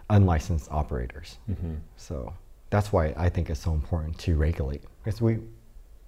unlicensed 0.09 0.69
operators. 0.71 1.37
Mm-hmm. 1.49 1.75
So 1.97 2.33
that's 2.69 2.91
why 2.91 3.13
I 3.15 3.29
think 3.29 3.49
it's 3.49 3.61
so 3.61 3.71
important 3.71 4.17
to 4.19 4.35
regulate 4.35 4.81
because 5.03 5.21
we 5.21 5.39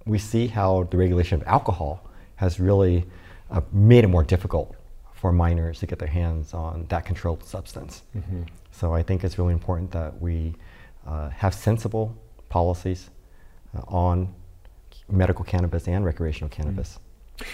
we 0.05 0.17
see 0.17 0.47
how 0.47 0.83
the 0.91 0.97
regulation 0.97 1.41
of 1.41 1.47
alcohol 1.47 2.09
has 2.35 2.59
really 2.59 3.05
uh, 3.51 3.61
made 3.71 4.03
it 4.03 4.07
more 4.07 4.23
difficult 4.23 4.75
for 5.13 5.31
minors 5.31 5.79
to 5.79 5.85
get 5.85 5.97
their 5.99 6.07
hands 6.07 6.53
on 6.53 6.85
that 6.89 7.05
controlled 7.05 7.43
substance. 7.43 8.03
Mm-hmm. 8.15 8.43
So 8.71 8.93
I 8.93 9.01
think 9.01 9.23
it's 9.23 9.37
really 9.39 9.53
important 9.53 9.91
that 9.91 10.19
we 10.21 10.53
uh, 11.07 11.29
have 11.29 11.53
sensible 11.53 12.15
policies 12.49 13.09
uh, 13.75 13.81
on 13.87 14.33
medical 15.09 15.45
cannabis 15.45 15.87
and 15.87 16.03
recreational 16.05 16.49
cannabis. 16.49 16.99
Mm-hmm. 17.39 17.45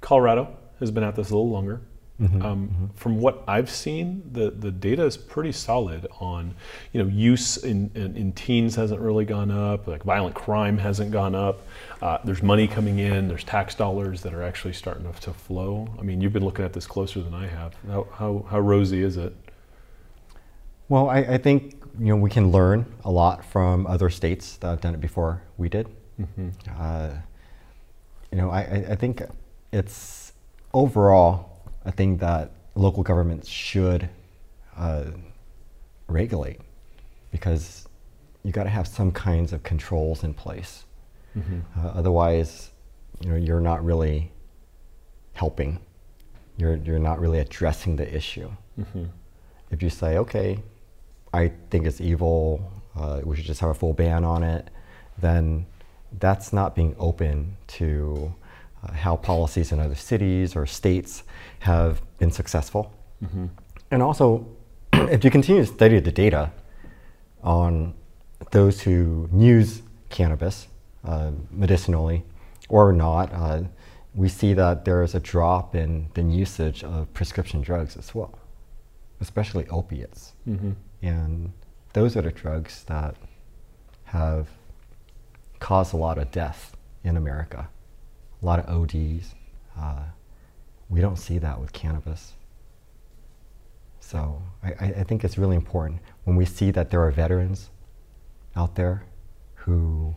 Colorado 0.00 0.56
has 0.80 0.90
been 0.90 1.04
at 1.04 1.14
this 1.14 1.30
a 1.30 1.34
little 1.34 1.50
longer. 1.50 1.80
Mm-hmm, 2.22 2.42
um, 2.42 2.68
mm-hmm. 2.68 2.86
From 2.94 3.18
what 3.18 3.42
I've 3.48 3.68
seen, 3.68 4.22
the, 4.30 4.50
the 4.50 4.70
data 4.70 5.04
is 5.04 5.16
pretty 5.16 5.50
solid 5.50 6.06
on, 6.20 6.54
you 6.92 7.02
know, 7.02 7.08
use 7.08 7.56
in, 7.56 7.90
in, 7.94 8.16
in 8.16 8.32
teens 8.32 8.76
hasn't 8.76 9.00
really 9.00 9.24
gone 9.24 9.50
up, 9.50 9.88
like 9.88 10.04
violent 10.04 10.36
crime 10.36 10.78
hasn't 10.78 11.10
gone 11.10 11.34
up. 11.34 11.62
Uh, 12.00 12.18
there's 12.22 12.42
money 12.42 12.68
coming 12.68 13.00
in, 13.00 13.26
there's 13.26 13.42
tax 13.42 13.74
dollars 13.74 14.22
that 14.22 14.32
are 14.34 14.42
actually 14.42 14.72
starting 14.72 15.12
to, 15.12 15.32
flow. 15.32 15.88
I 15.98 16.02
mean, 16.02 16.20
you've 16.20 16.32
been 16.32 16.44
looking 16.44 16.64
at 16.64 16.72
this 16.72 16.86
closer 16.86 17.22
than 17.22 17.34
I 17.34 17.46
have. 17.46 17.74
How, 17.88 18.06
how, 18.12 18.46
how 18.50 18.60
rosy 18.60 19.02
is 19.02 19.16
it? 19.16 19.34
Well, 20.88 21.08
I, 21.08 21.18
I, 21.20 21.38
think, 21.38 21.82
you 21.98 22.06
know, 22.06 22.16
we 22.16 22.28
can 22.28 22.52
learn 22.52 22.84
a 23.04 23.10
lot 23.10 23.44
from 23.44 23.86
other 23.86 24.10
states 24.10 24.56
that 24.58 24.68
have 24.68 24.80
done 24.80 24.94
it 24.94 25.00
before 25.00 25.42
we 25.56 25.68
did. 25.68 25.88
Mm-hmm. 26.20 26.50
Uh, 26.78 27.10
you 28.30 28.38
know, 28.38 28.50
I, 28.50 28.60
I 28.90 28.94
think 28.94 29.22
it's 29.72 30.32
overall 30.74 31.51
I 31.84 31.90
think 31.90 32.20
that 32.20 32.50
local 32.74 33.02
governments 33.02 33.48
should 33.48 34.08
uh, 34.76 35.04
regulate 36.08 36.60
because 37.30 37.86
you 38.44 38.52
got 38.52 38.64
to 38.64 38.70
have 38.70 38.86
some 38.86 39.10
kinds 39.12 39.52
of 39.52 39.62
controls 39.62 40.24
in 40.24 40.34
place 40.34 40.84
Uh, 41.78 41.88
otherwise, 41.94 42.70
you 43.22 43.30
know, 43.30 43.36
you're 43.36 43.60
not 43.60 43.82
really 43.84 44.30
helping. 45.32 45.78
You're, 46.58 46.76
you're 46.76 46.98
not 46.98 47.20
really 47.20 47.38
addressing 47.38 47.96
the 47.96 48.14
issue. 48.14 48.50
If 49.70 49.82
you 49.82 49.88
say, 49.90 50.18
okay, 50.18 50.58
I 51.32 51.52
think 51.70 51.86
it's 51.86 52.00
evil, 52.00 52.70
uh, 52.94 53.20
we 53.24 53.36
should 53.36 53.46
just 53.46 53.60
have 53.60 53.70
a 53.70 53.74
full 53.74 53.94
ban 53.94 54.24
on 54.24 54.42
it, 54.42 54.68
then 55.18 55.64
that's 56.18 56.52
not 56.52 56.74
being 56.74 56.94
open 56.98 57.56
to 57.78 58.34
uh, 58.82 58.92
how 58.92 59.16
policies 59.16 59.72
in 59.72 59.80
other 59.80 59.94
cities 59.94 60.56
or 60.56 60.66
states 60.66 61.22
have 61.60 62.02
been 62.18 62.30
successful. 62.30 62.92
And 63.90 64.02
also, 64.02 64.46
if 64.92 65.24
you 65.24 65.30
continue 65.30 65.62
to 65.64 65.72
study 65.72 66.00
the 66.00 66.12
data 66.12 66.50
on 67.42 67.94
those 68.50 68.80
who 68.82 69.28
use 69.34 69.82
cannabis 70.10 70.68
uh, 71.04 71.30
medicinally 71.50 72.24
or 72.68 72.92
not, 72.92 73.32
uh, 73.32 73.62
we 74.14 74.28
see 74.28 74.54
that 74.54 74.84
there 74.84 75.02
is 75.02 75.14
a 75.14 75.20
drop 75.20 75.74
in 75.74 76.08
the 76.14 76.22
usage 76.22 76.84
of 76.84 77.12
prescription 77.14 77.62
drugs 77.62 77.96
as 77.96 78.14
well, 78.14 78.38
especially 79.20 79.66
opiates. 79.68 80.32
And 81.02 81.52
those 81.92 82.16
are 82.16 82.22
the 82.22 82.30
drugs 82.30 82.84
that 82.84 83.16
have 84.04 84.48
caused 85.60 85.94
a 85.94 85.96
lot 85.96 86.18
of 86.18 86.30
death 86.30 86.76
in 87.04 87.16
America, 87.16 87.68
a 88.42 88.46
lot 88.46 88.58
of 88.58 88.68
ODs. 88.68 89.34
Uh, 89.78 90.04
we 90.88 91.00
don't 91.00 91.16
see 91.16 91.38
that 91.38 91.60
with 91.60 91.72
cannabis. 91.72 92.34
So 94.00 94.42
I, 94.62 94.72
I 94.72 95.04
think 95.04 95.24
it's 95.24 95.38
really 95.38 95.56
important 95.56 96.00
when 96.24 96.36
we 96.36 96.44
see 96.44 96.70
that 96.72 96.90
there 96.90 97.02
are 97.02 97.10
veterans 97.10 97.70
out 98.56 98.74
there 98.74 99.04
who 99.54 100.14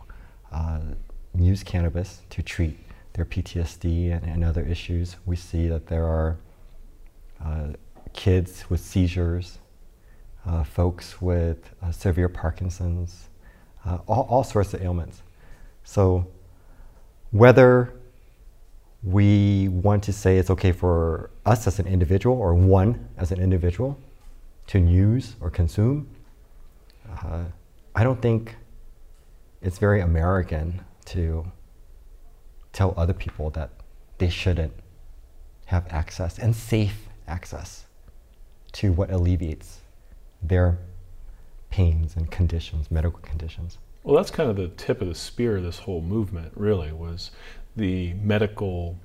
uh, 0.52 0.80
use 1.38 1.62
cannabis 1.62 2.22
to 2.30 2.42
treat 2.42 2.78
their 3.14 3.24
PTSD 3.24 4.12
and, 4.12 4.24
and 4.24 4.44
other 4.44 4.62
issues. 4.62 5.16
We 5.24 5.36
see 5.36 5.68
that 5.68 5.86
there 5.86 6.04
are 6.04 6.36
uh, 7.42 7.68
kids 8.12 8.68
with 8.68 8.80
seizures, 8.80 9.58
uh, 10.44 10.64
folks 10.64 11.22
with 11.22 11.70
uh, 11.82 11.92
severe 11.92 12.28
Parkinson's, 12.28 13.28
uh, 13.84 13.98
all, 14.06 14.26
all 14.28 14.44
sorts 14.44 14.74
of 14.74 14.82
ailments. 14.82 15.22
So 15.84 16.26
whether 17.30 17.94
we 19.02 19.68
want 19.68 20.02
to 20.04 20.12
say 20.12 20.38
it's 20.38 20.50
okay 20.50 20.72
for 20.72 21.30
us 21.44 21.66
as 21.66 21.78
an 21.78 21.86
individual 21.86 22.36
or 22.36 22.54
one 22.54 23.08
as 23.16 23.30
an 23.30 23.40
individual 23.40 23.98
to 24.68 24.78
use 24.78 25.36
or 25.40 25.50
consume, 25.50 26.08
uh, 27.10 27.44
I 27.94 28.04
don't 28.04 28.20
think 28.20 28.56
it's 29.62 29.78
very 29.78 30.00
American 30.00 30.82
to 31.06 31.50
tell 32.72 32.94
other 32.96 33.12
people 33.12 33.50
that 33.50 33.70
they 34.18 34.28
shouldn't 34.28 34.72
have 35.66 35.86
access 35.90 36.38
and 36.38 36.54
safe 36.54 37.08
access 37.26 37.86
to 38.72 38.92
what 38.92 39.10
alleviates 39.10 39.80
their 40.42 40.78
pains 41.70 42.16
and 42.16 42.30
conditions, 42.30 42.90
medical 42.90 43.20
conditions. 43.20 43.78
Well, 44.04 44.14
that's 44.14 44.30
kind 44.30 44.48
of 44.48 44.56
the 44.56 44.68
tip 44.68 45.00
of 45.00 45.08
the 45.08 45.14
spear 45.14 45.56
of 45.56 45.64
this 45.64 45.80
whole 45.80 46.00
movement, 46.00 46.52
really, 46.54 46.92
was 46.92 47.32
the 47.76 48.14
medical 48.14 48.98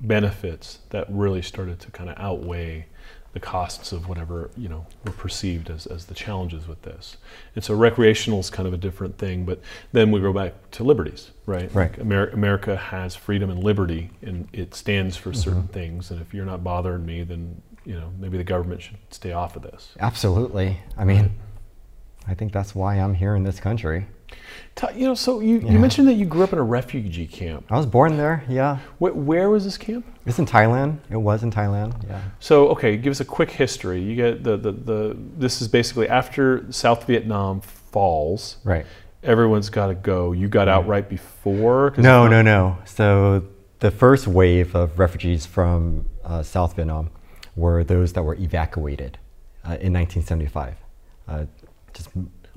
benefits 0.00 0.78
that 0.90 1.06
really 1.08 1.42
started 1.42 1.80
to 1.80 1.90
kind 1.90 2.08
of 2.10 2.16
outweigh 2.18 2.86
the 3.32 3.40
costs 3.40 3.92
of 3.92 4.08
whatever, 4.08 4.50
you 4.58 4.68
know, 4.68 4.86
were 5.06 5.12
perceived 5.12 5.70
as, 5.70 5.86
as 5.86 6.04
the 6.04 6.14
challenges 6.14 6.68
with 6.68 6.82
this. 6.82 7.16
And 7.54 7.64
so 7.64 7.74
recreational 7.74 8.40
is 8.40 8.50
kind 8.50 8.66
of 8.66 8.74
a 8.74 8.76
different 8.76 9.16
thing, 9.16 9.46
but 9.46 9.60
then 9.92 10.10
we 10.10 10.20
go 10.20 10.34
back 10.34 10.52
to 10.72 10.84
liberties, 10.84 11.30
right? 11.46 11.74
Right. 11.74 11.90
Like 11.92 11.98
Amer- 11.98 12.28
America 12.28 12.76
has 12.76 13.16
freedom 13.16 13.48
and 13.48 13.64
liberty, 13.64 14.10
and 14.20 14.48
it 14.52 14.74
stands 14.74 15.16
for 15.16 15.30
mm-hmm. 15.30 15.40
certain 15.40 15.68
things. 15.68 16.10
And 16.10 16.20
if 16.20 16.34
you're 16.34 16.44
not 16.44 16.62
bothering 16.62 17.06
me, 17.06 17.22
then, 17.22 17.62
you 17.86 17.94
know, 17.94 18.12
maybe 18.18 18.36
the 18.36 18.44
government 18.44 18.82
should 18.82 18.98
stay 19.10 19.32
off 19.32 19.56
of 19.56 19.62
this. 19.62 19.94
Absolutely. 19.98 20.80
I 20.98 21.04
mean, 21.04 21.32
I 22.28 22.34
think 22.34 22.52
that's 22.52 22.74
why 22.74 22.96
I'm 22.96 23.14
here 23.14 23.34
in 23.34 23.44
this 23.44 23.60
country. 23.60 24.08
You 24.94 25.06
know, 25.06 25.14
so 25.14 25.40
you, 25.40 25.58
Yeah. 25.58 25.72
you 25.72 25.78
mentioned 25.78 26.08
that 26.08 26.14
you 26.14 26.24
grew 26.24 26.42
up 26.44 26.52
in 26.52 26.58
a 26.58 26.62
refugee 26.62 27.26
camp. 27.26 27.66
I 27.70 27.76
was 27.76 27.84
born 27.86 28.16
there, 28.16 28.42
yeah. 28.48 28.78
Wh- 28.98 29.14
where 29.14 29.50
was 29.50 29.64
this 29.64 29.76
camp? 29.76 30.06
It's 30.24 30.38
in 30.38 30.46
Thailand. 30.46 30.98
It 31.10 31.18
was 31.18 31.42
in 31.42 31.50
Thailand, 31.50 32.02
yeah. 32.08 32.20
So, 32.40 32.68
okay, 32.70 32.96
give 32.96 33.10
us 33.10 33.20
a 33.20 33.24
quick 33.24 33.50
history. 33.50 34.00
You 34.00 34.16
get 34.16 34.42
the, 34.42 34.56
the, 34.56 34.72
the 34.72 35.16
this 35.36 35.60
is 35.60 35.68
basically 35.68 36.08
after 36.08 36.64
South 36.72 37.06
Vietnam 37.06 37.60
falls. 37.60 38.56
Right. 38.64 38.86
Everyone's 39.22 39.68
got 39.68 39.88
to 39.88 39.94
go. 39.94 40.32
You 40.32 40.48
got 40.48 40.68
out 40.68 40.86
right 40.86 41.06
before? 41.08 41.92
No, 41.98 42.26
no, 42.26 42.40
no. 42.42 42.78
So 42.86 43.44
the 43.80 43.90
first 43.90 44.26
wave 44.26 44.74
of 44.74 44.98
refugees 44.98 45.44
from 45.46 46.06
uh, 46.24 46.42
South 46.42 46.74
Vietnam 46.76 47.10
were 47.54 47.84
those 47.84 48.14
that 48.14 48.22
were 48.22 48.34
evacuated 48.36 49.18
uh, 49.64 49.76
in 49.80 49.92
1975. 49.92 50.74
Uh, 51.28 51.44
just 51.92 52.08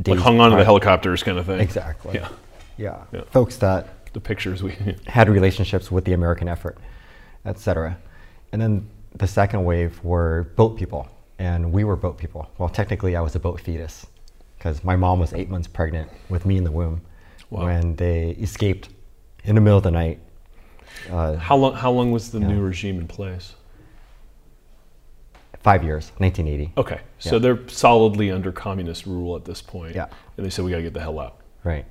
Like 0.06 0.20
hung 0.20 0.40
onto 0.40 0.58
the 0.58 0.66
helicopters, 0.66 1.24
kind 1.24 1.38
of 1.38 1.46
thing. 1.46 1.60
Exactly. 1.60 2.16
Yeah. 2.16 2.30
Yeah. 2.78 3.04
Yeah. 3.14 3.22
Folks 3.32 3.58
that 3.58 4.12
The 4.14 4.20
pictures 4.20 4.62
we. 4.64 4.72
had 5.08 5.30
relationships 5.30 5.92
with 5.92 6.06
the 6.06 6.14
American 6.14 6.48
effort, 6.50 6.78
etc. 7.46 7.98
And 8.52 8.62
then 8.62 8.88
the 9.16 9.28
second 9.28 9.64
wave 9.64 10.04
were 10.04 10.48
boat 10.56 10.78
people, 10.78 11.08
and 11.40 11.72
we 11.72 11.84
were 11.84 11.96
boat 11.96 12.18
people. 12.18 12.50
Well, 12.58 12.70
technically, 12.70 13.16
I 13.16 13.22
was 13.22 13.36
a 13.36 13.40
boat 13.40 13.62
fetus 13.62 14.06
because 14.58 14.84
my 14.84 14.96
mom 14.96 15.20
was 15.20 15.34
eight 15.34 15.50
months 15.50 15.68
pregnant 15.68 16.10
with 16.30 16.46
me 16.46 16.58
in 16.58 16.64
the 16.64 16.72
womb 16.72 17.02
Wow. 17.50 17.66
when 17.66 17.96
they 17.96 18.32
escaped 18.32 18.90
in 19.44 19.56
the 19.56 19.62
middle 19.62 19.78
of 19.78 19.84
the 19.84 19.92
night. 19.92 20.20
Uh, 21.12 21.36
How 21.36 21.56
long? 21.56 21.74
How 21.76 21.92
long 21.92 22.12
was 22.12 22.32
the 22.32 22.40
Yeah. 22.40 22.48
new 22.48 22.62
regime 22.62 23.00
in 23.00 23.08
place? 23.08 23.54
Five 25.66 25.84
years, 25.84 26.12
1980. 26.20 26.74
Okay, 26.78 27.02
so 27.18 27.40
they're 27.40 27.68
solidly 27.68 28.32
under 28.32 28.52
communist 28.52 29.08
rule 29.08 29.36
at 29.36 29.46
this 29.46 29.62
point. 29.64 29.96
Yeah. 29.96 30.06
And 30.38 30.46
they 30.46 30.52
said 30.52 30.64
we 30.64 30.70
got 30.72 30.78
to 30.78 30.84
get 30.84 30.94
the 30.94 31.00
hell 31.02 31.20
out. 31.20 31.38
Right, 31.64 31.86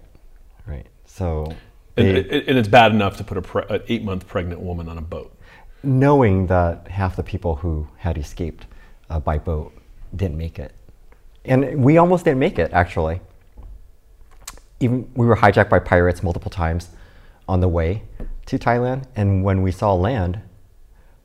right. 0.64 0.86
So 1.04 1.52
And, 1.96 2.06
they, 2.06 2.20
and 2.20 2.48
and 2.48 2.58
it's 2.60 2.68
bad 2.68 2.92
enough 2.92 3.16
to 3.16 3.24
put 3.24 3.36
a 3.36 3.42
pre- 3.42 3.64
an 3.68 3.82
eight 3.88 4.04
month 4.04 4.28
pregnant 4.28 4.60
woman 4.60 4.88
on 4.88 4.96
a 4.96 5.02
boat. 5.02 5.30
knowing 5.82 6.46
that 6.46 6.88
half 6.88 7.16
the 7.16 7.22
people 7.24 7.56
who 7.56 7.88
had 7.98 8.16
escaped 8.16 8.64
uh, 9.10 9.18
by 9.20 9.36
boat 9.38 9.72
didn't 10.14 10.38
make 10.38 10.56
it. 10.58 10.72
And 11.44 11.84
we 11.84 11.98
almost 11.98 12.24
didn't 12.24 12.38
make 12.38 12.58
it, 12.64 12.70
actually. 12.72 13.20
Even 14.80 15.10
we 15.14 15.26
were 15.26 15.36
hijacked 15.36 15.68
by 15.68 15.80
pirates 15.80 16.22
multiple 16.22 16.50
times 16.50 16.88
on 17.48 17.58
the 17.60 17.68
way 17.68 18.02
to 18.46 18.58
Thailand, 18.58 19.00
and 19.16 19.42
when 19.46 19.62
we 19.62 19.70
saw 19.80 19.92
land, 19.94 20.40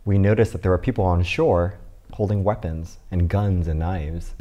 we 0.04 0.18
noticed 0.18 0.52
that 0.54 0.62
there 0.64 0.72
were 0.72 0.78
people 0.90 1.06
on 1.06 1.24
shore 1.24 1.78
holding 2.20 2.44
weapons 2.44 2.98
and 3.12 3.30
guns 3.30 3.66
and 3.70 3.80
knives. 3.80 4.36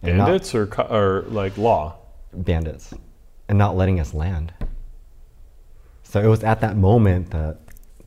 and 0.00 0.16
not- 0.16 0.26
Bandits 0.26 0.54
or 0.54 0.64
or 0.80 1.22
like 1.22 1.58
law. 1.58 1.96
bandits 2.32 2.94
and 3.48 3.58
not 3.58 3.76
letting 3.76 3.98
us 3.98 4.14
land. 4.14 4.54
So 6.04 6.20
it 6.20 6.28
was 6.28 6.44
at 6.44 6.60
that 6.60 6.76
moment 6.76 7.32
that 7.32 7.58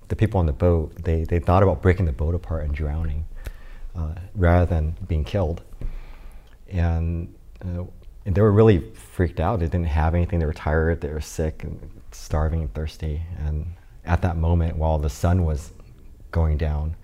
the 0.07 0.15
people 0.15 0.39
on 0.39 0.45
the 0.45 0.53
boat 0.53 0.95
they, 1.03 1.25
they 1.25 1.39
thought 1.39 1.63
about 1.63 1.81
breaking 1.81 2.05
the 2.05 2.13
boat 2.13 2.33
apart 2.33 2.63
and 2.63 2.73
drowning 2.73 3.25
uh, 3.93 4.13
rather 4.35 4.65
than 4.65 4.95
being 5.05 5.25
killed. 5.25 5.61
And, 6.69 7.35
uh, 7.61 7.83
and 8.25 8.33
they 8.35 8.41
were 8.41 8.53
really 8.53 8.79
freaked 9.15 9.41
out. 9.41 9.59
They 9.59 9.65
didn't 9.65 9.87
have 9.87 10.15
anything. 10.15 10.39
They 10.39 10.45
were 10.45 10.53
tired. 10.53 11.01
They 11.01 11.09
were 11.09 11.19
sick 11.39 11.65
and 11.65 11.77
starving 12.11 12.61
and 12.61 12.73
thirsty. 12.73 13.21
And 13.45 13.73
at 14.05 14.21
that 14.21 14.37
moment, 14.37 14.77
while 14.77 14.97
the 14.97 15.09
sun 15.09 15.43
was 15.43 15.73
going 16.31 16.57
down, 16.57 16.95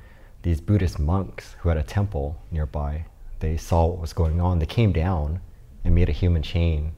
these 0.41 0.61
Buddhist 0.61 0.99
monks 0.99 1.55
who 1.59 1.69
had 1.69 1.77
a 1.77 1.83
temple 1.83 2.41
nearby, 2.51 3.05
they 3.39 3.57
saw 3.57 3.85
what 3.87 3.99
was 3.99 4.13
going 4.13 4.39
on. 4.39 4.59
They 4.59 4.65
came 4.65 4.91
down 4.91 5.41
and 5.83 5.95
made 5.95 6.09
a 6.09 6.13
human 6.13 6.41
chain 6.41 6.93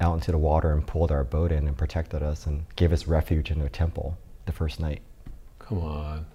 out 0.00 0.14
into 0.14 0.30
the 0.30 0.38
water 0.38 0.72
and 0.72 0.86
pulled 0.86 1.10
our 1.10 1.24
boat 1.24 1.50
in 1.50 1.66
and 1.66 1.76
protected 1.76 2.22
us 2.22 2.46
and 2.46 2.64
gave 2.76 2.92
us 2.92 3.06
refuge 3.06 3.50
in 3.50 3.58
their 3.58 3.68
temple 3.68 4.16
the 4.46 4.52
first 4.52 4.78
night. 4.80 5.02
Come 5.58 5.78
on. 5.82 6.26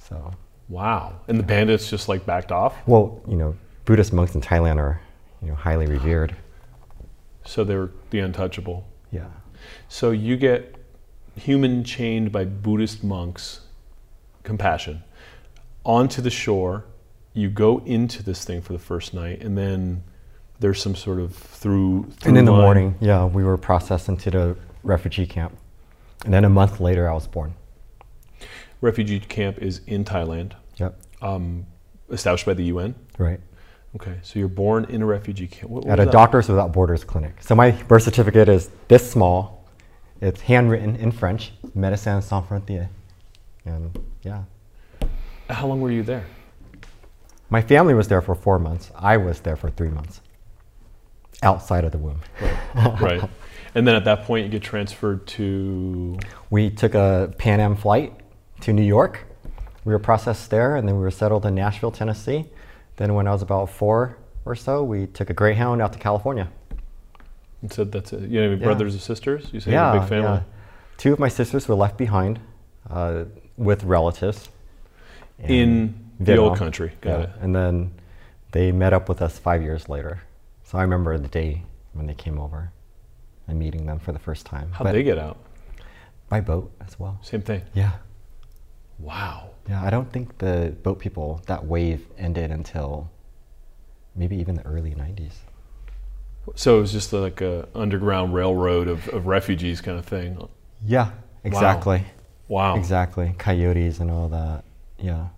So, 0.00 0.32
Wow. 0.68 1.20
And 1.28 1.38
the 1.38 1.42
bandits 1.42 1.90
just 1.90 2.08
like 2.08 2.24
backed 2.24 2.50
off. 2.50 2.74
well, 2.86 3.20
you 3.28 3.36
know, 3.36 3.54
Buddhist 3.84 4.12
monks 4.12 4.34
in 4.34 4.40
Thailand 4.40 4.78
are, 4.78 5.00
you 5.42 5.48
know, 5.48 5.54
highly 5.54 5.86
revered. 5.86 6.34
So 7.44 7.64
they're 7.64 7.90
the 8.10 8.20
untouchable. 8.20 8.86
Yeah. 9.10 9.26
So 9.88 10.12
you 10.12 10.36
get 10.36 10.76
human 11.36 11.84
chained 11.84 12.32
by 12.32 12.44
Buddhist 12.44 13.04
monks, 13.04 13.60
compassion, 14.44 15.02
onto 15.84 16.22
the 16.22 16.30
shore. 16.30 16.84
You 17.34 17.48
go 17.48 17.78
into 17.86 18.22
this 18.22 18.44
thing 18.44 18.60
for 18.60 18.72
the 18.72 18.78
first 18.78 19.14
night, 19.14 19.40
and 19.42 19.56
then 19.56 20.02
there's 20.60 20.82
some 20.82 20.94
sort 20.94 21.18
of 21.18 21.34
through. 21.34 22.04
And 22.04 22.20
through 22.20 22.36
in 22.36 22.44
the 22.44 22.52
line. 22.52 22.60
morning, 22.60 22.94
yeah, 23.00 23.24
we 23.24 23.42
were 23.42 23.56
processed 23.56 24.08
into 24.08 24.30
the 24.30 24.56
refugee 24.82 25.26
camp. 25.26 25.56
And 26.24 26.32
then 26.32 26.44
a 26.44 26.50
month 26.50 26.78
later, 26.80 27.08
I 27.10 27.14
was 27.14 27.26
born. 27.26 27.54
refugee 28.80 29.20
camp 29.20 29.58
is 29.58 29.80
in 29.86 30.04
Thailand, 30.04 30.52
Yep. 30.76 31.00
um, 31.22 31.66
established 32.10 32.46
by 32.46 32.54
the 32.54 32.64
UN. 32.64 32.94
Right. 33.18 33.40
Okay, 33.94 34.18
so 34.22 34.38
you're 34.38 34.48
born 34.48 34.84
in 34.86 35.02
a 35.02 35.06
refugee 35.06 35.46
camp. 35.46 35.70
What, 35.70 35.84
what 35.84 35.92
At 35.92 36.00
a 36.00 36.04
that? 36.06 36.12
Doctors 36.12 36.48
Without 36.48 36.72
Borders 36.72 37.04
clinic. 37.04 37.36
So 37.42 37.54
my 37.54 37.72
birth 37.72 38.02
certificate 38.04 38.48
is 38.48 38.70
this 38.88 39.10
small, 39.10 39.68
it's 40.20 40.40
handwritten 40.40 40.96
in 40.96 41.12
French, 41.12 41.52
Médecins 41.76 42.22
Sans 42.22 42.44
Frontières. 42.46 42.88
And 43.64 43.96
yeah. 44.22 44.42
How 45.52 45.66
long 45.66 45.80
were 45.80 45.90
you 45.90 46.02
there? 46.02 46.24
My 47.50 47.60
family 47.60 47.94
was 47.94 48.08
there 48.08 48.22
for 48.22 48.34
four 48.34 48.58
months. 48.58 48.90
I 48.96 49.16
was 49.18 49.40
there 49.40 49.56
for 49.56 49.70
three 49.70 49.90
months 49.90 50.20
outside 51.42 51.84
of 51.84 51.92
the 51.92 51.98
womb. 51.98 52.20
right. 52.74 53.22
And 53.74 53.86
then 53.86 53.94
at 53.94 54.04
that 54.04 54.24
point, 54.24 54.44
you 54.46 54.50
get 54.50 54.62
transferred 54.62 55.26
to. 55.28 56.18
We 56.50 56.70
took 56.70 56.94
a 56.94 57.32
Pan 57.38 57.60
Am 57.60 57.76
flight 57.76 58.12
to 58.60 58.72
New 58.72 58.82
York. 58.82 59.24
We 59.84 59.92
were 59.92 59.98
processed 59.98 60.50
there, 60.50 60.76
and 60.76 60.86
then 60.88 60.96
we 60.96 61.02
were 61.02 61.10
settled 61.10 61.44
in 61.44 61.54
Nashville, 61.54 61.90
Tennessee. 61.90 62.46
Then, 62.96 63.14
when 63.14 63.26
I 63.26 63.32
was 63.32 63.42
about 63.42 63.70
four 63.70 64.16
or 64.44 64.54
so, 64.54 64.84
we 64.84 65.06
took 65.06 65.30
a 65.30 65.34
Greyhound 65.34 65.82
out 65.82 65.92
to 65.94 65.98
California. 65.98 66.48
And 67.62 67.72
said 67.72 67.92
that's 67.92 68.12
it. 68.12 68.28
You 68.28 68.42
know, 68.42 68.50
Yeah. 68.50 68.56
brothers 68.64 68.94
or 68.94 68.98
sisters? 68.98 69.48
You 69.52 69.60
say 69.60 69.70
you 69.70 69.76
yeah, 69.76 69.86
have 69.86 69.96
a 69.96 70.00
big 70.00 70.08
family. 70.08 70.38
yeah. 70.38 70.42
Two 70.98 71.12
of 71.12 71.18
my 71.18 71.28
sisters 71.28 71.66
were 71.68 71.74
left 71.74 71.96
behind 71.96 72.40
uh, 72.90 73.24
with 73.56 73.84
relatives 73.84 74.48
In 75.48 75.94
the 76.20 76.36
old 76.36 76.58
country. 76.58 76.92
Got 77.00 77.10
Yeah, 77.10 77.24
it. 77.24 77.30
And 77.40 77.54
then 77.54 77.92
they 78.52 78.72
met 78.72 78.92
up 78.92 79.08
with 79.08 79.22
us 79.22 79.38
five 79.38 79.62
years 79.62 79.88
later. 79.88 80.22
So 80.64 80.78
I 80.78 80.82
remember 80.82 81.18
the 81.18 81.28
day 81.28 81.62
when 81.92 82.06
they 82.06 82.14
came 82.14 82.38
over 82.38 82.72
and 83.48 83.58
meeting 83.58 83.86
them 83.86 83.98
for 83.98 84.12
the 84.12 84.18
first 84.18 84.46
time. 84.46 84.70
How'd 84.72 84.86
But 84.86 84.92
they 84.92 85.02
get 85.02 85.18
out? 85.18 85.38
by 86.28 86.40
boat 86.40 86.72
as 86.86 86.98
well. 86.98 87.18
Same 87.22 87.42
thing. 87.42 87.60
Yeah. 87.74 87.92
Wow. 88.98 89.50
Yeah, 89.68 89.82
I 89.84 89.90
don't 89.90 90.10
think 90.10 90.38
the 90.38 90.74
boat 90.82 90.98
people, 90.98 91.42
that 91.46 91.66
wave 91.66 92.06
ended 92.16 92.50
until 92.50 93.10
maybe 94.16 94.36
even 94.36 94.54
the 94.54 94.64
early 94.64 94.94
90s. 94.94 95.34
So 96.54 96.78
it 96.78 96.80
was 96.80 96.90
just 96.92 97.12
like 97.12 97.40
a 97.42 97.68
underground 97.74 98.32
railroad 98.32 98.88
of, 98.88 99.08
of 99.10 99.26
refugees 99.26 99.80
kind 99.82 99.98
of 99.98 100.06
thing. 100.06 100.48
Yeah, 100.84 101.10
exactly. 101.44 102.04
Wow. 102.48 102.76
Exactly. 102.76 103.34
Coyotes 103.38 104.00
and 104.00 104.10
all 104.10 104.28
that. 104.30 104.64
Yeah. 105.02 105.28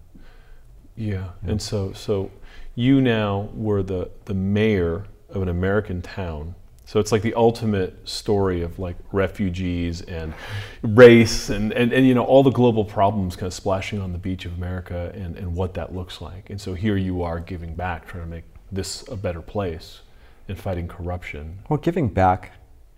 Yeah. 0.97 1.31
And 1.43 1.61
so 1.61 1.93
so 1.93 2.31
you 2.75 3.01
now 3.01 3.49
were 3.55 3.83
the 3.83 4.11
the 4.27 4.35
mayor 4.35 5.07
of 5.31 5.43
an 5.43 5.49
American 5.49 6.03
town. 6.03 6.55
So 6.87 7.01
it's 7.01 7.11
like 7.11 7.23
the 7.23 7.35
ultimate 7.35 8.07
story 8.07 8.61
of 8.61 8.79
like 8.79 8.97
refugees 9.11 10.03
and 10.03 10.35
race 10.83 11.49
and, 11.49 11.73
and, 11.73 11.95
and 11.95 12.07
you 12.07 12.15
know 12.15 12.25
all 12.25 12.43
the 12.43 12.51
global 12.51 12.85
problems 12.85 13.37
kind 13.37 13.47
of 13.47 13.55
splashing 13.55 14.01
on 14.01 14.13
the 14.13 14.19
beach 14.19 14.45
of 14.45 14.55
America 14.55 15.11
and, 15.15 15.37
and 15.37 15.57
what 15.57 15.75
that 15.75 15.95
looks 15.95 16.21
like. 16.21 16.51
And 16.51 16.61
so 16.61 16.75
here 16.75 16.97
you 16.97 17.23
are 17.23 17.41
giving 17.41 17.75
back, 17.75 18.07
trying 18.07 18.25
to 18.25 18.29
make 18.29 18.45
this 18.71 19.07
a 19.09 19.17
better 19.17 19.41
place 19.41 20.03
and 20.47 20.59
fighting 20.59 20.87
corruption. 20.87 21.59
Well, 21.69 21.79
giving 21.79 22.09
back 22.09 22.53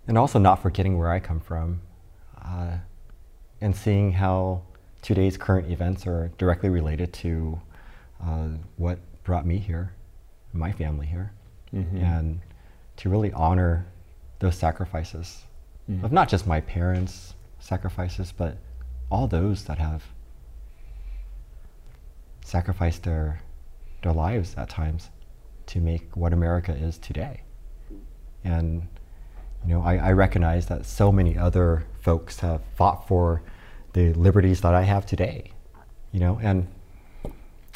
and 0.08 0.18
also 0.18 0.38
not 0.38 0.56
forgetting 0.62 0.98
where 0.98 1.10
I 1.10 1.20
come 1.20 1.40
from 1.40 1.80
uh, 2.44 2.78
and 3.60 3.74
seeing 3.74 4.12
how 4.12 4.62
today's 5.06 5.36
current 5.36 5.70
events 5.70 6.04
are 6.04 6.32
directly 6.36 6.68
related 6.68 7.12
to 7.12 7.60
uh, 8.20 8.48
what 8.76 8.98
brought 9.22 9.46
me 9.46 9.56
here, 9.56 9.92
my 10.52 10.72
family 10.72 11.06
here, 11.06 11.30
and 12.02 12.40
to 12.96 13.08
really 13.08 13.32
honor 13.32 13.86
those 14.40 14.56
sacrifices 14.56 15.44
of 16.02 16.10
not 16.10 16.28
just 16.28 16.44
my 16.44 16.60
parents' 16.60 17.34
sacrifices, 17.60 18.32
but 18.36 18.58
all 19.08 19.28
those 19.28 19.62
that 19.66 19.78
have 19.78 20.02
sacrificed 22.44 23.04
their, 23.04 23.40
their 24.02 24.12
lives 24.12 24.56
at 24.56 24.68
times 24.68 25.10
to 25.66 25.78
make 25.78 26.16
what 26.16 26.32
America 26.32 26.74
is 26.74 26.98
today. 26.98 27.42
And 28.42 28.88
you 29.64 29.74
know, 29.74 29.82
I, 29.82 29.98
I 29.98 30.12
recognize 30.14 30.66
that 30.66 30.84
so 30.84 31.12
many 31.12 31.38
other 31.38 31.86
folks 32.00 32.40
have 32.40 32.62
fought 32.74 33.06
for 33.06 33.42
the 33.96 34.12
liberties 34.12 34.60
that 34.60 34.74
I 34.74 34.82
have 34.82 35.06
today. 35.06 35.50
You 36.12 36.20
know, 36.20 36.38
and 36.42 36.68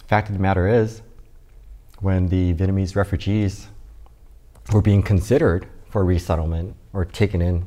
fact 0.07 0.29
of 0.29 0.35
the 0.35 0.41
matter 0.41 0.69
is, 0.69 1.01
when 2.01 2.29
the 2.29 2.53
Vietnamese 2.55 2.95
refugees 2.95 3.69
were 4.73 4.83
being 4.83 5.03
considered 5.03 5.67
for 5.89 6.05
resettlement 6.05 6.77
or 6.93 7.07
taken 7.07 7.41
in 7.41 7.65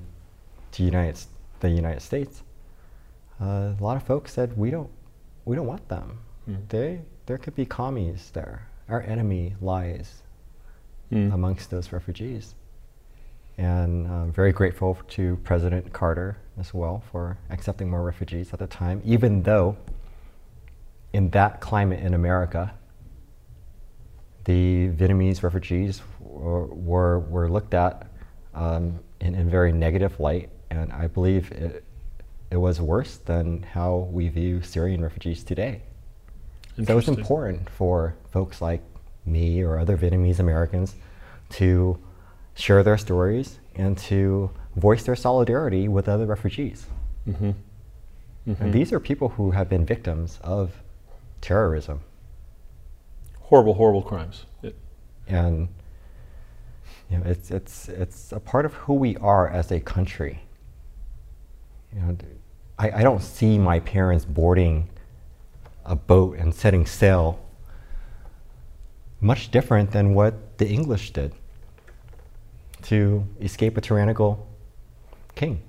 to 0.73 0.83
United, 0.83 1.19
the 1.61 1.69
United 1.69 2.01
States, 2.01 2.43
uh, 3.41 3.73
a 3.79 3.83
lot 3.87 3.97
of 3.97 4.03
folks 4.03 4.31
said 4.33 4.55
we 4.55 4.69
don't, 4.69 4.89
we 5.45 5.55
don't 5.55 5.67
want 5.67 5.87
them. 5.89 6.19
They, 6.69 7.01
there 7.25 7.39
could 7.39 7.55
be 7.55 7.65
commies 7.65 8.29
there. 8.33 8.67
Our 8.87 9.01
enemy 9.01 9.55
lies 9.61 10.19
Mm. 11.11 11.31
amongst 11.33 11.69
those 11.69 11.91
refugees. 11.91 12.55
And 13.57 14.07
I'm 14.07 14.31
very 14.31 14.51
grateful 14.51 14.97
to 15.09 15.35
President 15.43 15.93
Carter 15.93 16.37
as 16.59 16.73
well 16.73 17.03
for 17.11 17.37
accepting 17.49 17.89
more 17.89 18.03
refugees 18.03 18.53
at 18.53 18.59
the 18.59 18.67
time, 18.67 19.01
even 19.03 19.43
though 19.43 19.75
in 21.13 21.29
that 21.31 21.61
climate 21.61 21.99
in 21.99 22.13
America, 22.13 22.73
the 24.45 24.89
Vietnamese 24.89 25.43
refugees 25.43 26.01
were, 26.19 26.65
were, 26.67 27.19
were 27.19 27.49
looked 27.49 27.73
at 27.73 28.07
um, 28.53 28.99
in 29.21 29.35
a 29.35 29.43
very 29.43 29.71
negative 29.71 30.19
light, 30.19 30.49
and 30.69 30.91
I 30.91 31.07
believe 31.07 31.51
it, 31.51 31.83
it 32.51 32.57
was 32.57 32.81
worse 32.81 33.17
than 33.17 33.63
how 33.63 34.09
we 34.11 34.27
view 34.29 34.61
Syrian 34.61 35.01
refugees 35.01 35.43
today. 35.43 35.81
So 36.85 36.97
it's 36.97 37.07
important 37.07 37.69
for 37.69 38.15
folks 38.31 38.61
like 38.61 38.81
me 39.25 39.61
or 39.61 39.77
other 39.77 39.95
Vietnamese 39.95 40.39
Americans 40.39 40.95
to 41.51 41.99
share 42.55 42.83
their 42.83 42.97
stories 42.97 43.59
and 43.75 43.97
to 43.97 44.49
voice 44.75 45.03
their 45.03 45.15
solidarity 45.15 45.87
with 45.87 46.07
other 46.09 46.25
refugees. 46.25 46.87
Mhm. 47.27 47.55
And 48.59 48.73
these 48.73 48.91
are 48.91 48.99
people 48.99 49.29
who 49.29 49.51
have 49.51 49.69
been 49.69 49.85
victims 49.85 50.39
of 50.43 50.81
terrorism. 51.41 52.01
Horrible, 53.41 53.75
horrible 53.75 54.01
crimes. 54.01 54.45
It- 54.61 54.75
And 55.27 55.69
you 57.09 57.17
know, 57.19 57.25
it's, 57.25 57.51
it's, 57.51 57.87
it's 57.89 58.31
a 58.31 58.39
part 58.39 58.65
of 58.65 58.73
who 58.73 58.93
we 58.95 59.15
are 59.17 59.47
as 59.47 59.71
a 59.71 59.79
country. 59.79 60.41
You 61.93 62.01
know, 62.01 62.17
I, 62.79 62.91
I 62.91 63.03
don't 63.03 63.21
see 63.21 63.57
my 63.59 63.79
parents 63.79 64.25
boarding 64.25 64.89
a 65.85 65.95
boat 65.95 66.37
and 66.39 66.53
setting 66.55 66.85
sail 66.85 67.39
much 69.21 69.51
different 69.51 69.91
than 69.91 70.13
what 70.15 70.57
the 70.57 70.67
English 70.67 71.11
did 71.13 71.33
to 72.83 73.25
escape 73.39 73.77
a 73.77 73.81
tyrannical 73.81 74.47
king. 75.45 75.61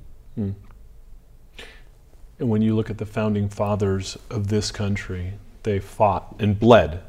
And 2.39 2.51
when 2.51 2.63
you 2.63 2.75
look 2.75 2.91
at 2.91 2.99
the 2.99 3.07
founding 3.07 3.49
fathers 3.49 4.19
of 4.31 4.49
this 4.49 4.71
country, 4.71 5.35
they 5.63 5.79
fought 5.79 6.35
and 6.39 6.59
bled 6.59 7.03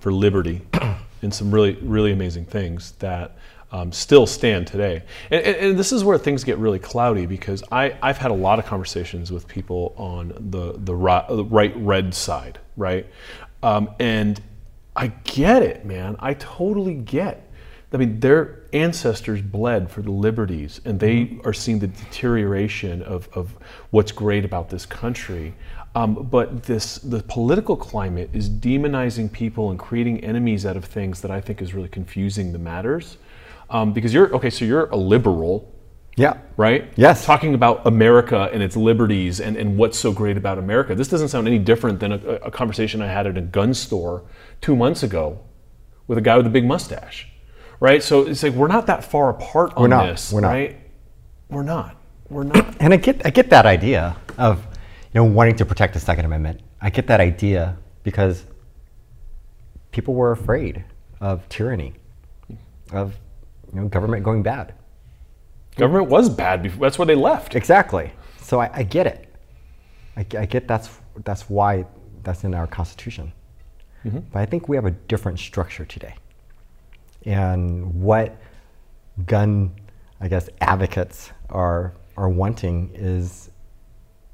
for 0.00 0.12
liberty 0.12 0.62
and 1.22 1.32
some 1.32 1.50
really, 1.50 1.74
really 1.82 2.12
amazing 2.12 2.44
things 2.44 2.92
that 2.98 3.36
um, 3.72 3.90
still 3.90 4.26
stand 4.26 4.66
today. 4.66 5.02
And, 5.30 5.42
and, 5.42 5.56
and 5.56 5.78
this 5.78 5.92
is 5.92 6.04
where 6.04 6.18
things 6.18 6.44
get 6.44 6.58
really 6.58 6.78
cloudy 6.78 7.26
because 7.26 7.64
I, 7.72 7.96
I've 8.02 8.18
had 8.18 8.30
a 8.30 8.34
lot 8.34 8.58
of 8.58 8.66
conversations 8.66 9.32
with 9.32 9.48
people 9.48 9.94
on 9.96 10.28
the, 10.50 10.74
the, 10.76 10.94
ri- 10.94 11.24
the 11.28 11.44
right 11.44 11.72
red 11.76 12.14
side, 12.14 12.58
right? 12.76 13.06
Um, 13.62 13.90
and 13.98 14.40
I 14.94 15.08
get 15.24 15.62
it, 15.62 15.84
man. 15.84 16.16
I 16.20 16.34
totally 16.34 16.94
get. 16.94 17.45
I 17.92 17.98
mean, 17.98 18.20
their 18.20 18.62
ancestors 18.72 19.40
bled 19.40 19.90
for 19.90 20.02
the 20.02 20.10
liberties, 20.10 20.80
and 20.84 20.98
they 20.98 21.38
are 21.44 21.52
seeing 21.52 21.78
the 21.78 21.86
deterioration 21.86 23.02
of, 23.02 23.28
of 23.32 23.54
what's 23.90 24.12
great 24.12 24.44
about 24.44 24.68
this 24.70 24.84
country. 24.84 25.54
Um, 25.94 26.14
but 26.30 26.64
this 26.64 26.98
the 26.98 27.22
political 27.22 27.74
climate 27.76 28.28
is 28.34 28.50
demonizing 28.50 29.32
people 29.32 29.70
and 29.70 29.78
creating 29.78 30.22
enemies 30.22 30.66
out 30.66 30.76
of 30.76 30.84
things 30.84 31.22
that 31.22 31.30
I 31.30 31.40
think 31.40 31.62
is 31.62 31.72
really 31.74 31.88
confusing 31.88 32.52
the 32.52 32.58
matters. 32.58 33.16
Um, 33.70 33.92
because 33.92 34.12
you're 34.12 34.34
okay, 34.34 34.50
so 34.50 34.64
you're 34.64 34.86
a 34.90 34.96
liberal, 34.96 35.72
Yeah. 36.16 36.36
right? 36.56 36.92
Yes. 36.96 37.24
Talking 37.24 37.54
about 37.54 37.86
America 37.86 38.50
and 38.52 38.62
its 38.62 38.76
liberties 38.76 39.40
and, 39.40 39.56
and 39.56 39.78
what's 39.78 39.98
so 39.98 40.12
great 40.12 40.36
about 40.36 40.58
America. 40.58 40.94
This 40.94 41.08
doesn't 41.08 41.28
sound 41.28 41.46
any 41.48 41.58
different 41.58 41.98
than 41.98 42.12
a, 42.12 42.16
a 42.44 42.50
conversation 42.50 43.00
I 43.00 43.06
had 43.08 43.26
at 43.26 43.38
a 43.38 43.40
gun 43.40 43.72
store 43.74 44.24
two 44.60 44.76
months 44.76 45.02
ago 45.02 45.40
with 46.08 46.18
a 46.18 46.20
guy 46.20 46.36
with 46.36 46.46
a 46.46 46.50
big 46.50 46.64
mustache, 46.66 47.28
right? 47.80 48.02
So 48.02 48.22
it's 48.22 48.42
like 48.42 48.52
we're 48.52 48.68
not 48.68 48.86
that 48.86 49.04
far 49.04 49.30
apart 49.30 49.72
on 49.76 49.90
not. 49.90 50.06
this, 50.06 50.32
We're 50.32 50.40
not. 50.40 50.48
right? 50.48 50.80
We're 51.48 51.62
not. 51.62 51.96
We're 52.28 52.44
not. 52.44 52.76
And 52.80 52.92
I 52.92 52.96
get, 52.96 53.24
I 53.24 53.30
get 53.30 53.50
that 53.50 53.66
idea 53.66 54.16
of 54.38 54.58
you 55.12 55.20
know, 55.20 55.24
wanting 55.24 55.56
to 55.56 55.64
protect 55.64 55.94
the 55.94 56.00
Second 56.00 56.24
Amendment. 56.24 56.60
I 56.80 56.90
get 56.90 57.06
that 57.06 57.20
idea 57.20 57.76
because 58.02 58.44
people 59.90 60.14
were 60.14 60.32
afraid 60.32 60.84
of 61.20 61.48
tyranny, 61.48 61.94
of 62.92 63.16
you 63.72 63.80
know, 63.80 63.88
government 63.88 64.24
going 64.24 64.42
bad. 64.42 64.74
Government 65.76 66.08
was 66.08 66.28
bad 66.28 66.62
before. 66.62 66.80
That's 66.80 66.98
why 66.98 67.04
they 67.04 67.14
left. 67.14 67.54
Exactly. 67.54 68.12
So 68.40 68.60
I, 68.60 68.70
I 68.72 68.82
get 68.82 69.06
it. 69.06 69.34
I, 70.16 70.26
I 70.38 70.46
get 70.46 70.66
that's 70.68 70.88
that's 71.24 71.48
why 71.48 71.84
that's 72.22 72.44
in 72.44 72.54
our 72.54 72.66
Constitution. 72.66 73.32
Mm-hmm. 74.04 74.20
But 74.32 74.40
I 74.40 74.46
think 74.46 74.68
we 74.68 74.76
have 74.76 74.86
a 74.86 74.90
different 74.90 75.38
structure 75.38 75.84
today. 75.84 76.14
And 77.26 78.02
what 78.02 78.36
gun, 79.26 79.72
I 80.20 80.28
guess, 80.28 80.48
advocates 80.60 81.30
are 81.50 81.92
are 82.16 82.30
wanting 82.30 82.90
is 82.94 83.50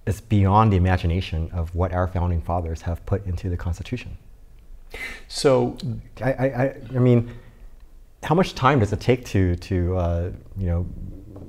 is 0.07 0.20
beyond 0.20 0.72
the 0.72 0.76
imagination 0.76 1.51
of 1.53 1.74
what 1.74 1.93
our 1.93 2.07
founding 2.07 2.40
fathers 2.40 2.82
have 2.82 3.05
put 3.07 3.24
into 3.26 3.49
the 3.49 3.57
Constitution. 3.57 4.16
So, 5.28 5.76
I, 6.20 6.32
I, 6.32 6.76
I 6.95 6.99
mean, 6.99 7.30
how 8.22 8.34
much 8.34 8.55
time 8.55 8.80
does 8.80 8.93
it 8.93 9.01
take 9.01 9.24
to 9.26 9.57
to 9.57 9.97
uh, 9.97 10.30
you 10.57 10.66
know 10.66 10.86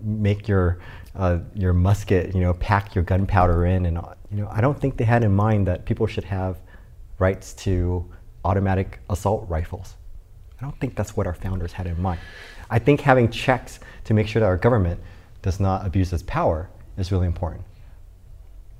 make 0.03 0.47
your 0.47 0.79
uh, 1.15 1.39
your 1.53 1.73
musket, 1.73 2.33
you 2.33 2.41
know, 2.41 2.53
pack 2.55 2.95
your 2.95 3.03
gunpowder 3.03 3.65
in, 3.65 3.85
and 3.85 3.99
you 4.31 4.41
know, 4.41 4.47
I 4.51 4.61
don't 4.61 4.79
think 4.79 4.97
they 4.97 5.03
had 5.03 5.23
in 5.23 5.33
mind 5.33 5.67
that 5.67 5.85
people 5.85 6.07
should 6.07 6.23
have 6.23 6.57
rights 7.19 7.53
to 7.53 8.05
automatic 8.43 8.99
assault 9.09 9.47
rifles. 9.47 9.95
I 10.63 10.65
don't 10.65 10.79
think 10.79 10.95
that's 10.95 11.17
what 11.17 11.27
our 11.27 11.33
founders 11.33 11.73
had 11.73 11.87
in 11.87 12.01
mind. 12.01 12.21
I 12.69 12.79
think 12.79 13.01
having 13.01 13.29
checks 13.29 13.81
to 14.05 14.13
make 14.13 14.27
sure 14.29 14.39
that 14.39 14.45
our 14.45 14.55
government 14.55 15.01
does 15.41 15.59
not 15.59 15.85
abuse 15.85 16.13
its 16.13 16.23
power 16.23 16.69
is 16.97 17.11
really 17.11 17.27
important. 17.27 17.65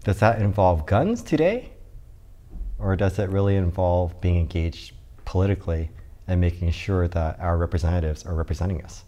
Does 0.06 0.18
that 0.20 0.42
involve 0.42 0.86
guns 0.86 1.22
today? 1.22 1.72
Or 2.80 2.96
does 2.96 3.20
it 3.20 3.30
really 3.30 3.58
involve 3.58 4.22
being 4.22 4.38
engaged 4.38 4.94
politically 5.26 5.90
and 6.26 6.40
making 6.40 6.72
sure 6.72 7.10
that 7.10 7.38
our 7.42 7.58
representatives 7.58 8.26
are 8.26 8.34
representing 8.34 8.82
us? 8.86 9.04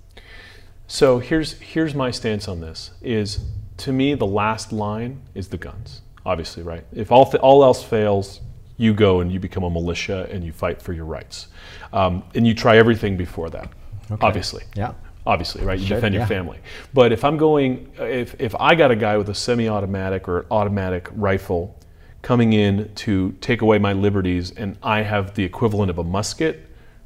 So 0.87 1.19
here's 1.19 1.53
here's 1.53 1.95
my 1.95 2.11
stance 2.11 2.49
on 2.49 2.59
this 2.59 2.91
is 3.01 3.39
to 3.77 3.93
me 3.93 4.15
the 4.15 4.27
last 4.27 4.73
line 4.73 5.21
is 5.33 5.47
the 5.47 5.57
guns. 5.57 6.01
Obviously, 6.25 6.61
right? 6.61 6.83
If 6.91 7.09
all 7.09 7.33
all 7.37 7.63
else 7.63 7.81
fails, 7.81 8.41
you 8.77 8.93
go 8.93 9.21
and 9.21 9.31
you 9.31 9.39
become 9.39 9.63
a 9.63 9.69
militia 9.69 10.27
and 10.31 10.43
you 10.43 10.51
fight 10.51 10.81
for 10.81 10.93
your 10.93 11.05
rights, 11.05 11.47
um, 11.93 12.23
and 12.35 12.45
you 12.45 12.53
try 12.53 12.77
everything 12.77 13.15
before 13.17 13.49
that. 13.49 13.69
Okay. 14.11 14.25
Obviously, 14.25 14.63
Yeah. 14.75 14.93
obviously, 15.25 15.63
right? 15.63 15.79
You 15.79 15.87
defend 15.87 16.13
your 16.13 16.23
yeah. 16.23 16.27
family. 16.27 16.59
But 16.93 17.11
if 17.11 17.23
I'm 17.23 17.37
going, 17.37 17.89
if, 17.99 18.35
if 18.39 18.53
I 18.59 18.75
got 18.75 18.91
a 18.91 18.95
guy 18.95 19.17
with 19.17 19.29
a 19.29 19.35
semi 19.35 19.67
automatic 19.67 20.27
or 20.27 20.45
automatic 20.51 21.07
rifle 21.13 21.75
coming 22.21 22.53
in 22.53 22.91
to 22.95 23.31
take 23.41 23.61
away 23.61 23.77
my 23.79 23.93
liberties 23.93 24.51
and 24.51 24.77
I 24.83 25.01
have 25.03 25.35
the 25.35 25.43
equivalent 25.43 25.89
of 25.89 25.97
a 25.99 26.03
musket, 26.03 26.64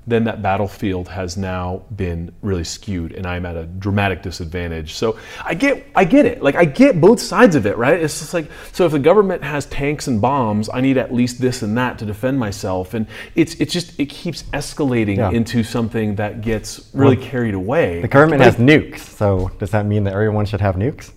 then 0.09 0.23
that 0.25 0.41
battlefield 0.41 1.07
has 1.07 1.37
now 1.37 1.83
been 1.95 2.33
really 2.41 2.63
skewed 2.63 3.13
and 3.13 3.25
I'm 3.27 3.45
at 3.45 3.55
a 3.55 3.65
dramatic 3.65 4.21
disadvantage. 4.21 4.93
So 4.95 5.17
I 5.45 5.53
get 5.53 5.85
I 5.95 6.03
get 6.03 6.25
it. 6.25 6.41
Like 6.41 6.55
I 6.55 6.65
get 6.65 6.99
both 6.99 7.19
sides 7.21 7.55
of 7.55 7.65
it, 7.65 7.77
right? 7.77 7.99
It's 7.99 8.19
just 8.19 8.33
like 8.33 8.49
so 8.73 8.85
if 8.85 8.91
the 8.91 8.99
government 8.99 9.43
has 9.43 9.65
tanks 9.67 10.07
and 10.07 10.19
bombs, 10.21 10.69
I 10.73 10.81
need 10.81 10.97
at 10.97 11.13
least 11.13 11.39
this 11.39 11.61
and 11.61 11.77
that 11.77 11.99
to 11.99 12.05
defend 12.05 12.39
myself. 12.39 12.93
And 12.93 13.07
it's 13.35 13.55
it's 13.55 13.71
just 13.71 13.99
it 13.99 14.07
keeps 14.07 14.43
escalating 14.53 15.17
Yeah. 15.17 15.31
into 15.31 15.63
something 15.63 16.15
that 16.15 16.41
gets 16.41 16.89
really 16.93 17.17
carried 17.17 17.53
away. 17.53 18.01
The 18.01 18.07
government 18.07 18.41
has 18.41 18.55
nukes, 18.57 18.99
so 18.99 19.51
does 19.59 19.71
that 19.71 19.85
mean 19.85 20.03
that 20.05 20.13
everyone 20.13 20.45
should 20.45 20.61
have 20.61 20.75
nukes 20.75 21.11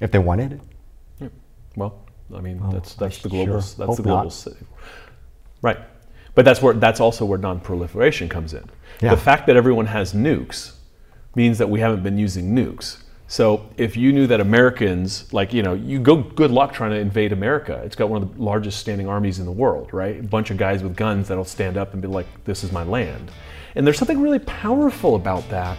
if 0.00 0.10
they 0.10 0.18
wanted? 0.18 0.60
It? 1.20 1.32
Well, 1.76 2.04
I 2.34 2.40
mean, 2.40 2.60
Oh, 2.64 2.72
that's 2.72 2.94
that's 2.94 3.18
the 3.18 3.28
sure. 3.28 3.44
global 3.44 3.54
that's 3.60 3.74
Hope 3.76 3.96
the 3.96 4.02
global 4.02 4.24
not. 4.24 4.48
right. 5.62 5.78
But 6.36 6.44
that's 6.44 6.62
where 6.62 6.74
that's 6.74 7.00
also 7.00 7.24
where 7.24 7.38
non-proliferation 7.38 8.28
comes 8.28 8.54
in. 8.54 8.64
Yeah. 9.00 9.10
The 9.10 9.20
fact 9.20 9.48
that 9.48 9.56
everyone 9.56 9.86
has 9.86 10.12
nukes 10.12 10.74
means 11.34 11.58
that 11.58 11.68
we 11.68 11.80
haven't 11.80 12.04
been 12.04 12.18
using 12.18 12.54
nukes. 12.54 12.98
So 13.26 13.68
if 13.76 13.96
you 13.96 14.12
knew 14.12 14.26
that 14.28 14.40
Americans, 14.40 15.32
like 15.32 15.52
you 15.52 15.62
know, 15.62 15.72
you 15.72 15.98
go 15.98 16.16
good 16.16 16.50
luck 16.50 16.72
trying 16.72 16.90
to 16.92 16.98
invade 16.98 17.32
America. 17.32 17.80
It's 17.84 17.96
got 17.96 18.10
one 18.10 18.22
of 18.22 18.36
the 18.36 18.42
largest 18.42 18.78
standing 18.78 19.08
armies 19.08 19.38
in 19.38 19.46
the 19.46 19.52
world, 19.52 19.92
right? 19.92 20.20
A 20.20 20.22
bunch 20.22 20.50
of 20.50 20.58
guys 20.58 20.82
with 20.82 20.94
guns 20.94 21.26
that'll 21.26 21.44
stand 21.44 21.76
up 21.76 21.94
and 21.94 22.02
be 22.02 22.06
like, 22.06 22.26
"This 22.44 22.62
is 22.62 22.70
my 22.70 22.84
land," 22.84 23.32
and 23.74 23.86
there's 23.86 23.98
something 23.98 24.20
really 24.20 24.38
powerful 24.38 25.16
about 25.16 25.48
that. 25.48 25.76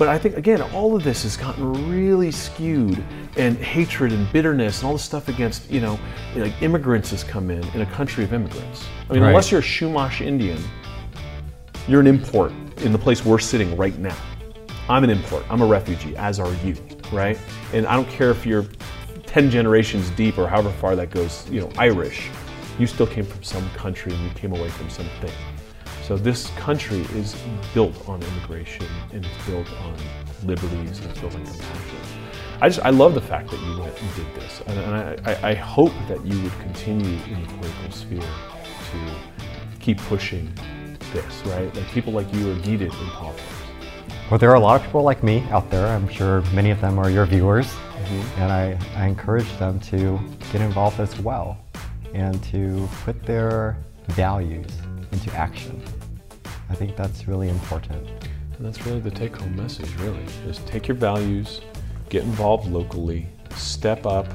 But 0.00 0.08
I 0.08 0.16
think 0.16 0.38
again, 0.38 0.62
all 0.72 0.96
of 0.96 1.04
this 1.04 1.24
has 1.24 1.36
gotten 1.36 1.90
really 1.90 2.30
skewed, 2.30 3.04
and 3.36 3.58
hatred 3.58 4.12
and 4.12 4.32
bitterness 4.32 4.78
and 4.78 4.86
all 4.86 4.94
this 4.94 5.02
stuff 5.02 5.28
against 5.28 5.70
you 5.70 5.82
know, 5.82 6.00
like 6.34 6.54
immigrants 6.62 7.10
has 7.10 7.22
come 7.22 7.50
in 7.50 7.62
in 7.74 7.82
a 7.82 7.86
country 7.86 8.24
of 8.24 8.32
immigrants. 8.32 8.86
I 9.10 9.12
mean, 9.12 9.22
Right. 9.22 9.28
unless 9.28 9.50
you're 9.50 9.60
a 9.60 9.62
Chumash 9.62 10.22
Indian, 10.22 10.56
you're 11.86 12.00
an 12.00 12.06
import 12.06 12.50
in 12.78 12.92
the 12.92 12.98
place 12.98 13.26
we're 13.26 13.38
sitting 13.38 13.76
right 13.76 13.98
now. 13.98 14.16
I'm 14.88 15.04
an 15.04 15.10
import. 15.10 15.44
I'm 15.50 15.60
a 15.60 15.66
refugee, 15.66 16.16
as 16.16 16.40
are 16.40 16.54
you, 16.64 16.76
right? 17.12 17.36
And 17.74 17.86
I 17.86 17.94
don't 17.94 18.08
care 18.08 18.30
if 18.30 18.46
you're 18.46 18.64
10 19.26 19.50
generations 19.50 20.08
deep 20.12 20.38
or 20.38 20.48
however 20.48 20.70
far 20.70 20.96
that 20.96 21.10
goes, 21.10 21.46
you 21.50 21.60
know, 21.60 21.70
Irish. 21.76 22.30
You 22.78 22.86
still 22.86 23.06
came 23.06 23.26
from 23.26 23.42
some 23.42 23.68
country 23.76 24.14
and 24.14 24.24
you 24.24 24.30
came 24.30 24.52
away 24.52 24.70
from 24.70 24.88
something. 24.88 25.30
So 26.10 26.16
this 26.16 26.50
country 26.56 27.02
is 27.14 27.36
built 27.72 28.08
on 28.08 28.20
immigration 28.20 28.84
and 29.12 29.24
it's 29.24 29.46
built 29.46 29.72
on 29.74 29.96
liberties 30.42 30.98
and 30.98 31.08
it's 31.08 31.20
built 31.20 31.36
on 31.36 31.46
compassion. 31.46 31.98
I 32.60 32.68
just 32.68 32.80
I 32.80 32.90
love 32.90 33.14
the 33.14 33.20
fact 33.20 33.48
that 33.52 33.60
you 33.60 33.78
went 33.78 33.96
and 34.02 34.14
did 34.16 34.34
this, 34.34 34.60
and, 34.66 34.76
and 34.76 35.28
I, 35.28 35.50
I, 35.50 35.54
hope 35.54 35.92
that 36.08 36.26
you 36.26 36.42
would 36.42 36.58
continue 36.58 37.16
in 37.26 37.40
the 37.40 37.46
political 37.46 37.92
sphere 37.92 38.20
to 38.22 39.78
keep 39.78 39.98
pushing 39.98 40.52
this, 41.12 41.46
right? 41.46 41.72
Like 41.76 41.86
people 41.92 42.12
like 42.12 42.34
you 42.34 42.50
are 42.50 42.56
needed 42.56 42.92
in 42.92 43.06
politics. 43.10 43.46
Well, 44.32 44.38
there 44.38 44.50
are 44.50 44.56
a 44.56 44.60
lot 44.60 44.80
of 44.80 44.86
people 44.86 45.04
like 45.04 45.22
me 45.22 45.44
out 45.50 45.70
there. 45.70 45.86
I'm 45.86 46.08
sure 46.08 46.40
many 46.52 46.72
of 46.72 46.80
them 46.80 46.98
are 46.98 47.08
your 47.08 47.24
viewers. 47.24 47.68
Mm-hmm. 47.68 48.40
And 48.40 48.52
I, 48.52 48.78
I 48.96 49.06
encourage 49.06 49.56
them 49.58 49.78
to 49.78 50.18
get 50.50 50.60
involved 50.60 50.98
as 50.98 51.16
well 51.20 51.56
and 52.14 52.42
to 52.50 52.88
put 53.04 53.22
their 53.22 53.76
values 54.08 54.66
into 55.12 55.32
action. 55.36 55.80
I 56.70 56.74
think 56.74 56.96
that's 56.96 57.26
really 57.26 57.48
important. 57.48 58.08
And 58.56 58.66
that's 58.66 58.86
really 58.86 59.00
the 59.00 59.10
take 59.10 59.36
home 59.36 59.56
message, 59.56 59.92
really. 59.96 60.22
Is 60.46 60.58
take 60.58 60.86
your 60.86 60.96
values, 60.96 61.60
get 62.08 62.22
involved 62.22 62.70
locally, 62.70 63.26
step 63.56 64.06
up. 64.06 64.26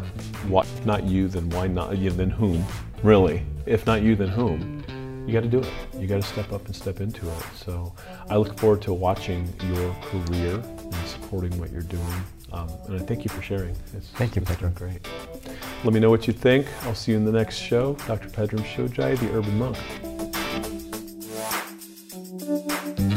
What 0.48 0.66
if 0.66 0.86
not 0.86 1.04
you, 1.06 1.28
then 1.28 1.50
why 1.50 1.68
not 1.68 1.98
you 1.98 2.12
then 2.12 2.30
whom? 2.30 2.66
Really. 3.04 3.44
If 3.66 3.86
not 3.86 4.02
you, 4.02 4.16
then 4.16 4.28
whom? 4.28 4.84
You 5.28 5.34
gotta 5.34 5.48
do 5.48 5.60
it. 5.60 5.72
You 6.00 6.08
gotta 6.08 6.22
step 6.22 6.52
up 6.52 6.66
and 6.66 6.76
step 6.76 7.02
into 7.02 7.28
it. 7.28 7.44
So 7.56 7.94
I 8.30 8.36
look 8.36 8.60
forward 8.60 8.82
to 8.84 8.94
watching 8.94 9.52
your 9.72 9.94
career 10.02 10.56
and 10.56 10.96
supporting 11.08 11.58
what 11.60 11.72
you're 11.72 11.82
doing. 11.82 12.24
Um, 12.52 12.70
and 12.88 12.96
I 13.02 13.06
thank 13.06 13.24
you 13.24 13.30
for 13.30 13.42
sharing. 13.42 13.76
It's, 13.96 14.08
Thank 14.10 14.36
you, 14.36 14.42
Pedram. 14.42 14.74
great. 14.76 15.06
Let 15.84 15.94
me 15.94 16.00
know 16.00 16.10
what 16.10 16.28
you 16.28 16.34
think. 16.34 16.68
I'll 16.84 16.96
see 16.96 17.12
you 17.12 17.18
in 17.18 17.26
the 17.26 17.32
next 17.32 17.58
show. 17.58 17.96
Dr. 18.08 18.30
Pedram 18.30 18.64
Shojai, 18.64 19.20
the 19.20 19.32
Urban 19.36 19.58
Monk. 19.58 19.78
Música 22.48 23.15